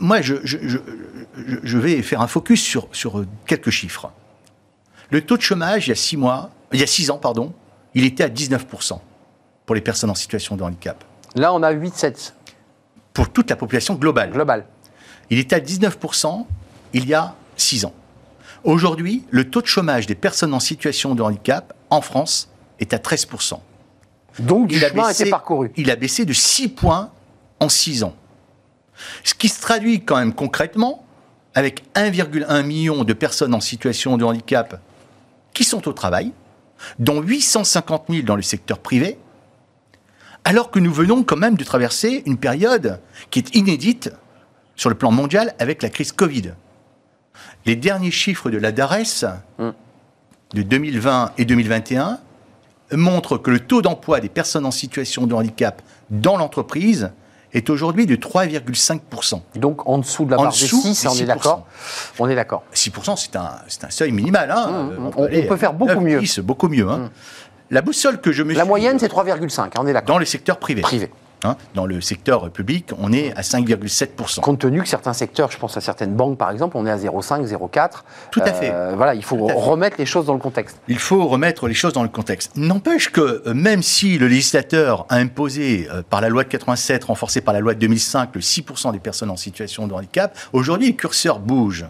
moi, 0.00 0.20
je, 0.20 0.36
je, 0.44 0.58
je, 0.62 0.78
je, 1.62 1.78
vais 1.78 2.02
faire 2.02 2.20
un 2.20 2.26
focus 2.26 2.62
sur, 2.62 2.88
sur 2.92 3.24
quelques 3.46 3.70
chiffres. 3.70 4.10
Le 5.10 5.22
taux 5.22 5.36
de 5.36 5.42
chômage, 5.42 5.86
il 5.86 5.90
y 5.90 5.92
a 5.92 5.96
six 5.96 6.16
mois, 6.16 6.50
il 6.72 6.80
y 6.80 6.82
a 6.82 6.86
six 6.86 7.10
ans, 7.10 7.18
pardon, 7.18 7.52
il 7.94 8.04
était 8.04 8.24
à 8.24 8.28
19% 8.28 9.00
pour 9.70 9.76
les 9.76 9.80
personnes 9.80 10.10
en 10.10 10.16
situation 10.16 10.56
de 10.56 10.64
handicap. 10.64 11.04
Là, 11.36 11.54
on 11.54 11.62
a 11.62 11.72
8-7 11.72 12.32
pour 13.12 13.28
toute 13.28 13.48
la 13.50 13.54
population 13.54 13.94
globale. 13.94 14.32
Global. 14.32 14.66
Il 15.30 15.38
était 15.38 15.54
à 15.54 15.60
19% 15.60 16.44
il 16.92 17.06
y 17.06 17.14
a 17.14 17.36
6 17.56 17.84
ans. 17.84 17.94
Aujourd'hui, 18.64 19.22
le 19.30 19.48
taux 19.48 19.62
de 19.62 19.68
chômage 19.68 20.08
des 20.08 20.16
personnes 20.16 20.54
en 20.54 20.58
situation 20.58 21.14
de 21.14 21.22
handicap 21.22 21.72
en 21.88 22.00
France 22.00 22.50
est 22.80 22.92
à 22.94 22.96
13%. 22.96 23.60
Donc 24.40 24.66
du 24.66 24.74
il 24.74 24.80
chemin 24.80 25.04
a, 25.04 25.12
été 25.12 25.30
parcouru. 25.30 25.70
Il 25.76 25.88
a 25.92 25.94
baissé 25.94 26.24
de 26.24 26.32
6 26.32 26.70
points 26.70 27.12
en 27.60 27.68
6 27.68 28.02
ans. 28.02 28.16
Ce 29.22 29.34
qui 29.34 29.48
se 29.48 29.60
traduit 29.60 30.02
quand 30.02 30.16
même 30.16 30.34
concrètement 30.34 31.04
avec 31.54 31.84
1,1 31.94 32.64
million 32.64 33.04
de 33.04 33.12
personnes 33.12 33.54
en 33.54 33.60
situation 33.60 34.16
de 34.16 34.24
handicap 34.24 34.80
qui 35.54 35.62
sont 35.62 35.86
au 35.86 35.92
travail, 35.92 36.32
dont 36.98 37.22
850 37.22 38.06
000 38.08 38.22
dans 38.22 38.34
le 38.34 38.42
secteur 38.42 38.80
privé, 38.80 39.16
alors 40.44 40.70
que 40.70 40.78
nous 40.78 40.92
venons 40.92 41.22
quand 41.22 41.36
même 41.36 41.56
de 41.56 41.64
traverser 41.64 42.22
une 42.26 42.38
période 42.38 43.00
qui 43.30 43.40
est 43.40 43.54
inédite 43.54 44.10
sur 44.76 44.88
le 44.88 44.96
plan 44.96 45.10
mondial 45.10 45.54
avec 45.58 45.82
la 45.82 45.90
crise 45.90 46.12
Covid. 46.12 46.52
Les 47.66 47.76
derniers 47.76 48.10
chiffres 48.10 48.50
de 48.50 48.58
la 48.58 48.72
DARES 48.72 49.26
mm. 49.58 49.70
de 50.54 50.62
2020 50.62 51.32
et 51.38 51.44
2021 51.44 52.18
montrent 52.92 53.38
que 53.38 53.50
le 53.50 53.60
taux 53.60 53.82
d'emploi 53.82 54.20
des 54.20 54.28
personnes 54.28 54.66
en 54.66 54.70
situation 54.70 55.26
de 55.26 55.34
handicap 55.34 55.82
dans 56.10 56.36
l'entreprise 56.36 57.10
est 57.52 57.68
aujourd'hui 57.68 58.06
de 58.06 58.16
3,5%. 58.16 59.40
Donc 59.56 59.86
en 59.88 59.98
dessous 59.98 60.24
de 60.24 60.30
la 60.30 60.36
barre 60.36 60.52
des 60.52 60.56
6, 60.56 61.06
on 61.06 61.14
est 61.14 61.24
d'accord? 61.24 61.66
On 62.18 62.28
est 62.28 62.34
d'accord. 62.34 62.62
6%, 62.74 63.16
c'est 63.16 63.36
un, 63.36 63.50
un, 63.82 63.90
seuil 63.90 64.12
minimal. 64.12 64.50
Hein. 64.50 64.66
Mmh, 64.68 65.10
on, 65.16 65.24
on, 65.24 65.46
peut 65.46 65.56
faire 65.56 65.72
beaucoup 65.72 65.94
9, 65.94 66.02
mieux. 66.02 66.20
10, 66.20 66.40
beaucoup 66.40 66.68
mieux. 66.68 66.88
Hein. 66.88 66.98
Mmh. 66.98 67.10
La 67.72 67.82
boussole 67.82 68.20
que 68.20 68.32
je 68.32 68.42
me 68.42 68.52
La 68.54 68.64
moyenne, 68.64 68.98
c'est 68.98 69.10
3,5, 69.10 69.70
on 69.78 69.86
est 69.86 69.92
d'accord. 69.92 70.14
Dans 70.14 70.18
le 70.18 70.24
secteur 70.24 70.58
privé. 70.58 70.82
Privé. 70.82 71.08
Hein, 71.44 71.56
dans 71.74 71.86
le 71.86 72.00
secteur 72.02 72.50
public, 72.50 72.90
on 72.98 73.12
est 73.12 73.32
à 73.34 73.40
5,7%. 73.40 74.40
Compte 74.40 74.58
tenu 74.58 74.82
que 74.82 74.88
certains 74.88 75.14
secteurs, 75.14 75.50
je 75.50 75.56
pense 75.56 75.74
à 75.76 75.80
certaines 75.80 76.14
banques 76.14 76.36
par 76.36 76.50
exemple, 76.50 76.76
on 76.76 76.84
est 76.84 76.90
à 76.90 76.98
0,5, 76.98 77.46
0,4. 77.46 77.90
Tout 78.30 78.40
à 78.40 78.52
fait. 78.52 78.70
Euh, 78.70 78.92
voilà, 78.94 79.14
il 79.14 79.24
faut 79.24 79.46
remettre 79.46 79.96
les 79.98 80.04
choses 80.04 80.26
dans 80.26 80.34
le 80.34 80.40
contexte. 80.40 80.80
Il 80.88 80.98
faut 80.98 81.26
remettre 81.28 81.66
les 81.66 81.72
choses 81.74 81.94
dans 81.94 82.02
le 82.02 82.10
contexte. 82.10 82.56
N'empêche 82.56 83.10
que 83.10 83.42
euh, 83.46 83.54
même 83.54 83.82
si 83.82 84.18
le 84.18 84.26
législateur 84.26 85.06
a 85.08 85.16
imposé 85.16 85.88
euh, 85.90 86.02
par 86.02 86.20
la 86.20 86.28
loi 86.28 86.44
de 86.44 86.48
87, 86.48 87.04
renforcée 87.04 87.40
par 87.40 87.54
la 87.54 87.60
loi 87.60 87.72
de 87.72 87.78
2005, 87.78 88.30
le 88.34 88.40
6% 88.42 88.92
des 88.92 88.98
personnes 88.98 89.30
en 89.30 89.36
situation 89.36 89.86
de 89.86 89.94
handicap, 89.94 90.36
aujourd'hui 90.52 90.88
le 90.88 90.94
curseur 90.94 91.38
bouge. 91.38 91.86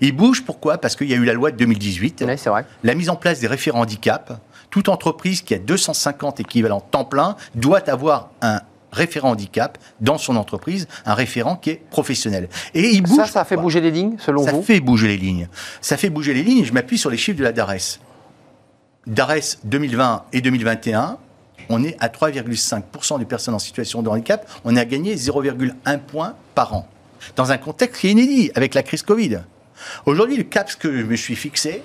Il 0.00 0.14
bouge 0.14 0.44
pourquoi? 0.44 0.78
Parce 0.78 0.94
qu'il 0.94 1.08
y 1.08 1.14
a 1.14 1.16
eu 1.16 1.24
la 1.24 1.32
loi 1.32 1.50
de 1.50 1.56
2018, 1.56 2.24
oui, 2.26 2.36
vrai. 2.46 2.64
la 2.82 2.94
mise 2.94 3.10
en 3.10 3.16
place 3.16 3.40
des 3.40 3.46
référents 3.46 3.80
handicap. 3.80 4.40
Toute 4.74 4.88
entreprise 4.88 5.40
qui 5.42 5.54
a 5.54 5.60
250 5.60 6.40
équivalents 6.40 6.80
temps 6.80 7.04
plein 7.04 7.36
doit 7.54 7.88
avoir 7.88 8.30
un 8.42 8.60
référent 8.90 9.30
handicap 9.30 9.78
dans 10.00 10.18
son 10.18 10.34
entreprise, 10.34 10.88
un 11.06 11.14
référent 11.14 11.54
qui 11.54 11.70
est 11.70 11.82
professionnel. 11.90 12.48
Et 12.74 12.88
il 12.88 13.04
bouge. 13.04 13.18
Ça, 13.18 13.26
ça 13.26 13.44
fait 13.44 13.56
bouger 13.56 13.80
les 13.80 13.92
lignes, 13.92 14.16
selon 14.18 14.42
ça 14.42 14.50
vous? 14.50 14.62
Ça 14.62 14.66
fait 14.66 14.80
bouger 14.80 15.06
les 15.06 15.16
lignes. 15.16 15.48
Ça 15.80 15.96
fait 15.96 16.10
bouger 16.10 16.34
les 16.34 16.42
lignes 16.42 16.58
et 16.58 16.64
je 16.64 16.72
m'appuie 16.72 16.98
sur 16.98 17.08
les 17.08 17.16
chiffres 17.16 17.38
de 17.38 17.44
la 17.44 17.52
DARES. 17.52 18.00
DARES 19.06 19.58
2020 19.62 20.24
et 20.32 20.40
2021, 20.40 21.18
on 21.68 21.84
est 21.84 21.96
à 22.00 22.08
3,5% 22.08 23.20
des 23.20 23.26
personnes 23.26 23.54
en 23.54 23.60
situation 23.60 24.02
de 24.02 24.08
handicap. 24.08 24.44
On 24.64 24.74
a 24.74 24.84
gagné 24.84 25.14
0,1 25.14 25.98
point 26.00 26.34
par 26.56 26.74
an. 26.74 26.88
Dans 27.36 27.52
un 27.52 27.58
contexte 27.58 28.00
qui 28.00 28.08
est 28.08 28.10
inédit 28.10 28.50
avec 28.56 28.74
la 28.74 28.82
crise 28.82 29.04
Covid. 29.04 29.38
Aujourd'hui, 30.04 30.36
le 30.36 30.42
cap 30.42 30.68
que 30.76 30.98
je 30.98 31.04
me 31.04 31.14
suis 31.14 31.36
fixé, 31.36 31.84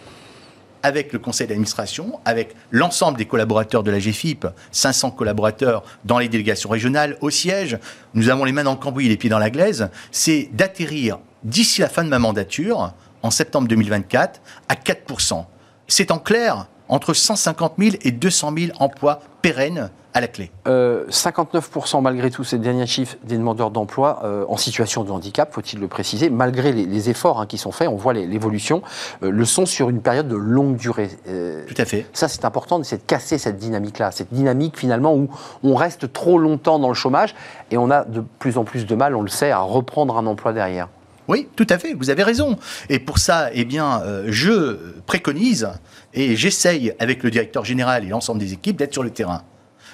avec 0.84 1.14
le 1.14 1.20
conseil 1.20 1.48
d'administration, 1.48 2.20
avec 2.26 2.56
l'ensemble 2.72 3.18
des 3.18 3.26
collaborateurs 3.26 3.84
de 3.84 3.92
la 3.92 4.00
GFIP, 4.00 4.48
500 4.72 5.12
collaborateurs 5.12 5.84
dans 6.06 6.20
les 6.20 6.30
délégations 6.30 6.70
régionales, 6.70 7.18
au 7.22 7.30
siège, 7.30 7.78
nous 8.14 8.30
avons 8.30 8.46
les 8.46 8.52
mains 8.52 8.64
dans 8.64 8.72
le 8.74 8.78
cambouis 8.78 9.06
et 9.06 9.10
les 9.10 9.18
pieds 9.18 9.30
dans 9.30 9.40
la 9.40 9.50
glaise, 9.50 9.90
c'est 10.12 10.50
d'atterrir 10.54 11.20
d'ici 11.44 11.82
la 11.82 11.90
fin 11.90 12.04
de 12.04 12.10
ma 12.10 12.20
mandature, 12.20 12.94
en 13.22 13.32
septembre 13.32 13.68
2024, 13.68 14.42
à 14.70 14.76
4%. 14.76 15.46
C'est 15.88 16.12
en 16.12 16.20
clair 16.20 16.68
entre 16.88 17.14
150 17.14 17.74
000 17.78 17.96
et 18.02 18.12
200 18.12 18.54
000 18.58 18.72
emplois 18.80 19.22
pérennes 19.42 19.90
à 20.14 20.22
la 20.22 20.28
clé. 20.28 20.52
Euh, 20.68 21.06
59% 21.10 22.02
malgré 22.02 22.32
tous 22.32 22.44
ces 22.44 22.58
derniers 22.58 22.88
chiffres 22.88 23.18
des 23.24 23.38
demandeurs 23.38 23.72
d'emploi 23.72 24.22
euh, 24.24 24.46
en 24.48 24.58
situation 24.58 25.04
de 25.04 25.12
handicap, 25.12 25.54
faut-il 25.54 25.80
le 25.80 25.88
préciser, 25.88 26.30
malgré 26.30 26.72
les, 26.72 26.86
les 26.86 27.10
efforts 27.10 27.42
hein, 27.42 27.46
qui 27.46 27.58
sont 27.58 27.72
faits, 27.72 27.88
on 27.88 27.96
voit 27.96 28.14
l'évolution, 28.14 28.82
euh, 29.24 29.30
le 29.30 29.46
sont 29.46 29.66
sur 29.66 29.90
une 29.90 30.02
période 30.02 30.28
de 30.28 30.36
longue 30.36 30.78
durée. 30.78 31.10
Euh, 31.28 31.64
Tout 31.68 31.80
à 31.82 31.86
fait. 31.86 32.06
Ça 32.14 32.28
c'est 32.28 32.46
important, 32.46 32.82
c'est 32.84 32.98
de 32.98 33.04
casser 33.04 33.38
cette 33.38 33.58
dynamique-là, 33.58 34.12
cette 34.12 34.34
dynamique 34.34 34.78
finalement 34.78 35.16
où 35.16 35.30
on 35.64 35.76
reste 35.76 36.12
trop 36.12 36.38
longtemps 36.38 36.80
dans 36.80 36.90
le 36.90 36.96
chômage 36.96 37.36
et 37.72 37.78
on 37.78 37.92
a 37.92 38.04
de 38.04 38.24
plus 38.40 38.58
en 38.58 38.64
plus 38.64 38.86
de 38.86 38.96
mal, 38.96 39.16
on 39.16 39.22
le 39.22 39.30
sait, 39.30 39.52
à 39.52 39.60
reprendre 39.60 40.18
un 40.18 40.26
emploi 40.26 40.54
derrière. 40.54 40.88
Oui, 41.30 41.48
tout 41.56 41.68
à 41.70 41.78
fait, 41.78 41.94
vous 41.94 42.10
avez 42.10 42.24
raison. 42.24 42.58
Et 42.90 42.98
pour 42.98 43.20
ça, 43.20 43.50
eh 43.54 43.64
bien, 43.64 44.02
euh, 44.02 44.26
je 44.30 44.96
préconise 45.06 45.70
et 46.12 46.36
j'essaye 46.36 46.94
avec 46.98 47.22
le 47.22 47.30
directeur 47.30 47.64
général 47.64 48.04
et 48.04 48.08
l'ensemble 48.08 48.40
des 48.40 48.54
équipes 48.54 48.78
d'être 48.78 48.94
sur 48.94 49.04
le 49.04 49.12
terrain. 49.12 49.44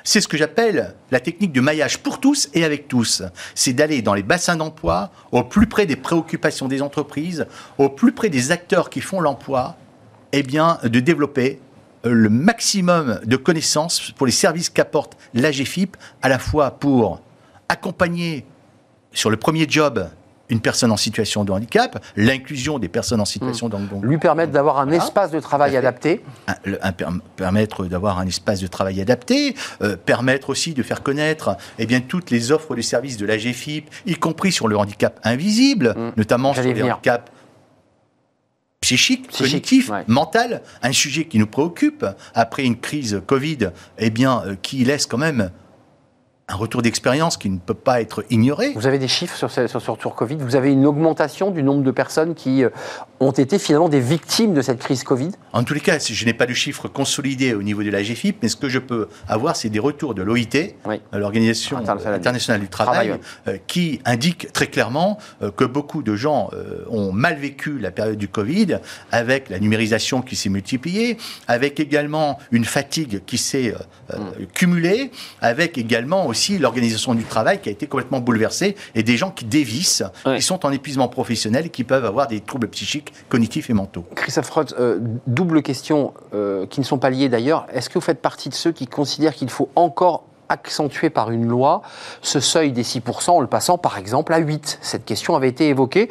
C'est 0.03 0.21
ce 0.21 0.27
que 0.27 0.37
j'appelle 0.37 0.95
la 1.11 1.19
technique 1.19 1.51
de 1.51 1.61
maillage 1.61 1.99
pour 1.99 2.19
tous 2.19 2.49
et 2.53 2.63
avec 2.63 2.87
tous. 2.87 3.23
C'est 3.53 3.73
d'aller 3.73 4.01
dans 4.01 4.13
les 4.13 4.23
bassins 4.23 4.55
d'emploi, 4.55 5.11
au 5.31 5.43
plus 5.43 5.67
près 5.67 5.85
des 5.85 5.95
préoccupations 5.95 6.67
des 6.67 6.81
entreprises, 6.81 7.47
au 7.77 7.89
plus 7.89 8.11
près 8.11 8.29
des 8.29 8.51
acteurs 8.51 8.89
qui 8.89 9.01
font 9.01 9.21
l'emploi, 9.21 9.77
et 10.31 10.39
eh 10.39 10.43
bien, 10.43 10.79
de 10.83 10.99
développer 10.99 11.61
euh, 12.05 12.11
le 12.11 12.29
maximum 12.29 13.19
de 13.23 13.37
connaissances 13.37 14.11
pour 14.11 14.25
les 14.25 14.31
services 14.31 14.69
qu'apporte 14.69 15.17
l'AGFIP, 15.33 15.95
à 16.21 16.29
la 16.29 16.39
fois 16.39 16.71
pour 16.71 17.21
accompagner 17.69 18.45
sur 19.13 19.29
le 19.29 19.37
premier 19.37 19.65
job 19.67 20.09
une 20.49 20.59
personne 20.59 20.91
en 20.91 20.97
situation 20.97 21.43
de 21.43 21.51
handicap, 21.51 22.03
l'inclusion 22.15 22.79
des 22.79 22.87
personnes 22.87 23.21
en 23.21 23.25
situation 23.25 23.67
mmh. 23.67 23.69
de 23.69 23.75
handicap. 23.75 24.03
Lui 24.03 24.17
permettre 24.17 24.51
d'avoir 24.51 24.79
un 24.79 24.85
voilà. 24.85 25.03
espace 25.03 25.31
de 25.31 25.39
travail 25.39 25.75
adapté. 25.77 26.23
Permettre 27.35 27.85
d'avoir 27.85 28.19
un 28.19 28.27
espace 28.27 28.59
de 28.61 28.67
travail 28.67 29.01
adapté, 29.01 29.55
permettre 30.05 30.49
aussi 30.49 30.73
de 30.73 30.83
faire 30.83 31.03
connaître 31.03 31.57
eh 31.79 31.85
bien, 31.85 32.01
toutes 32.01 32.31
les 32.31 32.51
offres 32.51 32.75
de 32.75 32.81
services 32.81 33.17
de 33.17 33.25
la 33.25 33.37
GFIP, 33.37 33.89
y 34.05 34.15
compris 34.15 34.51
sur 34.51 34.67
le 34.67 34.77
handicap 34.77 35.19
invisible, 35.23 35.95
mmh. 35.95 36.11
notamment 36.17 36.53
sur 36.53 36.63
les 36.63 36.73
venir. 36.73 36.95
handicaps 36.95 37.31
psychique, 38.85 39.27
psychique 39.29 39.47
cognitif, 39.47 39.89
ouais. 39.89 40.03
mental, 40.07 40.61
un 40.83 40.91
sujet 40.91 41.25
qui 41.25 41.39
nous 41.39 41.47
préoccupe 41.47 42.05
après 42.35 42.65
une 42.65 42.77
crise 42.77 43.19
Covid, 43.25 43.71
eh 43.97 44.11
bien, 44.11 44.43
euh, 44.45 44.55
qui 44.61 44.83
laisse 44.83 45.07
quand 45.07 45.17
même 45.17 45.49
un 46.47 46.55
retour 46.55 46.81
d'expérience 46.83 47.37
qui 47.37 47.49
ne 47.49 47.57
peut 47.57 47.73
pas 47.73 48.01
être 48.01 48.23
ignoré. 48.29 48.71
Vous 48.75 48.85
avez 48.85 48.99
des 48.99 49.07
chiffres 49.07 49.35
sur 49.35 49.49
ce, 49.49 49.65
sur 49.67 49.81
ce 49.81 49.91
retour 49.91 50.15
Covid? 50.15 50.37
Vous 50.37 50.55
avez 50.55 50.71
une 50.71 50.85
augmentation 50.85 51.49
du 51.49 51.63
nombre 51.63 51.83
de 51.83 51.91
personnes 51.91 52.35
qui 52.35 52.63
euh, 52.63 52.69
ont 53.19 53.31
été 53.31 53.57
finalement 53.59 53.89
des 53.89 53.99
victimes 53.99 54.53
de 54.53 54.61
cette 54.61 54.79
crise 54.79 55.03
Covid? 55.03 55.31
En 55.53 55.63
tous 55.63 55.73
les 55.73 55.79
cas, 55.79 55.97
je 55.99 56.25
n'ai 56.25 56.33
pas 56.33 56.45
de 56.45 56.53
chiffres 56.53 56.87
consolidés 56.87 57.53
au 57.53 57.63
niveau 57.63 57.81
de 57.83 57.89
la 57.89 58.03
GFIP, 58.03 58.37
mais 58.41 58.49
ce 58.49 58.55
que 58.55 58.69
je 58.69 58.79
peux 58.79 59.07
avoir, 59.27 59.55
c'est 59.55 59.69
des 59.69 59.79
retours 59.79 60.13
de 60.13 60.21
l'OIT, 60.21 60.73
oui. 60.85 61.01
l'Organisation 61.13 61.77
internationale, 61.77 62.19
internationale 62.19 62.61
du 62.61 62.67
Travail, 62.67 63.07
Travail 63.07 63.19
euh, 63.47 63.57
qui 63.67 64.01
indique 64.05 64.51
très 64.53 64.67
clairement 64.67 65.17
euh, 65.41 65.51
que 65.51 65.63
beaucoup 65.63 66.03
de 66.03 66.15
gens 66.15 66.49
euh, 66.53 66.83
ont 66.89 67.11
mal 67.11 67.37
vécu 67.37 67.79
la 67.79 67.91
période 67.91 68.17
du 68.17 68.27
Covid, 68.27 68.79
avec 69.11 69.49
la 69.49 69.59
numérisation 69.59 70.21
qui 70.21 70.35
s'est 70.35 70.49
multipliée, 70.49 71.17
avec 71.47 71.79
également 71.79 72.37
une 72.51 72.65
fatigue 72.65 73.23
qui 73.25 73.37
s'est 73.37 73.73
mm. 74.13 74.45
cumulée, 74.53 75.11
avec 75.41 75.77
également 75.77 76.27
aussi 76.27 76.34
l'organisation 76.59 77.13
du 77.15 77.23
travail 77.23 77.59
qui 77.61 77.69
a 77.69 77.71
été 77.71 77.87
complètement 77.87 78.19
bouleversée 78.19 78.75
et 78.93 79.03
des 79.03 79.17
gens 79.17 79.31
qui 79.31 79.45
dévissent, 79.45 80.03
Ouais. 80.25 80.37
qui 80.37 80.41
sont 80.41 80.65
en 80.65 80.71
épuisement 80.71 81.07
professionnel 81.07 81.65
et 81.67 81.69
qui 81.69 81.83
peuvent 81.83 82.05
avoir 82.05 82.27
des 82.27 82.41
troubles 82.41 82.67
psychiques, 82.69 83.13
cognitifs 83.29 83.69
et 83.69 83.73
mentaux. 83.73 84.05
Christophe 84.15 84.49
Roth, 84.49 84.73
euh, 84.79 84.99
double 85.27 85.61
question, 85.61 86.13
euh, 86.33 86.65
qui 86.65 86.79
ne 86.79 86.85
sont 86.85 86.97
pas 86.97 87.09
liées 87.09 87.29
d'ailleurs. 87.29 87.65
Est-ce 87.73 87.89
que 87.89 87.95
vous 87.95 88.01
faites 88.05 88.21
partie 88.21 88.49
de 88.49 88.53
ceux 88.55 88.71
qui 88.71 88.87
considèrent 88.87 89.33
qu'il 89.33 89.49
faut 89.49 89.69
encore 89.75 90.25
accentuer 90.49 91.09
par 91.09 91.31
une 91.31 91.47
loi 91.47 91.81
ce 92.21 92.39
seuil 92.39 92.71
des 92.71 92.83
6% 92.83 93.31
en 93.37 93.41
le 93.41 93.47
passant 93.47 93.77
par 93.79 93.97
exemple 93.97 94.31
à 94.33 94.37
8 94.37 94.77
Cette 94.81 95.03
question 95.05 95.35
avait 95.35 95.49
été 95.49 95.69
évoquée. 95.69 96.09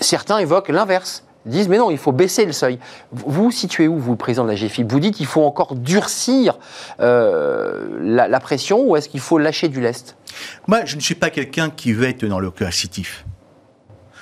Certains 0.00 0.38
évoquent 0.38 0.68
l'inverse. 0.68 1.24
Disent 1.46 1.68
mais 1.68 1.78
non, 1.78 1.90
il 1.90 1.98
faut 1.98 2.12
baisser 2.12 2.46
le 2.46 2.52
seuil. 2.52 2.78
Vous 3.12 3.44
vous 3.44 3.50
situez 3.50 3.86
où, 3.86 3.98
vous, 3.98 4.12
le 4.12 4.16
président 4.16 4.44
de 4.44 4.50
la 4.50 4.54
GFI 4.54 4.82
Vous 4.82 5.00
dites 5.00 5.14
qu'il 5.14 5.26
faut 5.26 5.44
encore 5.44 5.74
durcir 5.74 6.58
euh, 7.00 7.98
la, 8.00 8.28
la 8.28 8.40
pression 8.40 8.82
ou 8.82 8.96
est-ce 8.96 9.08
qu'il 9.08 9.20
faut 9.20 9.38
lâcher 9.38 9.68
du 9.68 9.80
lest? 9.80 10.16
Moi, 10.66 10.84
je 10.84 10.96
ne 10.96 11.00
suis 11.00 11.14
pas 11.14 11.30
quelqu'un 11.30 11.70
qui 11.70 11.92
veut 11.92 12.08
être 12.08 12.24
dans 12.24 12.40
le 12.40 12.50
coercitif. 12.50 13.24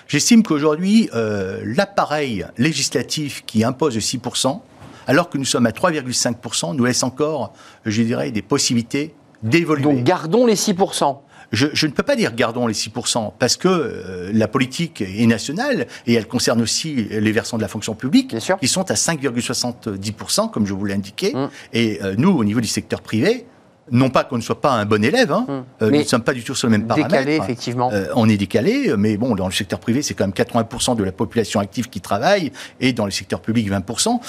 J'estime 0.09 0.43
qu'aujourd'hui, 0.43 1.09
euh, 1.15 1.63
l'appareil 1.65 2.45
législatif 2.59 3.45
qui 3.47 3.65
impose 3.65 3.97
6%, 3.97 4.61
alors 5.07 5.31
que 5.31 5.39
nous 5.39 5.45
sommes 5.45 5.65
à 5.65 5.71
3,5%, 5.71 6.77
nous 6.77 6.85
laisse 6.85 7.03
encore, 7.03 7.55
je 7.87 8.03
dirais, 8.03 8.31
des 8.31 8.43
possibilités 8.43 9.15
d'évoluer. 9.43 9.83
Donc 9.83 10.05
gardons 10.05 10.45
les 10.45 10.55
6%. 10.55 11.17
Je, 11.53 11.67
je 11.73 11.87
ne 11.87 11.93
peux 11.93 12.03
pas 12.03 12.17
dire 12.17 12.35
gardons 12.35 12.67
les 12.67 12.75
6%, 12.75 13.33
parce 13.39 13.57
que 13.57 13.69
euh, 13.69 14.31
la 14.33 14.49
politique 14.49 15.03
est 15.03 15.27
nationale 15.27 15.87
et 16.07 16.15
elle 16.15 16.27
concerne 16.27 16.63
aussi 16.63 16.95
les 17.11 17.33
versants 17.33 17.59
de 17.59 17.63
la 17.63 17.69
fonction 17.69 17.95
publique, 17.95 18.31
Bien 18.31 18.41
sûr. 18.41 18.59
qui 18.59 18.69
sont 18.69 18.91
à 18.91 18.95
5,70%, 18.95 20.51
comme 20.51 20.67
je 20.67 20.73
vous 20.73 20.85
l'ai 20.85 20.95
indiqué. 20.95 21.33
Mm. 21.35 21.49
Et 21.75 22.01
euh, 22.03 22.15
nous, 22.17 22.31
au 22.31 22.45
niveau 22.45 22.61
du 22.61 22.69
secteur 22.69 23.01
privé, 23.03 23.47
non 23.91 24.11
pas 24.11 24.23
qu'on 24.25 24.37
ne 24.37 24.43
soit 24.43 24.61
pas 24.61 24.71
un 24.73 24.85
bon 24.85 25.05
élève, 25.05 25.33
hein, 25.33 25.45
Mm. 25.49 25.53
euh, 25.85 25.91
nous 25.91 25.99
ne 25.99 26.03
sommes 26.05 26.23
pas 26.23 26.33
du 26.35 26.45
tout 26.45 26.55
sur 26.55 26.69
le 26.69 26.73
même 26.73 26.87
paramètre. 26.87 27.09
Décalé, 27.11 27.37
effectivement. 27.37 27.91
Euh, 27.93 28.07
on 28.15 28.29
est 28.29 28.37
décalé, 28.37 28.95
mais 28.97 29.17
bon, 29.17 29.35
dans 29.35 29.47
le 29.47 29.53
secteur 29.53 29.81
privé, 29.81 30.03
c'est 30.03 30.15
quand 30.15 30.25
même 30.25 30.33
80% 30.33 30.95
de 30.95 31.03
la 31.03 31.11
population 31.11 31.59
active 31.59 31.89
qui 31.91 32.01
travaille, 32.01 32.53
et 32.81 32.93
dans 32.93 33.05
le 33.05 33.11
secteur 33.11 33.41
public, 33.41 33.69
20%. 33.69 34.21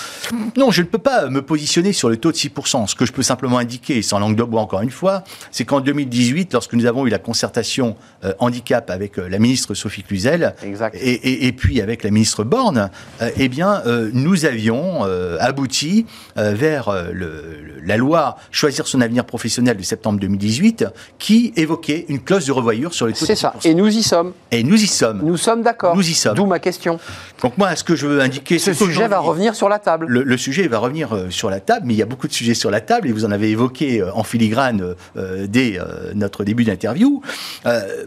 Non, 0.58 0.72
je 0.72 0.82
ne 0.82 0.88
peux 0.88 0.98
pas 0.98 1.30
me 1.30 1.42
positionner 1.44 1.94
sur 1.94 2.10
le 2.10 2.18
taux 2.18 2.32
de 2.32 2.38
6%. 2.38 2.88
Ce 2.88 2.96
que 2.96 3.06
je 3.06 3.12
peux 3.12 3.22
simplement 3.22 3.60
indiquer, 3.60 4.02
sans 4.02 4.18
langue 4.18 4.36
de 4.36 4.44
bois 4.44 4.62
encore 4.62 4.82
une 4.82 4.90
fois, 4.90 5.24
c'est 5.52 5.66
qu'en 5.66 5.82
2018, 5.82 6.52
lorsque 6.54 6.74
nous 6.74 6.88
avons 6.88 7.06
eu 7.06 7.10
la 7.10 7.20
concertation 7.20 7.96
euh, 8.24 8.34
handicap 8.40 8.90
avec 8.90 9.18
la 9.18 9.38
ministre 9.38 9.76
Sophie 9.76 10.02
Cluzel, 10.04 10.56
et, 11.00 11.12
et- 11.12 11.48
et 11.48 11.52
puis 11.54 11.80
avec 11.80 12.04
la 12.04 12.10
ministre 12.10 12.44
Borne, 12.44 12.90
eh 13.38 13.50
bien, 13.50 13.84
nous 14.14 14.46
avions 14.46 15.04
abouti 15.40 16.06
vers 16.36 16.92
le- 17.14 17.62
le- 17.62 17.80
la 17.86 17.98
loi 17.98 18.36
Choisir 18.52 18.88
son 18.88 19.00
avenir 19.02 19.26
professionnel 19.26 19.43
de 19.48 19.84
septembre 19.84 20.20
2018, 20.20 20.86
qui 21.20 21.54
évoquait 21.56 22.06
une 22.08 22.22
clause 22.22 22.46
de 22.46 22.52
revoyure 22.52 22.94
sur 22.94 23.08
les 23.08 23.14
taux 23.14 23.26
C'est 23.26 23.36
ça. 23.36 23.54
6%. 23.62 23.68
Et 23.70 23.74
nous 23.74 23.88
y 23.88 24.04
sommes. 24.04 24.34
Et 24.52 24.64
nous 24.64 24.82
y 24.82 24.88
sommes. 24.88 25.22
Nous 25.24 25.38
sommes 25.38 25.62
d'accord. 25.62 25.96
Nous 25.96 26.10
y 26.10 26.14
sommes. 26.14 26.36
D'où 26.36 26.46
ma 26.46 26.60
question. 26.60 27.00
Donc 27.42 27.58
moi, 27.58 27.76
ce 27.76 27.84
que 27.84 27.96
je 27.96 28.08
veux 28.08 28.22
indiquer, 28.22 28.60
Ce 28.60 28.74
sujet 28.74 29.08
va 29.08 29.20
revenir 29.20 29.56
sur 29.56 29.70
la 29.70 29.80
table. 29.80 30.06
Le, 30.08 30.24
le 30.24 30.38
sujet 30.38 30.68
va 30.68 30.80
revenir 30.80 31.14
euh, 31.14 31.30
sur 31.30 31.50
la 31.50 31.60
table, 31.60 31.86
mais 31.88 31.94
il 31.94 31.98
y 31.98 32.02
a 32.02 32.06
beaucoup 32.06 32.28
de 32.28 32.34
sujets 32.34 32.54
sur 32.54 32.72
la 32.72 32.82
table, 32.82 33.08
et 33.08 33.12
vous 33.12 33.26
en 33.26 33.32
avez 33.32 33.50
évoqué 33.50 34.02
euh, 34.02 34.14
en 34.14 34.24
filigrane 34.24 34.96
euh, 35.18 35.48
dès 35.48 35.78
euh, 35.80 36.14
notre 36.16 36.44
début 36.44 36.64
d'interview. 36.64 37.22
Euh, 37.66 38.06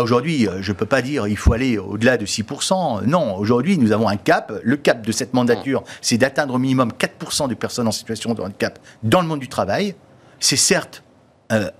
Aujourd'hui, 0.00 0.48
je 0.60 0.72
ne 0.72 0.76
peux 0.76 0.86
pas 0.86 1.02
dire 1.02 1.26
il 1.28 1.36
faut 1.36 1.52
aller 1.52 1.76
au-delà 1.76 2.16
de 2.16 2.24
6%. 2.24 3.04
Non, 3.04 3.36
aujourd'hui, 3.36 3.76
nous 3.76 3.92
avons 3.92 4.08
un 4.08 4.16
cap. 4.16 4.50
Le 4.62 4.76
cap 4.76 5.04
de 5.06 5.12
cette 5.12 5.34
mandature, 5.34 5.84
c'est 6.00 6.16
d'atteindre 6.16 6.54
au 6.54 6.58
minimum 6.58 6.92
4% 6.98 7.46
de 7.48 7.54
personnes 7.54 7.86
en 7.88 7.92
situation 7.92 8.32
de 8.32 8.40
handicap 8.40 8.78
dans 9.02 9.20
le 9.20 9.26
monde 9.26 9.40
du 9.40 9.48
travail. 9.48 9.94
C'est 10.42 10.56
certes 10.56 11.04
euh, 11.52 11.70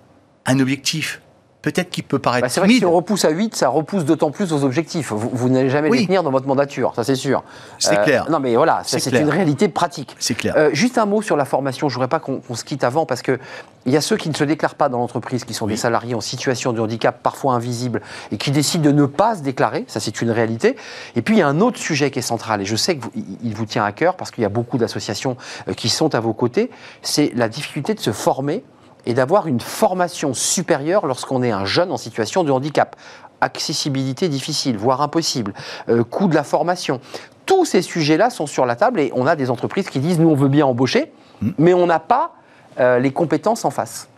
un 0.46 0.60
objectif 0.60 1.20
peut-être 1.62 1.90
qui 1.90 2.02
peut 2.02 2.18
paraître 2.18 2.42
Bah, 2.44 2.48
c'est 2.48 2.60
vrai 2.60 2.68
que 2.68 2.74
si 2.74 2.84
on 2.84 2.92
repousse 2.92 3.24
à 3.24 3.30
8, 3.30 3.54
ça 3.56 3.68
repousse 3.68 4.04
d'autant 4.04 4.30
plus 4.30 4.46
vos 4.50 4.64
objectifs. 4.64 5.12
Vous, 5.12 5.30
vous 5.32 5.48
n'allez 5.48 5.70
jamais 5.70 5.88
Oui. 5.88 6.00
les 6.00 6.06
tenir 6.06 6.22
dans 6.22 6.30
votre 6.32 6.46
mandature, 6.46 6.92
ça 6.94 7.04
c'est 7.04 7.14
sûr. 7.14 7.38
Euh, 7.38 7.42
C'est 7.78 8.02
clair. 8.02 8.26
Non 8.30 8.40
mais 8.40 8.54
voilà, 8.56 8.82
C'est 8.84 9.10
une 9.12 9.30
réalité 9.30 9.68
pratique. 9.68 10.16
C'est 10.18 10.34
clair. 10.34 10.54
Euh, 10.56 10.70
juste 10.72 10.98
un 10.98 11.06
mot 11.06 11.22
sur 11.22 11.36
la 11.36 11.44
formation. 11.44 11.88
Je 11.88 11.94
voudrais 11.94 12.08
pas 12.08 12.20
qu'on 12.20 12.42
se 12.54 12.64
quitte 12.64 12.84
avant 12.84 13.06
parce 13.06 13.22
que 13.22 13.38
il 13.86 13.92
y 13.92 13.96
a 13.96 14.00
ceux 14.00 14.16
qui 14.16 14.28
ne 14.28 14.34
se 14.34 14.44
déclarent 14.44 14.76
pas 14.76 14.88
dans 14.88 14.98
l'entreprise, 14.98 15.44
qui 15.44 15.54
sont 15.54 15.66
des 15.66 15.76
salariés 15.76 16.14
en 16.14 16.20
situation 16.20 16.72
de 16.72 16.80
handicap 16.80 17.20
parfois 17.20 17.54
invisible 17.54 18.00
et 18.30 18.36
qui 18.36 18.50
décident 18.52 18.84
de 18.84 18.92
ne 18.92 19.06
pas 19.06 19.34
se 19.36 19.42
déclarer. 19.42 19.84
Ça, 19.88 19.98
c'est 19.98 20.22
une 20.22 20.30
réalité. 20.30 20.76
Et 21.16 21.22
puis 21.22 21.34
il 21.34 21.38
y 21.38 21.42
a 21.42 21.48
un 21.48 21.60
autre 21.60 21.78
sujet 21.78 22.10
qui 22.12 22.18
est 22.20 22.22
central 22.22 22.60
et 22.60 22.64
je 22.64 22.76
sais 22.76 22.96
que 22.96 23.02
vous- 23.02 23.10
il- 23.16 23.38
il 23.42 23.54
vous 23.54 23.66
tient 23.66 23.84
à 23.84 23.90
cœur 23.92 24.16
parce 24.16 24.30
qu'il 24.30 24.42
y 24.42 24.44
a 24.44 24.50
beaucoup 24.50 24.78
d'associations 24.78 25.36
euh, 25.68 25.74
qui 25.74 25.88
sont 25.88 26.14
à 26.14 26.20
vos 26.20 26.32
côtés. 26.32 26.70
C'est 27.02 27.32
la 27.34 27.48
difficulté 27.48 27.94
de 27.94 28.00
se 28.00 28.12
former 28.12 28.62
et 29.06 29.14
d'avoir 29.14 29.46
une 29.46 29.60
formation 29.60 30.34
supérieure 30.34 31.06
lorsqu'on 31.06 31.42
est 31.42 31.50
un 31.50 31.64
jeune 31.64 31.92
en 31.92 31.96
situation 31.96 32.44
de 32.44 32.50
handicap. 32.50 32.96
Accessibilité 33.40 34.28
difficile, 34.28 34.76
voire 34.76 35.02
impossible, 35.02 35.52
euh, 35.88 36.04
coût 36.04 36.28
de 36.28 36.34
la 36.34 36.44
formation. 36.44 37.00
Tous 37.46 37.64
ces 37.64 37.82
sujets-là 37.82 38.30
sont 38.30 38.46
sur 38.46 38.66
la 38.66 38.76
table 38.76 39.00
et 39.00 39.10
on 39.14 39.26
a 39.26 39.34
des 39.34 39.50
entreprises 39.50 39.90
qui 39.90 39.98
disent 39.98 40.20
nous 40.20 40.28
on 40.28 40.36
veut 40.36 40.48
bien 40.48 40.66
embaucher, 40.66 41.12
mais 41.58 41.74
on 41.74 41.86
n'a 41.86 41.98
pas 41.98 42.34
euh, 42.78 42.98
les 42.98 43.12
compétences 43.12 43.64
en 43.64 43.70
face. 43.70 44.08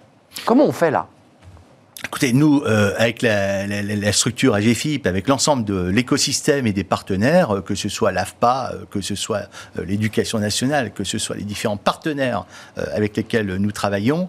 Comment 0.45 0.65
on 0.65 0.73
fait 0.73 0.91
là? 0.91 1.07
Écoutez, 2.15 2.33
nous, 2.33 2.63
euh, 2.65 2.95
avec 2.97 3.23
la, 3.23 3.67
la- 3.67 3.83
la- 3.83 4.13
structure 4.13 4.55
AGFIP, 4.55 5.09
avec 5.09 5.27
l'ensemble 5.27 5.65
de 5.65 5.89
l'écosystème 5.89 6.65
et 6.65 6.73
des 6.73 6.85
partenaires, 6.85 7.57
euh, 7.57 7.61
que 7.61 7.75
ce 7.75 7.89
soit 7.89 8.13
l'AFPA, 8.13 8.71
euh, 8.73 8.85
que 8.89 9.01
ce 9.01 9.17
soit 9.17 9.49
euh, 9.81 9.85
l'éducation 9.85 10.39
nationale, 10.39 10.93
que 10.93 11.03
ce 11.03 11.19
soit 11.19 11.35
les 11.35 11.43
différents 11.43 11.77
partenaires 11.77 12.47
avec 12.77 13.17
lesquels 13.17 13.57
nous 13.57 13.73
travaillons, 13.73 14.29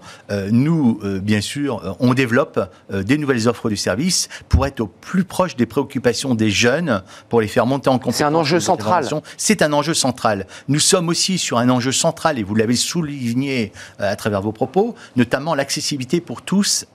nous, 0.50 1.00
bien 1.22 1.42
sûr, 1.42 1.96
on 2.00 2.16
développe 2.16 2.60
des 2.92 3.18
nouvelles 3.20 3.48
offres 3.48 3.70
de 3.70 3.76
services 3.76 4.30
pour 4.50 4.66
être 4.66 4.80
au 4.82 4.88
plus 4.88 5.24
proche 5.24 5.56
des 5.56 5.68
préoccupations 5.68 6.34
des 6.34 6.50
jeunes, 6.50 7.04
pour 7.30 7.42
les 7.42 7.48
faire 7.48 7.68
monter 7.68 7.90
en 7.90 8.00
compétence. 8.00 8.16
C'est 8.18 8.24
un 8.24 8.34
enjeu 8.34 8.60
central. 8.60 9.06
C'est 9.38 9.62
un 9.62 9.74
enjeu 9.74 9.94
central. 9.94 10.48
Nous 10.70 10.80
sommes 10.80 11.10
aussi 11.10 11.38
sur 11.38 11.60
un 11.60 11.70
enjeu 11.70 11.92
central, 11.92 12.40
et 12.40 12.44
vous 12.44 12.56
l'avez 12.56 12.76
souligné 12.76 13.72
à 14.00 14.16
travers 14.16 14.42
vos 14.42 14.52
propos, 14.52 14.96
notamment 15.16 15.54
l'accessibilité 15.54 16.20
pour 16.22 16.42
tous 16.42 16.86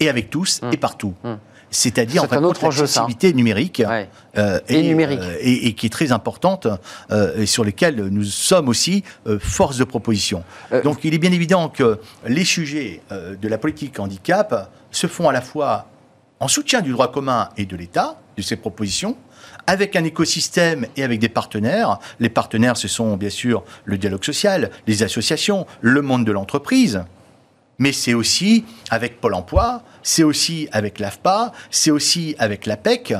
et 0.00 0.08
avec 0.08 0.30
tous 0.30 0.60
et 0.72 0.76
partout. 0.76 1.14
C'est-à-dire 1.72 2.22
C'est 2.28 2.36
en 2.36 2.52
ça. 2.54 2.66
l'accessibilité 2.66 3.32
numérique 3.32 3.80
Ouais. 3.86 4.08
euh, 4.38 4.58
Et 4.68 4.82
numérique. 4.82 5.20
euh, 5.22 5.36
et, 5.40 5.68
et 5.68 5.72
qui 5.74 5.86
est 5.86 5.90
très 5.90 6.10
importante 6.10 6.66
euh, 7.12 7.36
et 7.40 7.46
sur 7.46 7.62
lesquelles 7.62 7.94
nous 8.08 8.24
sommes 8.24 8.68
aussi 8.68 9.04
force 9.38 9.76
de 9.76 9.84
proposition. 9.84 10.42
Donc 10.82 11.04
il 11.04 11.14
est 11.14 11.18
bien 11.18 11.30
évident 11.30 11.68
que 11.68 12.00
les 12.26 12.44
sujets 12.44 13.02
de 13.10 13.48
la 13.48 13.56
politique 13.58 14.00
handicap 14.00 14.68
se 14.90 15.06
font 15.06 15.28
à 15.28 15.32
la 15.32 15.40
fois 15.42 15.86
en 16.40 16.48
soutien 16.48 16.80
du 16.80 16.90
droit 16.90 17.12
commun 17.12 17.50
et 17.56 17.66
de 17.66 17.76
l'État, 17.76 18.18
de 18.36 18.42
ses 18.42 18.56
propositions, 18.56 19.16
avec 19.68 19.94
un 19.94 20.02
écosystème 20.02 20.86
et 20.96 21.04
avec 21.04 21.20
des 21.20 21.28
partenaires. 21.28 21.98
Les 22.18 22.30
partenaires, 22.30 22.76
ce 22.76 22.88
sont 22.88 23.16
bien 23.16 23.30
sûr 23.30 23.62
le 23.84 23.96
dialogue 23.98 24.24
social, 24.24 24.70
les 24.88 25.02
associations, 25.04 25.66
le 25.82 26.02
monde 26.02 26.24
de 26.24 26.32
l'entreprise, 26.32 27.04
mais 27.80 27.92
c'est 27.92 28.14
aussi 28.14 28.64
avec 28.90 29.20
Pôle 29.20 29.34
emploi, 29.34 29.82
c'est 30.02 30.22
aussi 30.22 30.68
avec 30.70 31.00
l'AFPA, 31.00 31.52
c'est 31.70 31.90
aussi 31.90 32.36
avec 32.38 32.66
l'APEC. 32.66 33.14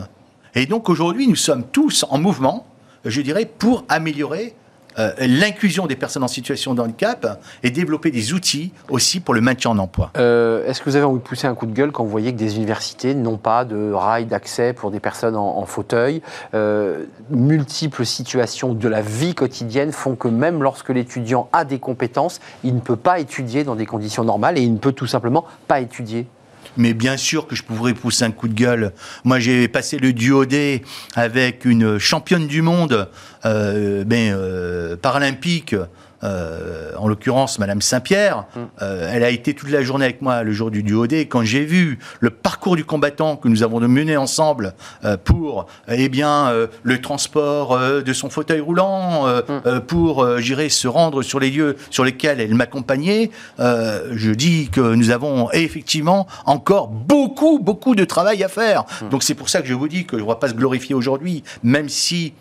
Et 0.55 0.67
donc 0.67 0.89
aujourd'hui, 0.89 1.27
nous 1.27 1.35
sommes 1.35 1.65
tous 1.67 2.05
en 2.09 2.19
mouvement, 2.19 2.67
je 3.05 3.23
dirais, 3.23 3.47
pour 3.47 3.85
améliorer 3.89 4.55
euh, 5.01 5.13
l'inclusion 5.21 5.87
des 5.87 5.97
personnes 5.97 6.23
en 6.23 6.29
situation 6.29 6.75
de 6.75 6.81
handicap 6.81 7.41
et 7.63 7.71
développer 7.71 8.11
des 8.11 8.33
outils 8.33 8.73
aussi 8.89 9.21
pour 9.21 9.35
le 9.35 9.41
maintien 9.41 9.71
en 9.71 9.79
emploi. 9.79 10.11
Euh, 10.17 10.67
Est-ce 10.67 10.81
que 10.81 10.91
vous 10.91 10.97
avez 10.97 11.05
envie 11.05 11.19
de 11.19 11.25
pousser 11.25 11.47
un 11.47 11.55
coup 11.55 11.67
de 11.67 11.73
gueule 11.73 11.93
quand 11.93 12.05
vous 12.05 12.11
voyez 12.11 12.33
que 12.33 12.39
des 12.39 12.57
universités 12.57 13.15
n'ont 13.15 13.39
pas 13.39 13.65
de 13.65 13.93
rail 13.93 14.27
d'accès 14.27 14.73
pour 14.73 14.91
des 14.91 15.01
personnes 15.01 15.37
en, 15.37 15.65
fauteuil? 15.65 16.23
Euh, 16.55 17.05
Multiples 17.31 18.05
situations 18.05 18.75
de 18.75 18.89
la 18.89 19.01
vie 19.01 19.35
quotidienne 19.35 19.93
font 19.93 20.17
que 20.17 20.29
même 20.29 20.63
lorsque 20.63 20.91
l'étudiant 20.91 21.49
a 21.53 21.65
des 21.65 21.79
compétences, 21.79 22.41
il 22.65 22.75
ne 22.75 22.81
peut 22.81 22.97
pas 22.97 23.21
étudier 23.21 23.65
dans 23.65 23.77
des 23.77 23.87
conditions 23.87 24.25
normales 24.25 24.59
et 24.59 24.63
il 24.63 24.73
ne 24.73 24.79
peut 24.79 24.93
tout 24.93 25.07
simplement 25.07 25.45
pas 25.67 25.81
étudier. 25.81 26.27
Mais 26.77 26.95
bien 26.95 27.17
sûr 27.17 27.47
que 27.47 27.55
je 27.55 27.63
pourrais 27.63 27.95
pousser 27.95 28.25
un 28.25 28.31
coup 28.31 28.49
de 28.49 28.55
gueule. 28.55 28.93
Moi, 29.25 29.39
j'ai 29.39 29.69
passé 29.69 29.99
le 29.99 30.13
duo 30.13 30.45
D 30.45 30.83
avec 31.15 31.65
une 31.65 31.99
championne 31.99 32.47
du 32.47 32.63
monde 32.63 33.09
euh, 33.45 34.05
ben, 34.05 34.33
euh, 34.33 34.97
paralympique, 34.97 35.75
euh, 36.23 36.93
en 36.97 37.09
l'occurrence 37.09 37.59
Madame 37.59 37.81
Saint-Pierre. 37.81 38.45
Euh, 38.83 39.11
elle 39.13 39.25
a 39.25 39.31
été 39.31 39.55
toute 39.55 39.71
la 39.71 39.83
journée 39.83 40.05
avec 40.05 40.23
moi 40.23 40.43
le 40.43 40.53
jour 40.53 40.71
du 40.71 40.83
duo 40.83 41.07
D. 41.07 41.27
Quand 41.27 41.43
j'ai 41.43 41.65
vu 41.65 41.99
le 42.21 42.31
parcours 42.31 42.77
du 42.77 42.85
combattant 42.85 43.37
que 43.37 43.49
nous 43.49 43.63
avons 43.63 43.81
mené 43.81 44.17
ensemble 44.17 44.75
euh, 45.05 45.17
pour 45.17 45.67
eh 45.89 46.09
bien, 46.09 46.53
le 46.83 47.01
transport 47.01 47.79
de 47.79 48.13
son 48.13 48.31
fauteuil 48.31 48.61
roulant, 48.61 49.27
euh, 49.27 49.81
pour, 49.81 50.39
j'irais, 50.39 50.69
se 50.69 50.89
rendre 50.89 51.23
sur 51.23 51.41
les 51.41 51.51
lieux 51.51 51.77
sur 51.91 52.05
lesquels 52.05 52.41
elle 52.41 52.55
m'accompagnait, 52.55 53.31
je 53.59 54.31
dis 54.31 54.69
que 54.71 54.95
nous 54.95 55.11
avons 55.11 55.51
effectivement 55.53 56.27
encore 56.47 56.89
beaucoup, 56.89 57.59
beaucoup 57.59 57.95
de 57.95 58.05
travail 58.05 58.45
à 58.45 58.49
faire. 58.49 58.85
Donc 59.11 59.23
c'est 59.23 59.35
pour 59.35 59.49
ça 59.49 59.63
que 59.63 59.69
je 59.69 59.75
vous 59.75 59.89
dis 59.89 60.05
que 60.05 60.17
je 60.19 60.23
ne 60.23 60.29
va 60.29 60.37
pas 60.37 60.49
se 60.49 60.55
glorifier 60.55 60.95
aujourd'hui, 60.95 61.43
même 61.63 61.89
si 61.89 62.35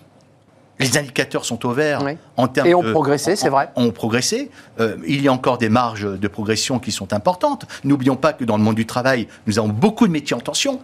Les 0.79 0.97
indicateurs 0.97 1.43
sont 1.45 1.65
au 1.65 1.71
vert 1.71 2.01
Oui. 2.05 2.17
en 2.37 2.47
termes 2.47 2.67
Et 2.67 2.73
ont 2.73 2.81
de- 2.83 2.91
progressé, 2.91 3.35
c'est 3.35 3.49
vrai. 3.49 3.69
Ont 3.75 3.91
progressé. 3.91 4.49
Euh, 4.79 4.95
il 5.05 5.21
y 5.21 5.27
a 5.27 5.33
encore 5.33 5.57
des 5.57 5.67
marges 5.69 6.07
de 6.19 6.27
progression 6.29 6.79
qui 6.79 6.91
sont 6.91 7.11
importantes. 7.13 7.65
N'oublions 7.83 8.15
pas 8.15 8.31
que 8.33 8.45
dans 8.45 8.57
le 8.57 8.63
monde 8.63 8.75
du 8.75 8.85
travail, 8.85 9.27
nous 9.45 9.59
avons 9.59 9.67
beaucoup 9.69 10.07
de 10.07 10.11
métiers 10.13 10.35
en 10.35 10.39
tension. 10.39 10.79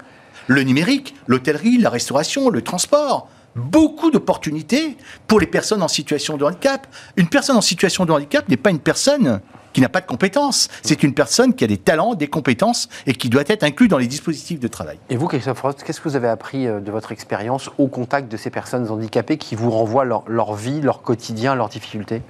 Le 0.47 0.61
numérique, 0.63 1.15
l'hôtellerie, 1.27 1.77
la 1.77 1.89
restauration, 1.89 2.49
le 2.49 2.61
transport. 2.61 3.29
Beaucoup 3.55 4.11
d'opportunités 4.11 4.97
pour 5.27 5.39
les 5.39 5.47
personnes 5.47 5.81
en 5.81 5.87
situation 5.87 6.35
de 6.35 6.43
handicap. 6.43 6.87
Une 7.15 7.27
personne 7.27 7.55
en 7.55 7.61
situation 7.61 8.05
de 8.05 8.11
handicap 8.11 8.47
n'est 8.49 8.57
pas 8.57 8.69
une 8.69 8.79
personne 8.79 9.39
qui 9.71 9.81
n'a 9.81 9.89
pas 9.89 10.01
de 10.01 10.05
compétences. 10.05 10.69
C'est 10.83 11.03
une 11.03 11.13
personne 11.13 11.53
qui 11.53 11.63
a 11.63 11.67
des 11.67 11.77
talents, 11.77 12.15
des 12.15 12.27
compétences 12.27 12.87
et 13.05 13.13
qui 13.13 13.29
doit 13.29 13.43
être 13.47 13.63
inclus 13.63 13.87
dans 13.87 13.97
les 13.97 14.07
dispositifs 14.07 14.59
de 14.59 14.67
travail. 14.67 14.99
Et 15.09 15.17
vous, 15.17 15.27
Christophe 15.27 15.61
Rost, 15.61 15.83
qu'est-ce 15.83 15.99
que 15.99 16.07
vous 16.07 16.15
avez 16.15 16.29
appris 16.29 16.65
euh, 16.65 16.79
de 16.79 16.91
votre 16.91 17.11
expérience 17.11 17.69
au 17.77 17.87
contact 17.87 18.31
de 18.31 18.37
ces 18.37 18.49
personnes 18.49 18.89
handicapées 18.89 19.37
qui 19.37 19.55
vous 19.55 19.71
renvoient 19.71 20.05
leur, 20.05 20.23
leur 20.27 20.53
vie, 20.53 20.81
leur 20.81 21.01
quotidien, 21.01 21.55
leurs 21.55 21.69
difficultés? 21.69 22.21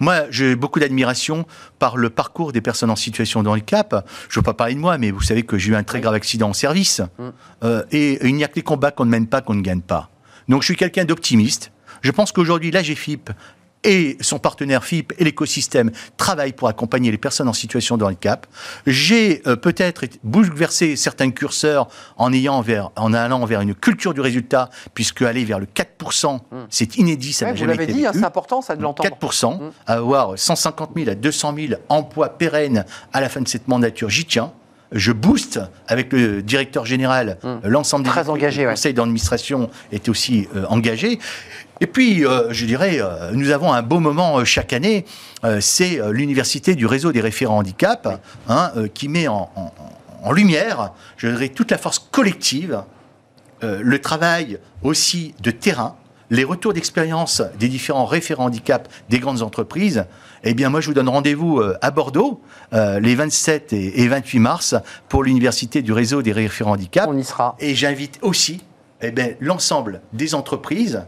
Moi, 0.00 0.22
j'ai 0.30 0.54
beaucoup 0.54 0.80
d'admiration 0.80 1.46
par 1.78 1.96
le 1.96 2.10
parcours 2.10 2.52
des 2.52 2.60
personnes 2.60 2.90
en 2.90 2.96
situation 2.96 3.42
de 3.42 3.48
handicap. 3.48 4.06
Je 4.28 4.38
ne 4.38 4.40
veux 4.40 4.44
pas 4.44 4.54
parler 4.54 4.74
de 4.74 4.80
moi, 4.80 4.98
mais 4.98 5.10
vous 5.10 5.22
savez 5.22 5.42
que 5.42 5.58
j'ai 5.58 5.72
eu 5.72 5.76
un 5.76 5.82
très 5.82 6.00
grave 6.00 6.14
accident 6.14 6.50
en 6.50 6.52
service. 6.52 7.00
Euh, 7.64 7.84
et 7.90 8.26
il 8.26 8.34
n'y 8.34 8.44
a 8.44 8.48
que 8.48 8.56
les 8.56 8.62
combats 8.62 8.90
qu'on 8.90 9.04
ne 9.04 9.10
mène 9.10 9.26
pas 9.26 9.40
qu'on 9.40 9.54
ne 9.54 9.62
gagne 9.62 9.80
pas. 9.80 10.11
Donc 10.48 10.62
je 10.62 10.66
suis 10.66 10.76
quelqu'un 10.76 11.04
d'optimiste. 11.04 11.72
Je 12.02 12.10
pense 12.10 12.32
qu'aujourd'hui, 12.32 12.70
l'AGFIP 12.70 13.30
et 13.84 14.16
son 14.20 14.38
partenaire 14.38 14.84
FIP 14.84 15.12
et 15.18 15.24
l'écosystème 15.24 15.90
travaillent 16.16 16.52
pour 16.52 16.68
accompagner 16.68 17.10
les 17.10 17.18
personnes 17.18 17.48
en 17.48 17.52
situation 17.52 17.96
de 17.96 18.04
handicap. 18.04 18.46
J'ai 18.86 19.42
euh, 19.46 19.56
peut-être 19.56 20.04
bouleversé 20.22 20.96
certains 20.96 21.30
curseurs 21.30 21.88
en, 22.16 22.32
ayant 22.32 22.60
vers, 22.60 22.90
en 22.96 23.12
allant 23.12 23.44
vers 23.44 23.60
une 23.60 23.74
culture 23.74 24.14
du 24.14 24.20
résultat, 24.20 24.70
puisque 24.94 25.22
aller 25.22 25.44
vers 25.44 25.58
le 25.58 25.66
4%, 25.66 26.38
c'est 26.70 26.96
inédit, 26.96 27.32
ça 27.32 27.46
Ouais, 27.46 27.50
n'a 27.50 27.54
Vous 27.54 27.60
jamais 27.60 27.72
l'avez 27.72 27.84
été 27.84 27.92
dit, 27.92 28.06
hein, 28.06 28.12
c'est 28.14 28.24
important 28.24 28.62
ça 28.62 28.76
de 28.76 28.82
l'entendre. 28.82 29.16
4%, 29.20 29.72
à 29.86 29.94
avoir 29.94 30.38
150 30.38 30.90
000 30.94 31.10
à 31.10 31.14
200 31.14 31.54
000 31.56 31.80
emplois 31.88 32.30
pérennes 32.30 32.84
à 33.12 33.20
la 33.20 33.28
fin 33.28 33.40
de 33.40 33.48
cette 33.48 33.68
mandature, 33.68 34.10
j'y 34.10 34.24
tiens. 34.24 34.52
Je 34.92 35.10
booste 35.12 35.60
avec 35.88 36.12
le 36.12 36.42
directeur 36.42 36.84
général 36.86 37.38
euh, 37.44 37.58
l'ensemble 37.64 38.04
des 38.04 38.10
Très 38.10 38.20
équipes. 38.20 38.32
engagé, 38.34 38.62
Le 38.62 38.68
ouais. 38.68 38.74
conseil 38.74 38.94
d'administration 38.94 39.70
est 39.90 40.08
aussi 40.08 40.48
euh, 40.54 40.64
engagé. 40.68 41.18
Et 41.80 41.86
puis, 41.86 42.24
euh, 42.24 42.52
je 42.52 42.64
dirais, 42.66 42.98
euh, 43.00 43.30
nous 43.32 43.50
avons 43.50 43.72
un 43.72 43.82
beau 43.82 43.98
moment 44.00 44.38
euh, 44.38 44.44
chaque 44.44 44.72
année. 44.72 45.04
C'est 45.60 45.98
l'université 46.12 46.74
du 46.76 46.86
réseau 46.86 47.10
des 47.10 47.20
référents 47.20 47.58
handicap 47.58 48.20
hein, 48.48 48.70
qui 48.94 49.08
met 49.08 49.26
en, 49.28 49.50
en- 49.56 49.72
en 50.22 50.30
lumière, 50.32 50.92
je 51.16 51.26
dirais, 51.28 51.48
toute 51.48 51.70
la 51.72 51.78
force 51.78 51.98
collective 51.98 52.82
le 53.62 53.98
travail 54.00 54.58
aussi 54.82 55.34
de 55.42 55.50
terrain, 55.50 55.96
les 56.32 56.44
retours 56.44 56.72
d'expérience 56.72 57.42
des 57.60 57.68
différents 57.68 58.06
référents 58.06 58.46
handicap 58.46 58.88
des 59.10 59.18
grandes 59.18 59.42
entreprises, 59.42 60.06
eh 60.44 60.54
bien 60.54 60.70
moi 60.70 60.80
je 60.80 60.88
vous 60.88 60.94
donne 60.94 61.10
rendez-vous 61.10 61.60
euh, 61.60 61.76
à 61.82 61.90
Bordeaux 61.90 62.40
euh, 62.72 62.98
les 62.98 63.14
27 63.14 63.74
et, 63.74 64.00
et 64.00 64.08
28 64.08 64.38
mars 64.38 64.74
pour 65.10 65.22
l'université 65.22 65.82
du 65.82 65.92
réseau 65.92 66.22
des 66.22 66.32
référents 66.32 66.72
handicap. 66.72 67.06
On 67.08 67.18
y 67.18 67.22
sera. 67.22 67.54
Et 67.60 67.74
j'invite 67.74 68.18
aussi 68.22 68.64
eh 69.02 69.12
l'ensemble 69.40 70.00
des 70.14 70.34
entreprises 70.34 71.04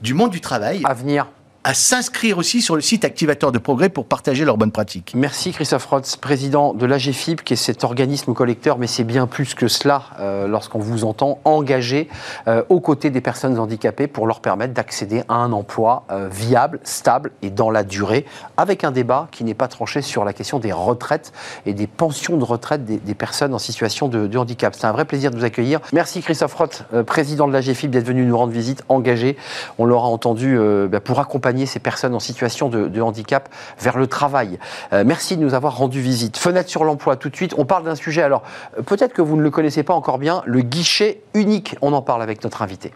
du 0.00 0.14
monde 0.14 0.30
du 0.30 0.40
travail 0.40 0.80
À 0.84 0.94
venir. 0.94 1.26
À 1.64 1.74
s'inscrire 1.74 2.38
aussi 2.38 2.60
sur 2.60 2.74
le 2.74 2.80
site 2.80 3.04
Activateur 3.04 3.52
de 3.52 3.58
Progrès 3.58 3.88
pour 3.88 4.06
partager 4.06 4.44
leurs 4.44 4.56
bonnes 4.56 4.72
pratiques. 4.72 5.12
Merci 5.14 5.52
Christophe 5.52 5.86
Rotz, 5.86 6.16
président 6.16 6.74
de 6.74 6.86
l'AGFIP, 6.86 7.44
qui 7.44 7.52
est 7.52 7.56
cet 7.56 7.84
organisme 7.84 8.34
collecteur, 8.34 8.78
mais 8.78 8.88
c'est 8.88 9.04
bien 9.04 9.28
plus 9.28 9.54
que 9.54 9.68
cela 9.68 10.02
euh, 10.18 10.48
lorsqu'on 10.48 10.80
vous 10.80 11.04
entend 11.04 11.38
engagé 11.44 12.08
euh, 12.48 12.64
aux 12.68 12.80
côtés 12.80 13.10
des 13.10 13.20
personnes 13.20 13.56
handicapées 13.60 14.08
pour 14.08 14.26
leur 14.26 14.40
permettre 14.40 14.74
d'accéder 14.74 15.22
à 15.28 15.34
un 15.34 15.52
emploi 15.52 16.04
euh, 16.10 16.28
viable, 16.28 16.80
stable 16.82 17.30
et 17.42 17.50
dans 17.50 17.70
la 17.70 17.84
durée, 17.84 18.26
avec 18.56 18.82
un 18.82 18.90
débat 18.90 19.28
qui 19.30 19.44
n'est 19.44 19.54
pas 19.54 19.68
tranché 19.68 20.02
sur 20.02 20.24
la 20.24 20.32
question 20.32 20.58
des 20.58 20.72
retraites 20.72 21.32
et 21.64 21.74
des 21.74 21.86
pensions 21.86 22.36
de 22.36 22.44
retraite 22.44 22.84
des, 22.84 23.14
personnes 23.14 23.54
en 23.54 23.58
situation 23.58 24.08
de, 24.08 24.36
handicap. 24.36 24.74
C'est 24.74 24.86
un 24.86 24.92
vrai 24.92 25.04
plaisir 25.04 25.30
de 25.30 25.36
vous 25.36 25.44
accueillir. 25.44 25.78
Merci 25.92 26.22
Christophe 26.22 26.56
euh, 26.92 27.04
président 27.04 27.46
de 27.46 27.52
l'AGFIP, 27.52 27.90
d'être 27.90 28.06
venu 28.06 28.24
nous 28.24 28.36
rendre 28.36 28.52
visite, 28.52 28.82
engagé, 28.88 29.36
on 29.78 29.84
l'aura 29.84 30.08
entendu, 30.08 30.58
bah, 30.90 31.00
pour 31.00 31.20
accompagner 31.20 31.51
ces 31.66 31.78
personnes 31.78 32.14
en 32.14 32.20
situation 32.20 32.68
de, 32.68 33.00
handicap 33.00 33.48
vers 33.80 33.98
le 33.98 34.06
travail. 34.06 34.58
Euh, 34.92 35.02
merci 35.04 35.36
de 35.36 35.42
nous 35.42 35.54
avoir 35.54 35.76
rendu 35.76 36.00
visite. 36.00 36.36
Fenêtre 36.36 36.70
sur 36.70 36.84
l'emploi, 36.84 37.16
tout 37.16 37.28
de 37.28 37.36
suite. 37.36 37.54
On 37.58 37.64
parle 37.64 37.84
d'un 37.84 37.94
sujet, 37.94 38.22
alors 38.22 38.42
euh, 38.78 38.82
peut-être 38.82 39.12
que 39.12 39.22
vous 39.22 39.36
ne 39.36 39.42
le 39.42 39.50
connaissez 39.50 39.82
pas 39.82 39.94
encore 39.94 40.18
bien, 40.18 40.42
le 40.46 40.60
guichet 40.60 41.22
unique. 41.34 41.76
On 41.82 41.92
en 41.92 42.02
parle 42.02 42.22
avec 42.22 42.42
notre 42.44 42.62
invité. 42.62 42.92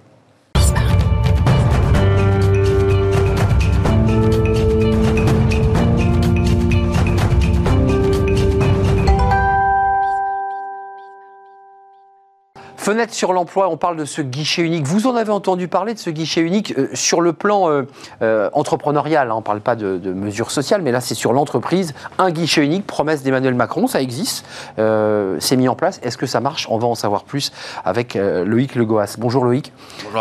Fenêtre 12.86 13.12
sur 13.14 13.32
l'emploi, 13.32 13.68
on 13.68 13.76
parle 13.76 13.96
de 13.96 14.04
ce 14.04 14.22
guichet 14.22 14.62
unique. 14.62 14.86
Vous 14.86 15.08
en 15.08 15.16
avez 15.16 15.32
entendu 15.32 15.66
parler 15.66 15.92
de 15.92 15.98
ce 15.98 16.08
guichet 16.08 16.40
unique 16.40 16.72
euh, 16.78 16.86
sur 16.94 17.20
le 17.20 17.32
plan 17.32 17.68
euh, 17.68 17.82
euh, 18.22 18.48
entrepreneurial. 18.52 19.28
hein. 19.28 19.34
on 19.34 19.38
ne 19.38 19.42
parle 19.42 19.60
pas 19.60 19.74
de, 19.74 19.98
de 19.98 20.12
mesures 20.12 20.52
sociales, 20.52 20.82
mais 20.82 20.92
là 20.92 21.00
c'est 21.00 21.16
sur 21.16 21.32
l'entreprise. 21.32 21.94
Un 22.18 22.30
guichet 22.30 22.64
unique, 22.64 22.86
promesse 22.86 23.24
d'Emmanuel 23.24 23.54
Macron, 23.54 23.88
ça 23.88 24.00
existe, 24.00 24.46
c'est 24.76 25.56
mis 25.56 25.68
en 25.68 25.74
place. 25.74 25.98
Est-ce 26.04 26.16
que 26.16 26.26
ça 26.26 26.38
marche? 26.38 26.68
On 26.70 26.78
va 26.78 26.86
en 26.86 26.94
savoir 26.94 27.24
plus 27.24 27.50
avec 27.84 28.14
Loïc 28.14 28.76
Legoas. 28.76 29.16
Bonjour 29.18 29.44
Loïc. 29.44 29.72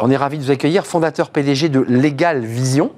On 0.01 0.09
est 0.09 0.17
ravi 0.17 0.39
de 0.39 0.43
vous 0.43 0.49
accueillir, 0.49 0.87
fondateur 0.87 1.29
PDG 1.29 1.69
de 1.69 1.81
Legal 1.81 2.39
Vision. 2.39 2.89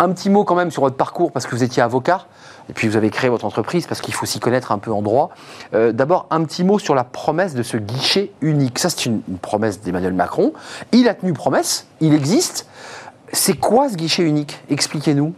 Un 0.00 0.10
petit 0.10 0.28
mot 0.28 0.44
quand 0.44 0.54
même 0.54 0.70
sur 0.70 0.82
votre 0.82 0.96
parcours, 0.96 1.32
parce 1.32 1.46
que 1.46 1.56
vous 1.56 1.64
étiez 1.64 1.82
avocat, 1.82 2.26
et 2.72 2.74
puis 2.74 2.88
vous 2.88 2.96
avez 2.96 3.10
créé 3.10 3.28
votre 3.28 3.44
entreprise, 3.44 3.86
parce 3.86 4.00
qu'il 4.00 4.14
faut 4.14 4.24
s'y 4.24 4.40
connaître 4.40 4.72
un 4.72 4.78
peu 4.78 4.90
en 4.90 5.02
droit. 5.02 5.28
Euh, 5.74 5.92
D'abord, 5.92 6.26
un 6.30 6.42
petit 6.44 6.64
mot 6.64 6.78
sur 6.78 6.94
la 6.94 7.04
promesse 7.04 7.52
de 7.52 7.62
ce 7.62 7.76
guichet 7.76 8.32
unique. 8.40 8.78
Ça, 8.78 8.88
c'est 8.88 9.04
une, 9.04 9.20
promesse 9.42 9.82
d'Emmanuel 9.82 10.14
Macron. 10.14 10.54
Il 10.90 11.06
a 11.06 11.12
tenu 11.12 11.34
promesse, 11.34 11.86
il 12.00 12.14
existe. 12.14 12.66
C'est 13.30 13.58
quoi 13.58 13.90
ce 13.90 13.96
guichet 13.96 14.22
unique? 14.22 14.58
Expliquez-nous. 14.70 15.34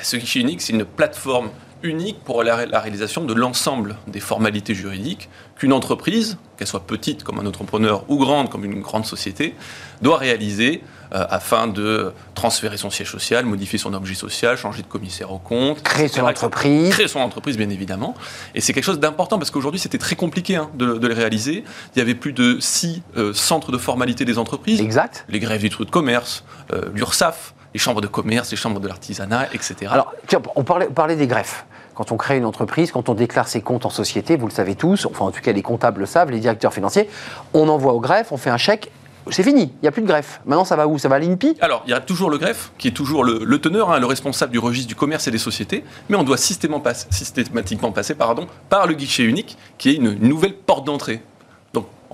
Ce 0.00 0.16
guichet 0.16 0.40
unique, 0.40 0.62
c'est 0.62 0.72
une 0.72 0.86
plateforme 0.86 1.50
unique 1.82 2.22
pour 2.24 2.42
la, 2.42 2.66
la 2.66 2.80
réalisation 2.80 3.24
de 3.24 3.34
l'ensemble 3.34 3.96
des 4.06 4.20
formalités 4.20 4.74
juridiques 4.74 5.28
qu'une 5.56 5.72
entreprise, 5.72 6.38
qu'elle 6.56 6.66
soit 6.66 6.86
petite 6.86 7.22
comme 7.22 7.38
un 7.38 7.46
entrepreneur 7.46 8.04
ou 8.08 8.16
grande 8.18 8.50
comme 8.50 8.64
une 8.64 8.80
grande 8.80 9.04
société, 9.06 9.54
doit 10.00 10.16
réaliser 10.16 10.82
euh, 11.12 11.26
afin 11.28 11.66
de 11.66 12.12
transférer 12.34 12.76
son 12.76 12.88
siège 12.88 13.10
social, 13.10 13.44
modifier 13.44 13.78
son 13.78 13.92
objet 13.94 14.14
social, 14.14 14.56
changer 14.56 14.82
de 14.82 14.86
commissaire 14.86 15.32
au 15.32 15.38
compte, 15.38 15.82
Créer 15.82 16.08
son 16.08 16.22
entreprise. 16.22 16.90
Créer 16.90 17.08
son 17.08 17.20
entreprise, 17.20 17.56
bien 17.56 17.68
évidemment. 17.68 18.14
Et 18.54 18.60
c'est 18.60 18.72
quelque 18.72 18.84
chose 18.84 19.00
d'important 19.00 19.38
parce 19.38 19.50
qu'aujourd'hui, 19.50 19.80
c'était 19.80 19.98
très 19.98 20.16
compliqué 20.16 20.56
hein, 20.56 20.70
de, 20.74 20.94
de 20.94 21.06
le 21.08 21.14
réaliser. 21.14 21.64
Il 21.94 21.98
y 21.98 22.02
avait 22.02 22.14
plus 22.14 22.32
de 22.32 22.58
six 22.60 23.02
euh, 23.16 23.32
centres 23.34 23.72
de 23.72 23.78
formalité 23.78 24.24
des 24.24 24.38
entreprises 24.38 24.80
Exact. 24.80 25.24
les 25.28 25.40
grèves 25.40 25.62
des 25.62 25.68
trous 25.68 25.84
de 25.84 25.90
commerce, 25.90 26.44
euh, 26.72 26.82
l'URSSAF, 26.94 27.54
les 27.74 27.80
chambres 27.80 28.00
de 28.00 28.06
commerce, 28.06 28.50
les 28.50 28.56
chambres 28.56 28.80
de 28.80 28.88
l'artisanat, 28.88 29.48
etc. 29.52 29.90
Alors, 29.90 30.12
tiens, 30.26 30.40
on 30.56 30.64
parlait, 30.64 30.86
on 30.90 30.94
parlait 30.94 31.16
des 31.16 31.26
greffes. 31.26 31.66
Quand 32.00 32.12
on 32.12 32.16
crée 32.16 32.38
une 32.38 32.46
entreprise, 32.46 32.92
quand 32.92 33.10
on 33.10 33.14
déclare 33.14 33.46
ses 33.46 33.60
comptes 33.60 33.84
en 33.84 33.90
société, 33.90 34.38
vous 34.38 34.46
le 34.46 34.52
savez 34.52 34.74
tous, 34.74 35.04
enfin 35.04 35.26
en 35.26 35.30
tout 35.30 35.42
cas 35.42 35.52
les 35.52 35.60
comptables 35.60 36.00
le 36.00 36.06
savent, 36.06 36.30
les 36.30 36.40
directeurs 36.40 36.72
financiers, 36.72 37.10
on 37.52 37.68
envoie 37.68 37.92
au 37.92 38.00
greffe, 38.00 38.32
on 38.32 38.38
fait 38.38 38.48
un 38.48 38.56
chèque, 38.56 38.90
c'est 39.28 39.42
fini, 39.42 39.64
il 39.64 39.82
n'y 39.82 39.86
a 39.88 39.92
plus 39.92 40.00
de 40.00 40.06
greffe. 40.06 40.40
Maintenant 40.46 40.64
ça 40.64 40.76
va 40.76 40.86
où? 40.86 40.98
Ça 40.98 41.10
va 41.10 41.16
à 41.16 41.18
l'INPI? 41.18 41.58
Alors, 41.60 41.82
il 41.86 41.90
y 41.90 41.92
a 41.92 42.00
toujours 42.00 42.30
le 42.30 42.38
greffe, 42.38 42.72
qui 42.78 42.88
est 42.88 42.92
toujours 42.92 43.22
le, 43.22 43.58
teneur, 43.58 43.92
hein, 43.92 43.98
le 44.00 44.06
responsable 44.06 44.50
du 44.50 44.58
registre 44.58 44.88
du 44.88 44.94
commerce 44.94 45.28
et 45.28 45.30
des 45.30 45.36
sociétés, 45.36 45.84
mais 46.08 46.16
on 46.16 46.22
doit 46.22 46.38
systématiquement, 46.38 46.80
passe- 46.80 47.06
systématiquement 47.10 47.92
passer 47.92 48.14
par 48.14 48.34
le 48.86 48.94
guichet 48.94 49.24
unique, 49.24 49.58
qui 49.76 49.90
est 49.90 49.94
une 49.96 50.14
nouvelle 50.26 50.54
porte 50.54 50.86
d'entrée. 50.86 51.20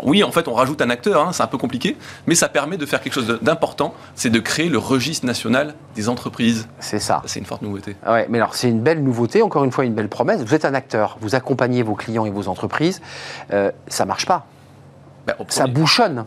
Oui, 0.02 0.22
en 0.22 0.30
fait, 0.30 0.46
on 0.48 0.52
rajoute 0.54 0.82
un 0.82 0.90
acteur, 0.90 1.26
hein, 1.26 1.32
c'est 1.32 1.42
un 1.42 1.46
peu 1.46 1.56
compliqué, 1.58 1.96
mais 2.26 2.34
ça 2.34 2.48
permet 2.48 2.76
de 2.76 2.84
faire 2.84 3.00
quelque 3.00 3.14
chose 3.14 3.38
d'important, 3.40 3.94
c'est 4.14 4.28
de 4.28 4.38
créer 4.40 4.68
le 4.68 4.76
registre 4.78 5.24
national 5.26 5.74
des 5.94 6.08
entreprises. 6.10 6.68
C'est 6.80 6.98
ça. 6.98 7.22
C'est 7.24 7.40
une 7.40 7.46
forte 7.46 7.62
nouveauté. 7.62 7.96
Ah 8.04 8.12
Ouais, 8.12 8.26
mais 8.28 8.38
alors 8.38 8.54
c'est 8.54 8.68
une 8.68 8.80
belle 8.80 9.02
nouveauté, 9.02 9.40
encore 9.42 9.64
une 9.64 9.72
fois 9.72 9.84
une 9.84 9.94
belle 9.94 10.08
promesse. 10.10 10.42
Vous 10.42 10.54
êtes 10.54 10.66
un 10.66 10.74
acteur, 10.74 11.16
vous 11.20 11.34
accompagnez 11.34 11.82
vos 11.82 11.94
clients 11.94 12.26
et 12.26 12.30
vos 12.30 12.48
entreprises. 12.48 13.00
Euh, 13.52 13.70
ça 13.88 14.04
marche 14.04 14.26
pas, 14.26 14.46
Bah, 15.26 15.34
ça 15.48 15.66
bouchonne. 15.66 16.26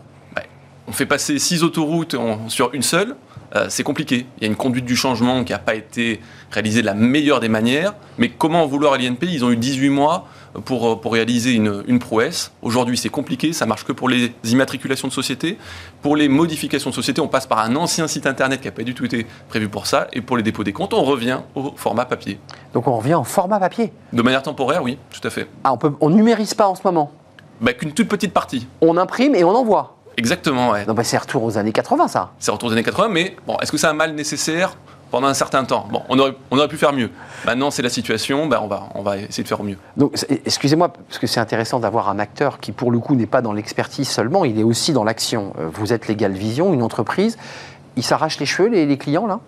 on 0.87 0.91
fait 0.91 1.05
passer 1.05 1.37
six 1.37 1.61
autoroutes 1.63 2.15
en- 2.15 2.49
sur 2.49 2.73
une 2.73 2.81
seule, 2.81 3.15
euh, 3.55 3.65
c'est 3.69 3.83
compliqué. 3.83 4.25
Il 4.37 4.43
y 4.43 4.45
a 4.45 4.49
une 4.49 4.55
conduite 4.55 4.85
du 4.85 4.95
changement 4.95 5.43
qui 5.43 5.51
n'a 5.51 5.59
pas 5.59 5.75
été 5.75 6.19
réalisée 6.51 6.81
de 6.81 6.85
la 6.85 6.93
meilleure 6.93 7.39
des 7.39 7.49
manières. 7.49 7.93
Mais 8.17 8.29
comment 8.29 8.63
en 8.63 8.67
vouloir 8.67 8.93
à 8.93 8.97
l'INP 8.97 9.23
Ils 9.23 9.43
ont 9.43 9.51
eu 9.51 9.57
18 9.57 9.89
mois 9.89 10.27
pour, 10.65 10.87
euh, 10.87 10.95
pour 10.95 11.13
réaliser 11.13 11.53
une, 11.53 11.83
une 11.87 11.99
prouesse. 11.99 12.51
Aujourd'hui, 12.61 12.97
c'est 12.97 13.09
compliqué. 13.09 13.53
Ça 13.53 13.65
marche 13.65 13.85
que 13.85 13.91
pour 13.91 14.09
les 14.09 14.31
immatriculations 14.43 15.07
de 15.07 15.13
société. 15.13 15.57
Pour 16.01 16.15
les 16.15 16.29
modifications 16.29 16.89
de 16.91 16.95
société, 16.95 17.21
on 17.21 17.27
passe 17.27 17.47
par 17.47 17.59
un 17.59 17.75
ancien 17.75 18.07
site 18.07 18.27
internet 18.27 18.61
qui 18.61 18.67
n'a 18.67 18.71
pas 18.71 18.83
du 18.83 18.93
tout 18.93 19.05
été 19.05 19.25
prévu 19.47 19.69
pour 19.69 19.87
ça. 19.87 20.07
Et 20.13 20.21
pour 20.21 20.37
les 20.37 20.43
dépôts 20.43 20.63
des 20.63 20.73
comptes, 20.73 20.93
on 20.93 21.03
revient 21.03 21.39
au 21.55 21.73
format 21.75 22.05
papier. 22.05 22.39
Donc 22.73 22.87
on 22.87 22.97
revient 22.97 23.15
en 23.15 23.23
format 23.23 23.59
papier. 23.59 23.91
De 24.13 24.21
manière 24.21 24.43
temporaire, 24.43 24.83
oui, 24.83 24.97
tout 25.11 25.25
à 25.27 25.29
fait. 25.31 25.47
Ah, 25.63 25.73
on 25.73 25.77
peut, 25.77 25.93
on 26.01 26.09
numérise 26.09 26.53
pas 26.53 26.67
en 26.67 26.75
ce 26.75 26.81
moment. 26.83 27.11
Bah, 27.61 27.73
Qu'une 27.73 27.91
toute 27.91 28.07
petite 28.07 28.33
partie. 28.33 28.67
On 28.81 28.95
imprime 28.95 29.35
et 29.35 29.43
on 29.43 29.51
envoie. 29.51 29.97
Exactement, 30.19 30.69
ouais. 30.71 30.85
Non, 30.85 30.93
bah, 30.93 31.03
c'est 31.03 31.17
retour 31.17 31.43
aux 31.43 31.57
années 31.57 31.71
80, 31.71 32.07
ça. 32.09 32.31
C'est 32.39 32.51
retour 32.51 32.69
aux 32.69 32.73
années 32.73 32.83
80, 32.83 33.07
mais 33.09 33.35
bon, 33.47 33.57
est-ce 33.61 33.71
que 33.71 33.77
c'est 33.77 33.87
un 33.87 33.93
mal 33.93 34.13
nécessaire 34.13 34.75
pendant 35.11 35.27
un 35.27 35.33
certain 35.33 35.63
temps? 35.63 35.87
Bon, 35.91 36.03
on 36.09 36.19
aurait, 36.19 36.33
on 36.51 36.57
aurait 36.57 36.67
pu 36.67 36.77
faire 36.77 36.93
mieux. 36.93 37.09
Maintenant, 37.45 37.71
c'est 37.71 37.81
la 37.81 37.89
situation, 37.89 38.45
ben, 38.47 38.59
on, 38.61 38.67
va, 38.67 38.89
on 38.95 39.01
va 39.01 39.17
essayer 39.17 39.43
de 39.43 39.47
faire 39.47 39.63
mieux. 39.63 39.77
Donc, 39.97 40.13
excusez-moi, 40.45 40.89
parce 40.89 41.19
que 41.19 41.25
c'est 41.27 41.39
intéressant 41.39 41.79
d'avoir 41.79 42.09
un 42.09 42.19
acteur 42.19 42.59
qui, 42.59 42.71
pour 42.73 42.91
le 42.91 42.99
coup, 42.99 43.15
n'est 43.15 43.25
pas 43.25 43.41
dans 43.41 43.53
l'expertise 43.53 44.09
seulement, 44.09 44.43
il 44.45 44.59
est 44.59 44.63
aussi 44.63 44.91
dans 44.93 45.03
l'action. 45.05 45.53
Euh, 45.59 45.69
Vous 45.73 45.93
êtes 45.93 46.07
Legal 46.07 46.33
Vision, 46.33 46.73
une 46.73 46.83
entreprise. 46.83 47.37
Ils 47.95 48.03
s'arrachent 48.03 48.39
les 48.39 48.45
cheveux, 48.45 48.69
les, 48.69 48.85
les 48.85 48.97
clients, 48.97 49.25
là? 49.25 49.39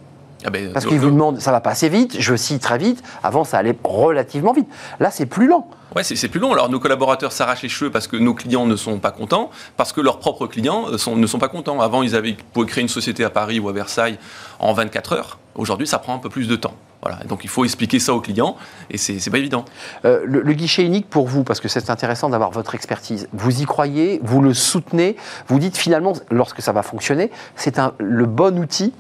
Ah 0.46 0.50
ben, 0.50 0.74
Parce 0.74 0.86
qu'ils 0.86 1.00
vous 1.00 1.12
demandent, 1.12 1.40
ça 1.40 1.52
va 1.52 1.62
pas 1.62 1.72
assez 1.72 1.90
vite, 1.90 2.16
je 2.20 2.36
cite 2.36 2.62
très 2.62 2.78
vite. 2.78 3.04
Avant, 3.24 3.44
ça 3.44 3.58
allait 3.58 3.76
relativement 3.84 4.54
vite. 4.54 4.68
Là, 5.00 5.12
c'est 5.12 5.26
plus 5.26 5.48
lent. 5.48 5.68
Ouais, 5.96 6.04
c'est 6.04 6.28
plus 6.30 6.40
long. 6.40 6.54
Alors 6.54 6.70
nos 6.70 6.80
collaborateurs 6.80 7.32
s'arrachent 7.34 7.64
les 7.64 7.70
cheveux 7.70 7.92
parce 7.92 8.08
que 8.08 8.16
nos 8.16 8.34
clients 8.34 8.66
ne 8.66 8.76
sont 8.78 8.98
pas 9.00 9.12
contents, 9.12 9.52
parce 9.78 9.92
que 9.92 10.00
leurs 10.02 10.20
propres 10.20 10.48
clients 10.48 10.86
euh, 10.90 10.98
sont- 10.98 11.18
ne 11.18 11.28
sont 11.28 11.38
pas 11.40 11.50
contents. 11.50 11.82
Avant, 11.82 12.02
ils 12.02 12.16
avaient 12.16 12.38
pouvaient 12.54 12.66
créer 12.68 12.82
une 12.82 12.88
société 12.88 13.24
à 13.26 13.30
Paris 13.30 13.60
ou 13.60 13.68
à 13.68 13.74
Versailles 13.74 14.18
en 14.60 14.72
24 14.74 15.14
heures. 15.14 15.38
Aujourd'hui, 15.56 15.86
ça 15.88 16.00
prend 16.00 16.16
un 16.16 16.20
peu 16.20 16.30
plus 16.30 16.48
de 16.48 16.56
temps. 16.56 16.74
Voilà. 17.02 17.18
Donc 17.28 17.44
il 17.44 17.50
faut 17.50 17.66
expliquer 17.66 18.00
ça 18.00 18.14
aux 18.14 18.22
clients 18.22 18.56
et 18.90 18.98
c'est 18.98 19.30
pas 19.32 19.40
évident. 19.40 19.66
Euh, 20.06 20.22
le, 20.24 20.42
le 20.42 20.54
guichet 20.54 20.84
unique 20.86 21.10
pour 21.10 21.28
vous, 21.28 21.44
parce 21.44 21.60
que 21.60 21.68
c'est 21.68 21.90
intéressant 21.90 22.30
d'avoir 22.30 22.52
votre 22.52 22.74
expertise, 22.76 23.28
vous 23.34 23.62
y 23.62 23.66
croyez, 23.66 24.22
vous 24.24 24.42
le 24.42 24.54
soutenez, 24.54 25.18
vous 25.48 25.60
dites 25.60 25.76
finalement, 25.78 26.14
lorsque 26.30 26.62
ça 26.62 26.72
va 26.72 26.84
fonctionner, 26.84 27.32
c'est 27.56 27.82
le 28.00 28.26
bon 28.28 28.58
outil. 28.60 28.94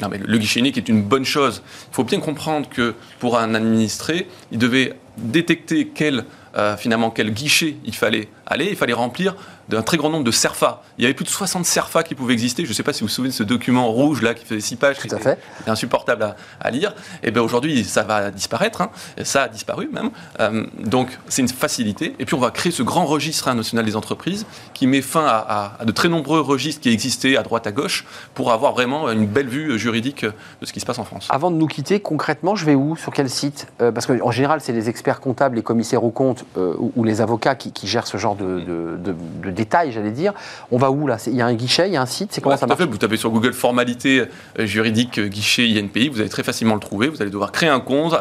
Non, 0.00 0.08
mais 0.08 0.18
le- 0.18 0.38
guichet 0.38 0.60
unique 0.60 0.78
est 0.78 0.88
une 0.88 1.02
bonne 1.02 1.24
chose. 1.24 1.62
Il 1.90 1.94
faut 1.94 2.04
bien 2.04 2.20
comprendre 2.20 2.68
que 2.68 2.94
pour 3.18 3.36
un 3.38 3.54
administré, 3.54 4.28
il 4.52 4.58
devait 4.58 4.94
détecter 5.16 5.90
quel, 5.92 6.24
euh, 6.56 6.76
finalement, 6.76 7.10
quel 7.10 7.32
guichet 7.32 7.76
il 7.84 7.94
fallait 7.94 8.28
aller. 8.46 8.68
Il 8.70 8.76
fallait 8.76 8.92
remplir 8.94 9.34
d'un 9.68 9.82
très 9.82 9.98
grand 9.98 10.08
nombre 10.08 10.24
de 10.24 10.30
SERFA. 10.30 10.82
Il 10.96 11.02
y 11.02 11.04
avait 11.04 11.12
plus 11.12 11.26
de 11.26 11.30
60 11.30 11.66
SERFA 11.66 12.02
qui 12.02 12.14
pouvaient 12.14 12.32
exister. 12.32 12.64
Je 12.64 12.70
ne 12.70 12.74
sais 12.74 12.82
pas 12.82 12.94
si 12.94 13.00
vous 13.02 13.06
vous 13.08 13.12
souvenez 13.12 13.28
de 13.30 13.34
ce 13.34 13.42
document 13.42 13.86
rouge 13.92 14.22
là 14.22 14.32
qui 14.32 14.46
faisait 14.46 14.60
6 14.60 14.76
pages. 14.76 14.96
qui 14.98 15.08
était- 15.08 15.36
insupportable 15.66 16.22
à, 16.22 16.36
à 16.60 16.70
lire. 16.70 16.94
Et 17.22 17.30
bien 17.30 17.42
aujourd'hui, 17.42 17.84
ça 17.84 18.02
va 18.02 18.30
disparaître. 18.30 18.80
hein. 18.80 18.90
Ça 19.24 19.42
a 19.44 19.48
disparu 19.48 19.90
même. 19.92 20.10
Euh, 20.40 20.64
donc 20.78 21.18
c'est 21.28 21.42
une 21.42 21.48
facilité. 21.48 22.14
Et 22.18 22.24
puis 22.24 22.34
on 22.34 22.38
va 22.40 22.50
créer 22.50 22.72
ce 22.72 22.82
grand 22.82 23.04
registre 23.04 23.52
national 23.52 23.84
des 23.84 23.96
entreprises 23.96 24.46
qui 24.74 24.86
met 24.86 25.02
fin 25.02 25.26
à, 25.26 25.36
à- 25.36 25.82
à 25.82 25.84
de 25.84 25.92
très 25.92 26.08
nombreux 26.08 26.40
registres 26.40 26.80
qui 26.80 26.88
existaient 26.90 27.36
à 27.36 27.42
droite 27.42 27.66
à 27.66 27.72
gauche 27.72 28.06
pour 28.34 28.52
avoir 28.52 28.72
vraiment 28.72 29.10
une 29.10 29.26
belle 29.26 29.48
vue 29.48 29.78
juridique 29.78 30.24
de 30.24 30.66
ce 30.66 30.72
qui 30.72 30.80
se 30.80 30.86
passe 30.86 30.98
en 30.98 31.04
France. 31.04 31.28
Avant 31.30 31.50
de 31.50 31.56
nous 31.56 31.66
quitter, 31.66 32.00
concrètement, 32.00 32.56
je 32.56 32.64
vais 32.64 32.74
où? 32.74 32.96
Sur 32.96 33.12
quel 33.12 33.28
site? 33.28 33.66
Euh, 33.82 33.92
Parce 33.92 34.06
qu'en 34.06 34.30
général, 34.30 34.60
c'est 34.62 34.72
les 34.72 34.88
experts 34.88 35.20
comptables, 35.20 35.56
les 35.56 35.62
commissaires 35.62 36.04
aux 36.04 36.10
comptes 36.10 36.44
euh, 36.56 36.74
ou, 36.78 36.92
ou 36.96 37.04
les 37.04 37.20
avocats 37.20 37.54
qui, 37.54 37.72
qui 37.72 37.86
gèrent 37.86 38.06
ce 38.06 38.16
genre 38.16 38.34
de, 38.36 38.60
de- 38.60 38.96
de- 38.96 39.14
de 39.44 39.50
détails, 39.50 39.92
j'allais 39.92 40.10
dire. 40.10 40.32
On 40.70 40.78
va 40.78 40.90
où 40.90 41.06
là? 41.06 41.16
Il 41.26 41.34
y 41.34 41.42
a 41.42 41.46
un 41.46 41.54
guichet, 41.54 41.88
il 41.88 41.92
y 41.92 41.96
a 41.96 42.02
un 42.02 42.06
site 42.06 42.30
C'est 42.32 42.40
comment 42.40 42.54
Ouais, 42.54 42.58
ça 42.60 42.66
tout 42.66 42.72
à 42.72 42.74
marche? 42.76 42.80
fait. 42.84 42.90
Vous 42.90 42.98
tapez 42.98 43.16
sur 43.16 43.30
Google 43.30 43.52
formalité 43.52 44.24
euh, 44.58 44.66
juridique 44.66 45.18
euh, 45.18 45.26
guichet 45.28 45.68
INPI, 45.78 46.08
vous 46.08 46.20
allez 46.20 46.28
très 46.30 46.42
facilement 46.42 46.74
le 46.74 46.80
trouver. 46.80 47.08
Vous 47.08 47.20
allez 47.20 47.30
devoir 47.30 47.52
créer 47.52 47.68
un 47.68 47.80
compte, 47.80 48.14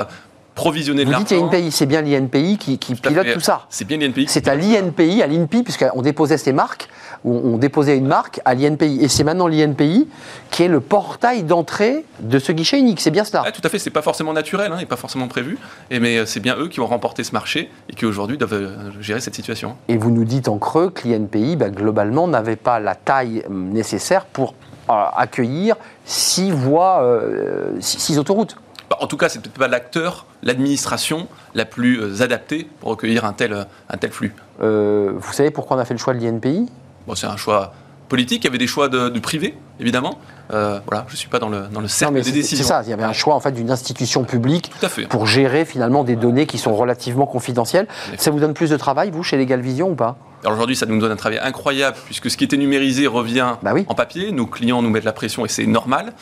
provisionner 0.58 1.05
de 1.05 1.12
Vous 1.12 1.18
dites 1.20 1.32
l'argent. 1.32 1.47
INPI, 1.47 1.72
c'est 1.72 1.86
bien 1.86 2.01
l'INPI 2.01 2.58
qui, 2.58 2.78
pilote 2.78 3.26
fait. 3.26 3.34
tout 3.34 3.39
ça. 3.39 3.66
C'est 3.70 3.86
bien 3.86 3.97
l'INPI. 3.97 4.26
C'est 4.28 4.47
à 4.47 4.55
l'INPI, 4.55 5.22
à 5.22 5.28
l'INPI, 5.28 5.64
puisqu'on 5.64 6.01
déposait 6.01 6.38
ces 6.38 6.51
marques, 6.51 6.89
on, 7.24 7.32
on 7.32 7.58
déposait 7.58 7.95
une 7.95 8.08
marque 8.08 8.41
à 8.43 8.55
l'INPI. 8.55 8.99
Et 9.01 9.08
c'est 9.08 9.24
maintenant 9.24 9.47
l'INPI 9.47 10.08
qui 10.49 10.64
est 10.64 10.68
le 10.68 10.82
portail 10.82 11.43
d'entrée 11.43 12.03
de 12.20 12.39
ce 12.39 12.51
guichet 12.51 12.80
unique. 12.80 12.99
C'est 12.99 13.12
bien 13.12 13.24
cela. 13.24 13.43
Ah, 13.45 13.51
tout 13.51 13.62
à 13.64 13.70
fait, 13.70 13.80
c'est 13.80 13.91
pas 13.91 14.01
forcément 14.01 14.34
naturel 14.34 14.72
hein, 14.74 14.80
et 14.80 14.86
pas 14.86 14.97
forcément 14.97 15.28
prévu, 15.28 15.58
et 15.91 15.99
mais 15.99 16.18
euh, 16.18 16.26
c'est 16.26 16.39
bien 16.39 16.58
eux 16.58 16.68
qui 16.68 16.80
ont 16.80 16.88
remporté 16.88 17.24
ce 17.24 17.32
marché 17.32 17.70
et 17.89 17.93
qui 17.93 18.05
aujourd'hui 18.05 18.38
doivent 18.38 18.53
euh, 18.53 18.91
gérer 18.99 19.22
cette 19.22 19.36
situation. 19.36 19.76
Et 19.88 19.97
vous 19.97 20.12
nous 20.12 20.26
dites 20.26 20.47
en 20.47 20.58
creux 20.58 20.89
que 20.89 21.08
l'INPI, 21.08 21.55
bah, 21.55 21.70
globalement, 21.70 22.28
n'avait 22.28 22.55
pas 22.55 22.80
la 22.80 22.95
taille 22.95 23.43
hum, 23.47 23.70
nécessaire 23.70 24.26
pour 24.26 24.55
euh, 24.89 24.93
accueillir 25.18 25.76
six 26.05 26.49
voies, 26.49 27.01
euh, 27.03 27.76
six, 27.82 27.99
six 27.99 28.18
autoroutes. 28.18 28.55
Bah, 28.90 28.98
en 29.02 29.08
tout 29.08 29.18
cas, 29.18 29.28
c'est 29.30 29.40
peut-être 29.40 29.58
pas 29.58 29.68
l'acteur, 29.68 30.26
l'administration 30.44 31.28
la 31.54 31.66
plus 31.66 32.02
euh, 32.02 32.22
adaptée 32.22 32.68
pour 32.80 32.90
recueillir 32.90 33.26
un 33.26 33.34
tel, 33.34 33.54
euh, 33.54 33.64
un 33.90 33.98
tel 33.98 34.12
flux. 34.12 34.34
Euh, 34.62 35.12
vous 35.16 35.34
savez 35.34 35.52
pourquoi 35.52 35.76
on 35.78 35.80
a 35.80 35.86
fait 35.86 35.94
le 35.94 36.00
choix 36.00 36.14
de 36.14 36.20
l'INPI? 36.20 36.70
Bon, 37.06 37.16
c'est 37.16 37.28
un 37.28 37.38
choix 37.38 37.74
politique, 38.08 38.44
il 38.44 38.48
y 38.48 38.50
avait 38.50 38.58
des 38.58 38.68
choix 38.68 38.88
de, 38.88 39.10
de 39.10 39.20
privé, 39.20 39.58
évidemment. 39.80 40.17
Euh, 40.53 40.80
voilà, 40.88 41.05
je 41.09 41.17
suis 41.17 41.28
pas 41.28 41.39
dans 41.39 41.49
le, 41.49 41.63
dans 41.73 41.82
le 41.82 41.89
cercle 41.89 42.13
Non, 42.13 42.19
mais 42.19 42.23
des 42.25 42.32
décisions. 42.32 42.63
C'est 42.63 42.69
ça, 42.69 42.82
il 42.86 42.89
y 42.89 42.93
avait 42.93 43.03
un 43.03 43.11
choix 43.11 43.36
en 43.36 43.41
fait 43.41 43.51
d'une 43.51 43.69
institution 43.69 44.23
publique 44.23 44.71
pour 45.09 45.28
gérer 45.28 45.65
finalement 45.65 46.05
des 46.05 46.15
données 46.15 46.45
qui 46.45 46.57
sont 46.57 46.73
relativement 46.75 47.25
confidentielles. 47.25 47.88
Ça 48.17 48.32
vous 48.32 48.39
donne 48.39 48.53
plus 48.53 48.69
de 48.69 48.78
travail, 48.78 49.11
vous, 49.11 49.23
chez 49.23 49.36
Legal 49.38 49.59
Vision 49.59 49.89
ou 49.89 49.95
pas? 49.95 50.17
Alors 50.43 50.53
aujourd'hui, 50.53 50.75
ça 50.75 50.86
nous 50.86 50.99
donne 50.99 51.11
un 51.11 51.15
travail 51.17 51.39
incroyable 51.41 51.97
puisque 52.05 52.30
ce 52.30 52.38
qui 52.38 52.43
était 52.45 52.55
numérisé 52.57 53.07
revient 53.07 53.55
Bah 53.63 53.71
oui. 53.73 53.86
en 53.89 53.95
papier. 53.95 54.32
Nos 54.32 54.45
clients 54.45 54.82
nous 54.82 54.89
mettent 54.89 55.03
la 55.03 55.11
pression 55.11 55.43
et 55.45 55.49
c'est 55.49 55.65
normal. 55.65 56.13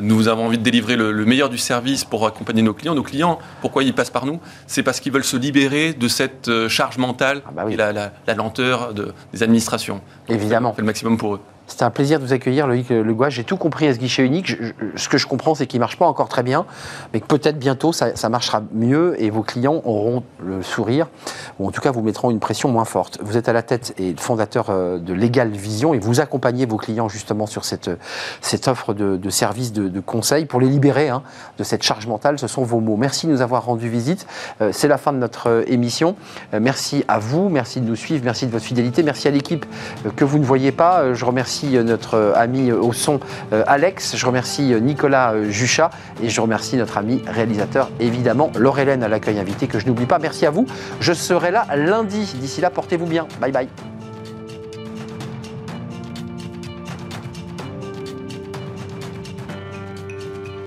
Nous 0.00 0.28
avons 0.28 0.46
envie 0.46 0.58
de 0.58 0.62
délivrer 0.62 0.96
le, 0.96 1.12
le 1.12 1.24
meilleur 1.26 1.50
du 1.50 1.58
service 1.58 2.04
pour 2.04 2.26
accompagner 2.26 2.62
nos 2.62 2.72
clients. 2.72 2.94
Nos 2.94 3.02
clients, 3.02 3.38
pourquoi 3.60 3.82
ils 3.82 3.92
passent 3.92 4.10
par 4.10 4.26
nous? 4.26 4.40
C'est 4.68 4.82
parce 4.84 5.00
qu'ils 5.00 5.12
veulent 5.12 5.24
se 5.24 5.36
libérer 5.36 5.92
de 5.92 6.08
cette 6.08 6.48
euh, 6.48 6.68
charge 6.68 6.98
mentale 6.98 7.42
Ah 7.46 7.50
bah 7.54 7.62
oui. 7.66 7.74
et 7.74 7.76
la, 7.76 7.92
la- 7.92 8.12
la 8.26 8.34
lenteur 8.34 8.94
de- 8.94 9.12
des 9.34 9.42
administrations. 9.42 10.00
Évidemment. 10.28 10.70
On 10.70 10.72
fait 10.74 10.82
le 10.82 10.86
maximum 10.86 11.18
pour 11.18 11.34
eux. 11.34 11.40
C'était 11.66 11.84
un 11.84 11.90
plaisir 11.90 12.20
de 12.20 12.24
vous 12.26 12.32
accueillir, 12.34 12.66
Loïc 12.66 12.90
Le 12.90 13.14
Gouache. 13.14 13.34
J'ai 13.34 13.44
tout 13.44 13.56
compris 13.56 13.86
à 13.88 13.94
ce 13.94 13.98
guichet 13.98 14.24
unique. 14.24 14.56
Ce 14.96 15.08
que 15.08 15.16
je 15.16 15.26
comprends, 15.26 15.54
c'est 15.54 15.66
qu'il 15.66 15.78
ne 15.78 15.84
marche 15.84 15.96
pas 15.96 16.06
encore 16.06 16.28
très 16.28 16.42
bien, 16.42 16.66
mais 17.12 17.20
que 17.20 17.26
peut-être 17.26 17.58
bientôt 17.58 17.92
ça, 17.92 18.28
marchera 18.28 18.62
mieux 18.72 19.20
et 19.22 19.30
vos 19.30 19.42
clients 19.42 19.80
auront 19.84 20.22
le 20.44 20.62
sourire, 20.62 21.08
ou 21.58 21.66
en 21.66 21.70
tout 21.70 21.80
cas 21.80 21.90
vous 21.90 22.02
mettront 22.02 22.30
une 22.30 22.38
pression 22.38 22.68
moins 22.68 22.84
forte. 22.84 23.18
Vous 23.22 23.38
êtes 23.38 23.48
à 23.48 23.54
la 23.54 23.62
tête 23.62 23.94
et 23.98 24.14
fondateur 24.18 24.66
euh, 24.68 24.98
de 24.98 25.14
Legal 25.14 25.50
Vision 25.50 25.94
et 25.94 25.98
vous 25.98 26.20
accompagnez 26.20 26.66
vos 26.66 26.76
clients 26.76 27.08
justement 27.08 27.46
sur 27.46 27.64
cette, 27.64 27.90
cette 28.40 28.68
offre 28.68 28.92
de, 28.92 29.30
services 29.30 29.72
de, 29.72 29.88
de 29.88 30.00
conseil 30.00 30.44
pour 30.44 30.60
les 30.60 30.68
libérer 30.68 31.08
hein, 31.08 31.22
de 31.58 31.64
cette 31.64 31.82
charge 31.82 32.06
mentale. 32.06 32.38
Ce 32.38 32.46
sont 32.46 32.62
vos 32.62 32.80
mots. 32.80 32.96
Merci 32.96 33.26
de 33.26 33.32
nous 33.32 33.40
avoir 33.40 33.64
rendu 33.64 33.88
visite. 33.88 34.26
Euh, 34.60 34.70
c'est 34.72 34.88
la 34.88 34.98
fin 34.98 35.12
de 35.12 35.18
notre 35.18 35.48
euh, 35.48 35.64
émission. 35.66 36.16
Merci 36.52 37.04
à 37.08 37.18
vous, 37.18 37.48
merci 37.48 37.80
de 37.80 37.86
nous 37.86 37.96
suivre, 37.96 38.22
merci 38.24 38.46
de 38.46 38.50
votre 38.50 38.64
fidélité, 38.64 39.02
merci 39.02 39.28
à 39.28 39.30
l'équipe 39.30 39.66
que 40.16 40.24
vous 40.24 40.38
ne 40.38 40.44
voyez 40.44 40.72
pas. 40.72 41.14
Je 41.14 41.24
remercie 41.24 41.53
euh, 41.62 41.82
notre 41.82 42.14
euh, 42.14 42.32
ami 42.34 42.70
euh, 42.70 42.80
au 42.80 42.92
son 42.92 43.20
Alex, 43.66 44.16
je 44.16 44.26
remercie 44.26 44.74
Nicolas 44.80 45.34
Juchat 45.48 45.90
et 46.22 46.28
je 46.28 46.40
remercie 46.40 46.76
notre 46.76 46.98
ami 46.98 47.22
réalisateur 47.26 47.90
évidemment 48.00 48.50
Laure-Hélène 48.56 49.02
à 49.02 49.08
l'accueil 49.08 49.38
invité 49.38 49.66
que 49.66 49.78
je 49.78 49.86
n'oublie 49.86 50.06
pas. 50.06 50.18
Merci 50.18 50.46
à 50.46 50.50
vous. 50.50 50.66
Je 51.00 51.12
serai 51.12 51.50
là 51.50 51.66
lundi. 51.76 52.34
D'ici 52.40 52.60
là, 52.60 52.70
portez-vous 52.70 53.06
bien. 53.06 53.26
Bye 53.40 53.52
bye. 53.52 53.68